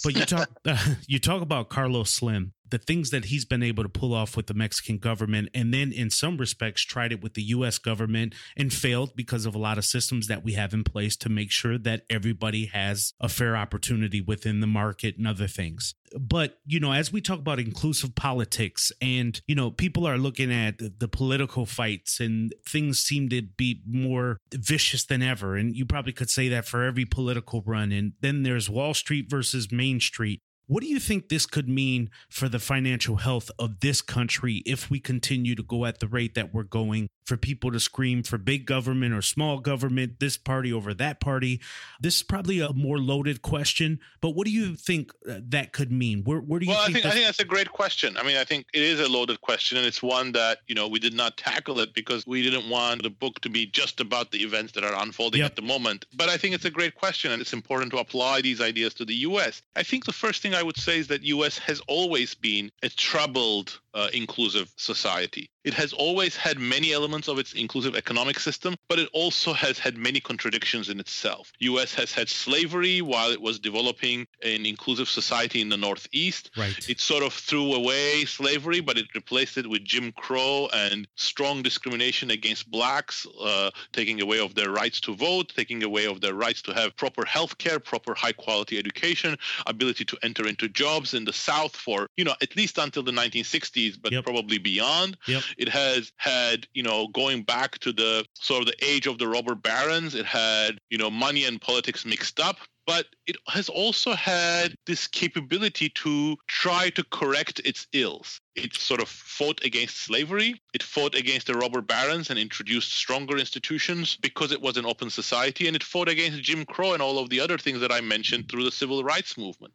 But 0.04 0.16
you 0.16 0.24
talk 0.26 0.50
uh, 0.66 0.94
you 1.08 1.18
talk 1.18 1.42
about 1.42 1.70
Carlos 1.70 2.10
Slim 2.10 2.52
the 2.74 2.78
things 2.78 3.10
that 3.10 3.26
he's 3.26 3.44
been 3.44 3.62
able 3.62 3.84
to 3.84 3.88
pull 3.88 4.12
off 4.12 4.36
with 4.36 4.48
the 4.48 4.54
Mexican 4.54 4.98
government, 4.98 5.48
and 5.54 5.72
then 5.72 5.92
in 5.92 6.10
some 6.10 6.36
respects 6.36 6.82
tried 6.82 7.12
it 7.12 7.22
with 7.22 7.34
the 7.34 7.42
US 7.42 7.78
government 7.78 8.34
and 8.56 8.72
failed 8.72 9.14
because 9.14 9.46
of 9.46 9.54
a 9.54 9.58
lot 9.58 9.78
of 9.78 9.84
systems 9.84 10.26
that 10.26 10.42
we 10.42 10.54
have 10.54 10.74
in 10.74 10.82
place 10.82 11.14
to 11.18 11.28
make 11.28 11.52
sure 11.52 11.78
that 11.78 12.02
everybody 12.10 12.66
has 12.66 13.12
a 13.20 13.28
fair 13.28 13.56
opportunity 13.56 14.20
within 14.20 14.58
the 14.58 14.66
market 14.66 15.16
and 15.16 15.28
other 15.28 15.46
things. 15.46 15.94
But, 16.18 16.58
you 16.66 16.80
know, 16.80 16.92
as 16.92 17.12
we 17.12 17.20
talk 17.20 17.38
about 17.38 17.60
inclusive 17.60 18.16
politics 18.16 18.90
and, 19.00 19.40
you 19.46 19.54
know, 19.54 19.70
people 19.70 20.04
are 20.04 20.18
looking 20.18 20.52
at 20.52 20.78
the 20.78 21.08
political 21.08 21.66
fights 21.66 22.18
and 22.18 22.52
things 22.68 22.98
seem 22.98 23.28
to 23.28 23.42
be 23.42 23.82
more 23.86 24.40
vicious 24.52 25.04
than 25.04 25.22
ever. 25.22 25.54
And 25.54 25.76
you 25.76 25.86
probably 25.86 26.12
could 26.12 26.30
say 26.30 26.48
that 26.48 26.66
for 26.66 26.82
every 26.82 27.04
political 27.04 27.62
run. 27.64 27.92
And 27.92 28.14
then 28.20 28.42
there's 28.42 28.68
Wall 28.68 28.94
Street 28.94 29.30
versus 29.30 29.70
Main 29.70 30.00
Street. 30.00 30.40
What 30.66 30.82
do 30.82 30.88
you 30.88 30.98
think 30.98 31.28
this 31.28 31.44
could 31.44 31.68
mean 31.68 32.10
for 32.28 32.48
the 32.48 32.58
financial 32.58 33.16
health 33.16 33.50
of 33.58 33.80
this 33.80 34.00
country 34.00 34.62
if 34.64 34.90
we 34.90 34.98
continue 34.98 35.54
to 35.54 35.62
go 35.62 35.84
at 35.84 36.00
the 36.00 36.08
rate 36.08 36.34
that 36.34 36.54
we're 36.54 36.62
going 36.62 37.08
for 37.26 37.36
people 37.36 37.72
to 37.72 37.80
scream 37.80 38.22
for 38.22 38.38
big 38.38 38.66
government 38.66 39.14
or 39.14 39.22
small 39.22 39.58
government, 39.58 40.20
this 40.20 40.36
party 40.36 40.72
over 40.72 40.92
that 40.94 41.20
party. 41.20 41.60
This 42.00 42.16
is 42.16 42.22
probably 42.22 42.60
a 42.60 42.72
more 42.72 42.98
loaded 42.98 43.42
question, 43.42 43.98
but 44.20 44.30
what 44.30 44.46
do 44.46 44.52
you 44.52 44.74
think 44.74 45.12
uh, 45.28 45.36
that 45.48 45.72
could 45.72 45.90
mean? 45.90 46.22
Where, 46.24 46.38
where 46.38 46.60
do 46.60 46.66
you 46.66 46.72
well, 46.72 46.84
think 46.86 46.98
I 46.98 47.00
think, 47.00 47.06
I 47.06 47.10
think 47.10 47.26
that's 47.26 47.40
a 47.40 47.44
great 47.44 47.70
question. 47.70 48.16
I 48.16 48.22
mean, 48.22 48.36
I 48.36 48.44
think 48.44 48.66
it 48.72 48.82
is 48.82 49.00
a 49.00 49.08
loaded 49.08 49.40
question, 49.40 49.78
and 49.78 49.86
it's 49.86 50.02
one 50.02 50.32
that, 50.32 50.58
you 50.66 50.74
know, 50.74 50.86
we 50.86 50.98
did 50.98 51.14
not 51.14 51.36
tackle 51.36 51.80
it 51.80 51.94
because 51.94 52.26
we 52.26 52.42
didn't 52.42 52.68
want 52.68 53.02
the 53.02 53.10
book 53.10 53.40
to 53.40 53.48
be 53.48 53.66
just 53.66 54.00
about 54.00 54.30
the 54.30 54.38
events 54.38 54.72
that 54.72 54.84
are 54.84 55.02
unfolding 55.02 55.40
yep. 55.40 55.50
at 55.50 55.56
the 55.56 55.62
moment. 55.62 56.06
But 56.14 56.28
I 56.28 56.36
think 56.36 56.54
it's 56.54 56.66
a 56.66 56.70
great 56.70 56.94
question, 56.94 57.32
and 57.32 57.40
it's 57.40 57.52
important 57.52 57.90
to 57.92 57.98
apply 57.98 58.42
these 58.42 58.60
ideas 58.60 58.92
to 58.94 59.04
the 59.04 59.14
U.S. 59.14 59.62
I 59.76 59.82
think 59.82 60.04
the 60.04 60.12
first 60.12 60.42
thing 60.42 60.53
I 60.54 60.62
would 60.62 60.76
say 60.76 60.98
is 60.98 61.08
that 61.08 61.22
U.S. 61.22 61.58
has 61.58 61.80
always 61.86 62.34
been 62.34 62.70
a 62.82 62.88
troubled 62.88 63.80
uh, 63.92 64.08
inclusive 64.12 64.72
society. 64.76 65.50
It 65.64 65.72
has 65.74 65.94
always 65.94 66.36
had 66.36 66.58
many 66.58 66.92
elements 66.92 67.26
of 67.26 67.38
its 67.38 67.54
inclusive 67.54 67.96
economic 67.96 68.38
system, 68.38 68.76
but 68.86 68.98
it 68.98 69.08
also 69.14 69.54
has 69.54 69.78
had 69.78 69.96
many 69.96 70.20
contradictions 70.20 70.90
in 70.90 71.00
itself. 71.00 71.52
US 71.60 71.94
has 71.94 72.12
had 72.12 72.28
slavery 72.28 73.00
while 73.00 73.30
it 73.30 73.40
was 73.40 73.58
developing 73.58 74.26
an 74.42 74.66
inclusive 74.66 75.08
society 75.08 75.62
in 75.62 75.70
the 75.70 75.78
Northeast. 75.78 76.50
Right. 76.56 76.76
It 76.88 77.00
sort 77.00 77.22
of 77.22 77.32
threw 77.32 77.74
away 77.74 78.26
slavery, 78.26 78.80
but 78.80 78.98
it 78.98 79.06
replaced 79.14 79.56
it 79.56 79.68
with 79.68 79.84
Jim 79.84 80.12
Crow 80.12 80.68
and 80.74 81.08
strong 81.16 81.62
discrimination 81.62 82.30
against 82.30 82.70
blacks, 82.70 83.26
uh, 83.40 83.70
taking 83.92 84.20
away 84.20 84.40
of 84.40 84.54
their 84.54 84.70
rights 84.70 85.00
to 85.00 85.16
vote, 85.16 85.52
taking 85.56 85.82
away 85.82 86.06
of 86.06 86.20
their 86.20 86.34
rights 86.34 86.60
to 86.62 86.74
have 86.74 86.94
proper 86.96 87.24
health 87.24 87.56
care, 87.56 87.80
proper 87.80 88.14
high 88.14 88.32
quality 88.32 88.78
education, 88.78 89.36
ability 89.66 90.04
to 90.04 90.18
enter 90.22 90.46
into 90.46 90.68
jobs 90.68 91.14
in 91.14 91.24
the 91.24 91.32
South 91.32 91.74
for, 91.74 92.08
you 92.18 92.24
know, 92.24 92.34
at 92.42 92.54
least 92.54 92.76
until 92.76 93.02
the 93.02 93.12
1960s, 93.12 93.96
but 94.00 94.12
yep. 94.12 94.24
probably 94.24 94.58
beyond. 94.58 95.16
Yep 95.26 95.42
It 95.58 95.68
has 95.68 96.12
had, 96.16 96.66
you 96.74 96.82
know, 96.82 97.08
going 97.08 97.42
back 97.42 97.78
to 97.80 97.92
the 97.92 98.24
sort 98.34 98.62
of 98.62 98.66
the 98.66 98.84
age 98.84 99.06
of 99.06 99.18
the 99.18 99.28
robber 99.28 99.54
barons, 99.54 100.14
it 100.14 100.26
had, 100.26 100.78
you 100.90 100.98
know, 100.98 101.10
money 101.10 101.44
and 101.44 101.60
politics 101.60 102.04
mixed 102.04 102.40
up 102.40 102.58
but 102.86 103.06
it 103.26 103.36
has 103.48 103.68
also 103.68 104.12
had 104.12 104.74
this 104.86 105.06
capability 105.06 105.88
to 105.88 106.36
try 106.46 106.90
to 106.90 107.04
correct 107.04 107.60
its 107.64 107.86
ills. 107.92 108.40
It 108.54 108.74
sort 108.74 109.00
of 109.00 109.08
fought 109.08 109.64
against 109.64 109.96
slavery, 109.96 110.60
it 110.74 110.82
fought 110.82 111.14
against 111.14 111.46
the 111.46 111.54
robber 111.54 111.80
barons 111.80 112.30
and 112.30 112.38
introduced 112.38 112.92
stronger 112.92 113.38
institutions 113.38 114.16
because 114.16 114.52
it 114.52 114.60
was 114.60 114.76
an 114.76 114.86
open 114.86 115.10
society, 115.10 115.66
and 115.66 115.76
it 115.76 115.82
fought 115.82 116.08
against 116.08 116.42
Jim 116.42 116.64
Crow 116.64 116.92
and 116.92 117.02
all 117.02 117.18
of 117.18 117.30
the 117.30 117.40
other 117.40 117.58
things 117.58 117.80
that 117.80 117.92
I 117.92 118.00
mentioned 118.00 118.48
through 118.48 118.64
the 118.64 118.72
civil 118.72 119.02
rights 119.02 119.38
movement. 119.38 119.74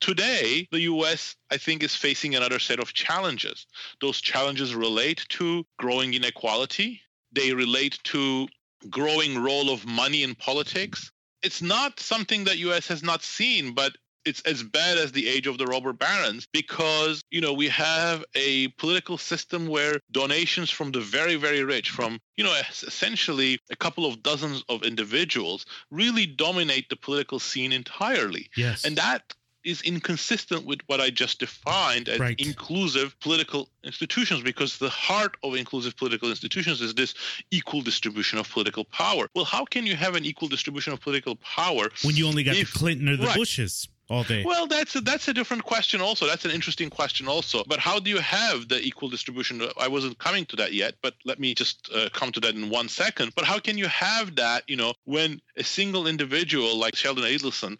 Today, 0.00 0.66
the 0.70 0.80
US, 0.82 1.36
I 1.50 1.56
think, 1.56 1.82
is 1.82 1.94
facing 1.94 2.34
another 2.34 2.58
set 2.58 2.80
of 2.80 2.92
challenges. 2.92 3.66
Those 4.00 4.20
challenges 4.20 4.74
relate 4.74 5.24
to 5.30 5.64
growing 5.78 6.14
inequality, 6.14 7.02
they 7.32 7.52
relate 7.52 7.98
to 8.04 8.48
growing 8.88 9.38
role 9.38 9.70
of 9.70 9.86
money 9.86 10.22
in 10.22 10.34
politics. 10.34 11.12
It's 11.42 11.62
not 11.62 12.00
something 12.00 12.44
that 12.44 12.58
us 12.58 12.86
has 12.88 13.02
not 13.02 13.22
seen 13.22 13.74
but 13.74 13.92
it's 14.24 14.42
as 14.42 14.62
bad 14.62 14.98
as 14.98 15.12
the 15.12 15.28
age 15.28 15.46
of 15.46 15.58
the 15.58 15.66
robber 15.66 15.92
barons 15.92 16.46
because 16.52 17.22
you 17.30 17.40
know 17.40 17.52
we 17.52 17.68
have 17.68 18.24
a 18.34 18.68
political 18.78 19.16
system 19.16 19.66
where 19.66 19.98
donations 20.10 20.70
from 20.70 20.92
the 20.92 21.00
very 21.00 21.36
very 21.36 21.64
rich 21.64 21.90
from 21.90 22.20
you 22.36 22.44
know 22.44 22.54
essentially 22.68 23.58
a 23.70 23.76
couple 23.76 24.04
of 24.06 24.22
dozens 24.22 24.62
of 24.68 24.82
individuals 24.82 25.64
really 25.90 26.26
dominate 26.26 26.88
the 26.88 26.96
political 26.96 27.38
scene 27.38 27.72
entirely. 27.72 28.50
Yes. 28.56 28.84
And 28.84 28.96
that 28.96 29.22
is 29.64 29.82
inconsistent 29.82 30.64
with 30.64 30.80
what 30.86 31.00
I 31.00 31.10
just 31.10 31.40
defined 31.40 32.08
as 32.08 32.18
right. 32.18 32.38
inclusive 32.40 33.18
political 33.20 33.68
institutions 33.84 34.42
because 34.42 34.78
the 34.78 34.88
heart 34.88 35.36
of 35.42 35.54
inclusive 35.54 35.96
political 35.96 36.30
institutions 36.30 36.80
is 36.80 36.94
this 36.94 37.14
equal 37.50 37.82
distribution 37.82 38.38
of 38.38 38.48
political 38.50 38.84
power. 38.84 39.28
Well, 39.34 39.44
how 39.44 39.64
can 39.64 39.86
you 39.86 39.96
have 39.96 40.14
an 40.16 40.24
equal 40.24 40.48
distribution 40.48 40.92
of 40.92 41.00
political 41.00 41.36
power 41.36 41.90
when 42.02 42.16
you 42.16 42.26
only 42.26 42.42
got 42.42 42.56
if, 42.56 42.72
the 42.72 42.78
Clinton 42.78 43.08
or 43.08 43.16
the 43.16 43.26
right. 43.26 43.36
Bushes? 43.36 43.88
All 44.10 44.24
day. 44.24 44.42
Well, 44.44 44.66
that's 44.66 44.96
a, 44.96 45.00
that's 45.00 45.28
a 45.28 45.32
different 45.32 45.64
question. 45.64 46.00
Also, 46.00 46.26
that's 46.26 46.44
an 46.44 46.50
interesting 46.50 46.90
question. 46.90 47.28
Also, 47.28 47.62
but 47.66 47.78
how 47.78 47.98
do 48.00 48.10
you 48.10 48.18
have 48.18 48.68
the 48.68 48.80
equal 48.80 49.08
distribution? 49.08 49.62
I 49.78 49.88
wasn't 49.88 50.18
coming 50.18 50.44
to 50.46 50.56
that 50.56 50.72
yet, 50.72 50.96
but 51.00 51.14
let 51.24 51.38
me 51.38 51.54
just 51.54 51.88
uh, 51.94 52.08
come 52.12 52.32
to 52.32 52.40
that 52.40 52.54
in 52.54 52.68
one 52.68 52.88
second. 52.88 53.32
But 53.36 53.44
how 53.44 53.58
can 53.58 53.78
you 53.78 53.86
have 53.86 54.34
that? 54.36 54.64
You 54.66 54.76
know, 54.76 54.94
when 55.04 55.40
a 55.56 55.64
single 55.64 56.06
individual 56.06 56.76
like 56.76 56.96
Sheldon 56.96 57.24
Adelson 57.24 57.78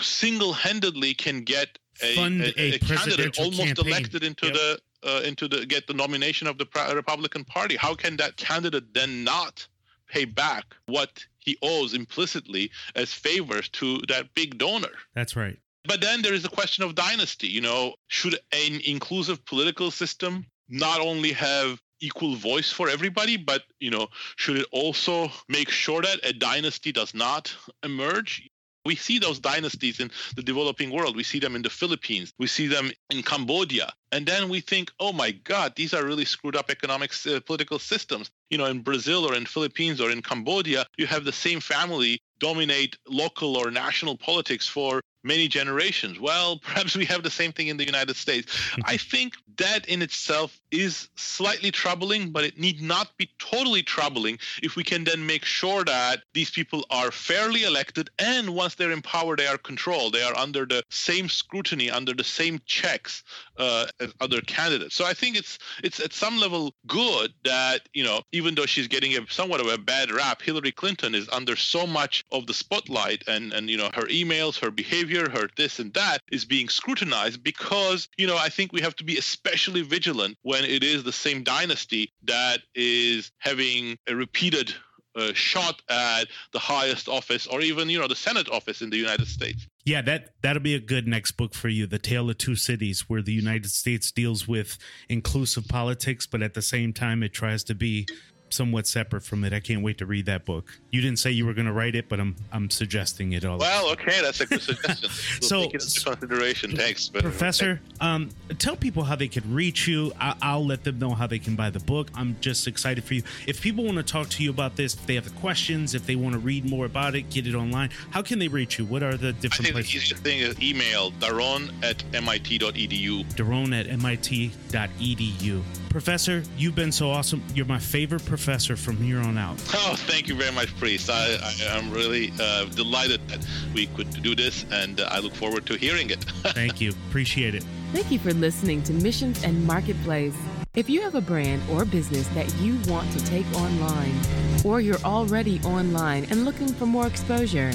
single-handedly 0.00 1.14
can 1.14 1.42
get 1.42 1.78
a, 2.02 2.14
Fund 2.16 2.42
a, 2.42 2.60
a, 2.60 2.74
a 2.74 2.78
candidate 2.78 3.38
almost 3.38 3.62
campaign. 3.62 3.86
elected 3.86 4.24
into 4.24 4.46
yep. 4.46 4.54
the 4.54 4.78
uh, 5.02 5.20
into 5.24 5.48
the 5.48 5.64
get 5.66 5.86
the 5.86 5.94
nomination 5.94 6.46
of 6.46 6.58
the 6.58 6.66
Republican 6.94 7.44
Party. 7.44 7.76
How 7.76 7.94
can 7.94 8.16
that 8.16 8.36
candidate 8.36 8.92
then 8.92 9.24
not 9.24 9.66
pay 10.08 10.24
back 10.24 10.64
what 10.86 11.24
he 11.40 11.58
owes 11.62 11.94
implicitly 11.94 12.70
as 12.94 13.12
favors 13.12 13.68
to 13.70 13.98
that 14.08 14.34
big 14.34 14.58
donor. 14.58 14.92
That's 15.14 15.36
right. 15.36 15.58
But 15.84 16.00
then 16.00 16.22
there 16.22 16.34
is 16.34 16.42
the 16.42 16.48
question 16.48 16.84
of 16.84 16.94
dynasty. 16.94 17.48
You 17.48 17.62
know, 17.62 17.94
should 18.08 18.34
an 18.52 18.80
inclusive 18.84 19.44
political 19.44 19.90
system 19.90 20.46
not 20.68 21.00
only 21.00 21.32
have 21.32 21.80
equal 22.00 22.34
voice 22.34 22.70
for 22.70 22.88
everybody, 22.88 23.36
but 23.36 23.62
you 23.78 23.90
know, 23.90 24.08
should 24.36 24.56
it 24.56 24.66
also 24.72 25.30
make 25.48 25.70
sure 25.70 26.02
that 26.02 26.20
a 26.24 26.32
dynasty 26.32 26.92
does 26.92 27.14
not 27.14 27.54
emerge? 27.82 28.48
We 28.90 28.96
see 28.96 29.20
those 29.20 29.38
dynasties 29.38 30.00
in 30.00 30.10
the 30.34 30.42
developing 30.42 30.90
world. 30.90 31.14
We 31.14 31.22
see 31.22 31.38
them 31.38 31.54
in 31.54 31.62
the 31.62 31.70
Philippines. 31.70 32.32
We 32.40 32.48
see 32.48 32.66
them 32.66 32.90
in 33.10 33.22
Cambodia. 33.22 33.92
And 34.10 34.26
then 34.26 34.48
we 34.48 34.58
think, 34.58 34.90
oh 34.98 35.12
my 35.12 35.30
God, 35.30 35.76
these 35.76 35.94
are 35.94 36.04
really 36.04 36.24
screwed 36.24 36.56
up 36.56 36.70
economic 36.70 37.12
uh, 37.24 37.38
political 37.46 37.78
systems. 37.78 38.32
You 38.50 38.58
know, 38.58 38.66
in 38.66 38.80
Brazil 38.80 39.24
or 39.24 39.36
in 39.36 39.46
Philippines 39.46 40.00
or 40.00 40.10
in 40.10 40.22
Cambodia, 40.22 40.86
you 40.98 41.06
have 41.06 41.24
the 41.24 41.32
same 41.32 41.60
family 41.60 42.18
dominate 42.40 42.96
local 43.06 43.56
or 43.56 43.70
national 43.70 44.16
politics 44.16 44.66
for 44.66 45.00
many 45.22 45.46
generations. 45.46 46.18
Well, 46.18 46.58
perhaps 46.62 46.96
we 46.96 47.04
have 47.04 47.22
the 47.22 47.30
same 47.30 47.52
thing 47.52 47.68
in 47.68 47.76
the 47.76 47.86
United 47.86 48.16
States. 48.16 48.52
I 48.84 48.96
think 48.96 49.34
that 49.58 49.86
in 49.86 50.02
itself 50.02 50.58
is 50.70 51.08
slightly 51.16 51.70
troubling, 51.70 52.30
but 52.30 52.44
it 52.44 52.58
need 52.58 52.80
not 52.80 53.16
be 53.16 53.30
totally 53.38 53.82
troubling 53.82 54.38
if 54.62 54.76
we 54.76 54.84
can 54.84 55.04
then 55.04 55.24
make 55.26 55.44
sure 55.44 55.84
that 55.84 56.22
these 56.34 56.50
people 56.50 56.84
are 56.90 57.10
fairly 57.10 57.64
elected 57.64 58.10
and 58.18 58.50
once 58.50 58.74
they're 58.74 58.90
in 58.90 59.02
power, 59.02 59.36
they 59.36 59.46
are 59.46 59.58
controlled. 59.58 60.14
They 60.14 60.22
are 60.22 60.36
under 60.36 60.66
the 60.66 60.82
same 60.90 61.28
scrutiny, 61.28 61.90
under 61.90 62.12
the 62.12 62.24
same 62.24 62.60
checks 62.66 63.22
uh, 63.56 63.86
as 64.00 64.12
other 64.20 64.40
candidates. 64.40 64.94
So 64.94 65.04
I 65.04 65.14
think 65.14 65.36
it's 65.36 65.58
it's 65.82 66.00
at 66.00 66.12
some 66.12 66.38
level 66.38 66.74
good 66.86 67.32
that 67.44 67.88
you 67.92 68.04
know 68.04 68.22
even 68.32 68.54
though 68.54 68.66
she's 68.66 68.88
getting 68.88 69.16
a 69.16 69.26
somewhat 69.30 69.60
of 69.60 69.66
a 69.66 69.78
bad 69.78 70.10
rap, 70.10 70.42
Hillary 70.42 70.72
Clinton 70.72 71.14
is 71.14 71.28
under 71.30 71.56
so 71.56 71.86
much 71.86 72.24
of 72.32 72.46
the 72.46 72.54
spotlight, 72.54 73.24
and 73.26 73.52
and 73.52 73.70
you 73.70 73.76
know 73.76 73.90
her 73.94 74.06
emails, 74.06 74.58
her 74.58 74.70
behavior, 74.70 75.28
her 75.30 75.48
this 75.56 75.78
and 75.78 75.92
that 75.94 76.18
is 76.30 76.44
being 76.44 76.68
scrutinized 76.68 77.42
because 77.42 78.08
you 78.16 78.26
know 78.26 78.36
I 78.36 78.48
think 78.48 78.72
we 78.72 78.80
have 78.80 78.96
to 78.96 79.04
be 79.04 79.18
especially 79.18 79.82
vigilant 79.82 80.36
when 80.42 80.59
it 80.66 80.82
is 80.82 81.02
the 81.02 81.12
same 81.12 81.42
dynasty 81.42 82.12
that 82.24 82.60
is 82.74 83.32
having 83.38 83.96
a 84.08 84.14
repeated 84.14 84.74
uh, 85.16 85.32
shot 85.32 85.82
at 85.88 86.28
the 86.52 86.58
highest 86.58 87.08
office 87.08 87.46
or 87.46 87.60
even 87.60 87.88
you 87.90 87.98
know 87.98 88.06
the 88.06 88.14
senate 88.14 88.48
office 88.48 88.80
in 88.80 88.90
the 88.90 88.96
united 88.96 89.26
states. 89.26 89.66
Yeah 89.84 90.02
that 90.02 90.30
that'll 90.40 90.62
be 90.62 90.76
a 90.76 90.80
good 90.80 91.08
next 91.08 91.32
book 91.32 91.52
for 91.54 91.68
you 91.68 91.86
the 91.86 91.98
tale 91.98 92.30
of 92.30 92.38
two 92.38 92.54
cities 92.54 93.08
where 93.08 93.20
the 93.20 93.32
united 93.32 93.70
states 93.70 94.12
deals 94.12 94.46
with 94.46 94.78
inclusive 95.08 95.66
politics 95.66 96.26
but 96.26 96.42
at 96.42 96.54
the 96.54 96.62
same 96.62 96.92
time 96.92 97.24
it 97.24 97.32
tries 97.32 97.64
to 97.64 97.74
be 97.74 98.06
somewhat 98.50 98.86
separate 98.86 99.22
from 99.22 99.44
it. 99.44 99.52
I 99.52 99.60
can't 99.60 99.82
wait 99.82 99.98
to 99.98 100.06
read 100.06 100.26
that 100.26 100.44
book. 100.44 100.70
You 100.90 101.00
didn't 101.00 101.18
say 101.18 101.30
you 101.30 101.46
were 101.46 101.54
going 101.54 101.66
to 101.66 101.72
write 101.72 101.94
it, 101.94 102.08
but 102.08 102.20
I'm 102.20 102.36
I'm 102.52 102.70
suggesting 102.70 103.32
it 103.32 103.44
all. 103.44 103.58
Well, 103.58 103.90
okay, 103.92 104.20
that's 104.20 104.40
a 104.40 104.46
good 104.46 104.62
suggestion. 104.62 105.10
We'll 105.40 105.48
so 105.48 105.62
take 105.62 105.74
it 105.74 105.82
into 105.82 106.00
consideration. 106.04 106.76
Thanks, 106.76 107.08
Professor. 107.08 107.80
Um, 108.00 108.30
tell 108.58 108.76
people 108.76 109.04
how 109.04 109.16
they 109.16 109.28
can 109.28 109.54
reach 109.54 109.86
you. 109.86 110.12
I- 110.20 110.36
I'll 110.42 110.64
let 110.64 110.84
them 110.84 110.98
know 110.98 111.14
how 111.14 111.26
they 111.26 111.38
can 111.38 111.56
buy 111.56 111.70
the 111.70 111.80
book. 111.80 112.08
I'm 112.14 112.36
just 112.40 112.66
excited 112.66 113.04
for 113.04 113.14
you. 113.14 113.22
If 113.46 113.60
people 113.60 113.84
want 113.84 113.96
to 113.96 114.02
talk 114.02 114.28
to 114.30 114.42
you 114.42 114.50
about 114.50 114.76
this, 114.76 114.94
if 114.94 115.06
they 115.06 115.14
have 115.14 115.24
the 115.24 115.38
questions, 115.40 115.94
if 115.94 116.06
they 116.06 116.16
want 116.16 116.34
to 116.34 116.38
read 116.38 116.64
more 116.68 116.86
about 116.86 117.14
it, 117.14 117.30
get 117.30 117.46
it 117.46 117.54
online. 117.54 117.90
How 118.10 118.22
can 118.22 118.38
they 118.38 118.48
reach 118.48 118.78
you? 118.78 118.84
What 118.84 119.02
are 119.02 119.16
the 119.16 119.32
different 119.32 119.60
I 119.60 119.64
think 119.64 119.74
places? 119.74 119.92
The 119.92 119.98
easiest 119.98 120.22
thing 120.22 120.38
is 120.40 120.60
email 120.60 121.12
daron 121.12 121.72
at 121.82 122.04
mit.edu. 122.12 123.24
Daron 123.34 123.78
at 123.78 123.86
mit.edu. 123.86 125.62
Professor, 125.90 126.42
you've 126.56 126.76
been 126.76 126.92
so 126.92 127.10
awesome. 127.10 127.42
You're 127.54 127.66
my 127.66 127.78
favorite 127.78 128.24
professor 128.40 128.74
from 128.74 128.96
here 128.96 129.20
on 129.20 129.36
out. 129.36 129.60
Oh, 129.74 129.94
thank 129.94 130.26
you 130.26 130.34
very 130.34 130.50
much, 130.50 130.74
Priest. 130.78 131.10
I, 131.10 131.36
I, 131.42 131.76
am 131.76 131.90
really 131.90 132.32
uh, 132.40 132.64
delighted 132.64 133.20
that 133.28 133.46
we 133.74 133.86
could 133.88 134.10
do 134.22 134.34
this, 134.34 134.64
and 134.72 134.98
uh, 134.98 135.08
I 135.10 135.18
look 135.18 135.34
forward 135.34 135.66
to 135.66 135.74
hearing 135.74 136.08
it. 136.08 136.24
thank 136.54 136.80
you. 136.80 136.90
Appreciate 137.08 137.54
it. 137.54 137.62
Thank 137.92 138.10
you 138.10 138.18
for 138.18 138.32
listening 138.32 138.82
to 138.84 138.94
Missions 138.94 139.44
and 139.44 139.66
Marketplace. 139.66 140.34
If 140.74 140.88
you 140.88 141.02
have 141.02 141.14
a 141.14 141.20
brand 141.20 141.60
or 141.70 141.84
business 141.84 142.26
that 142.28 142.50
you 142.60 142.78
want 142.90 143.12
to 143.12 143.22
take 143.26 143.46
online, 143.56 144.18
or 144.64 144.80
you're 144.80 145.04
already 145.04 145.60
online 145.60 146.24
and 146.30 146.46
looking 146.46 146.68
for 146.68 146.86
more 146.86 147.06
exposure, 147.06 147.72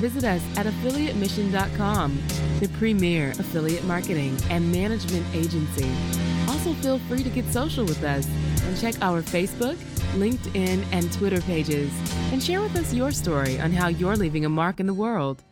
visit 0.00 0.24
us 0.24 0.42
at 0.56 0.66
affiliatemission.com, 0.66 2.20
the 2.58 2.68
premier 2.70 3.30
affiliate 3.38 3.84
marketing 3.84 4.36
and 4.50 4.72
management 4.72 5.26
agency. 5.32 6.27
Also, 6.48 6.72
feel 6.74 6.98
free 7.00 7.22
to 7.22 7.28
get 7.28 7.44
social 7.52 7.84
with 7.84 8.02
us 8.02 8.26
and 8.64 8.80
check 8.80 8.94
our 9.02 9.22
Facebook, 9.22 9.76
LinkedIn, 10.16 10.84
and 10.92 11.12
Twitter 11.12 11.42
pages 11.42 11.92
and 12.32 12.42
share 12.42 12.62
with 12.62 12.74
us 12.76 12.94
your 12.94 13.12
story 13.12 13.60
on 13.60 13.70
how 13.70 13.88
you're 13.88 14.16
leaving 14.16 14.44
a 14.46 14.48
mark 14.48 14.80
in 14.80 14.86
the 14.86 14.94
world. 14.94 15.44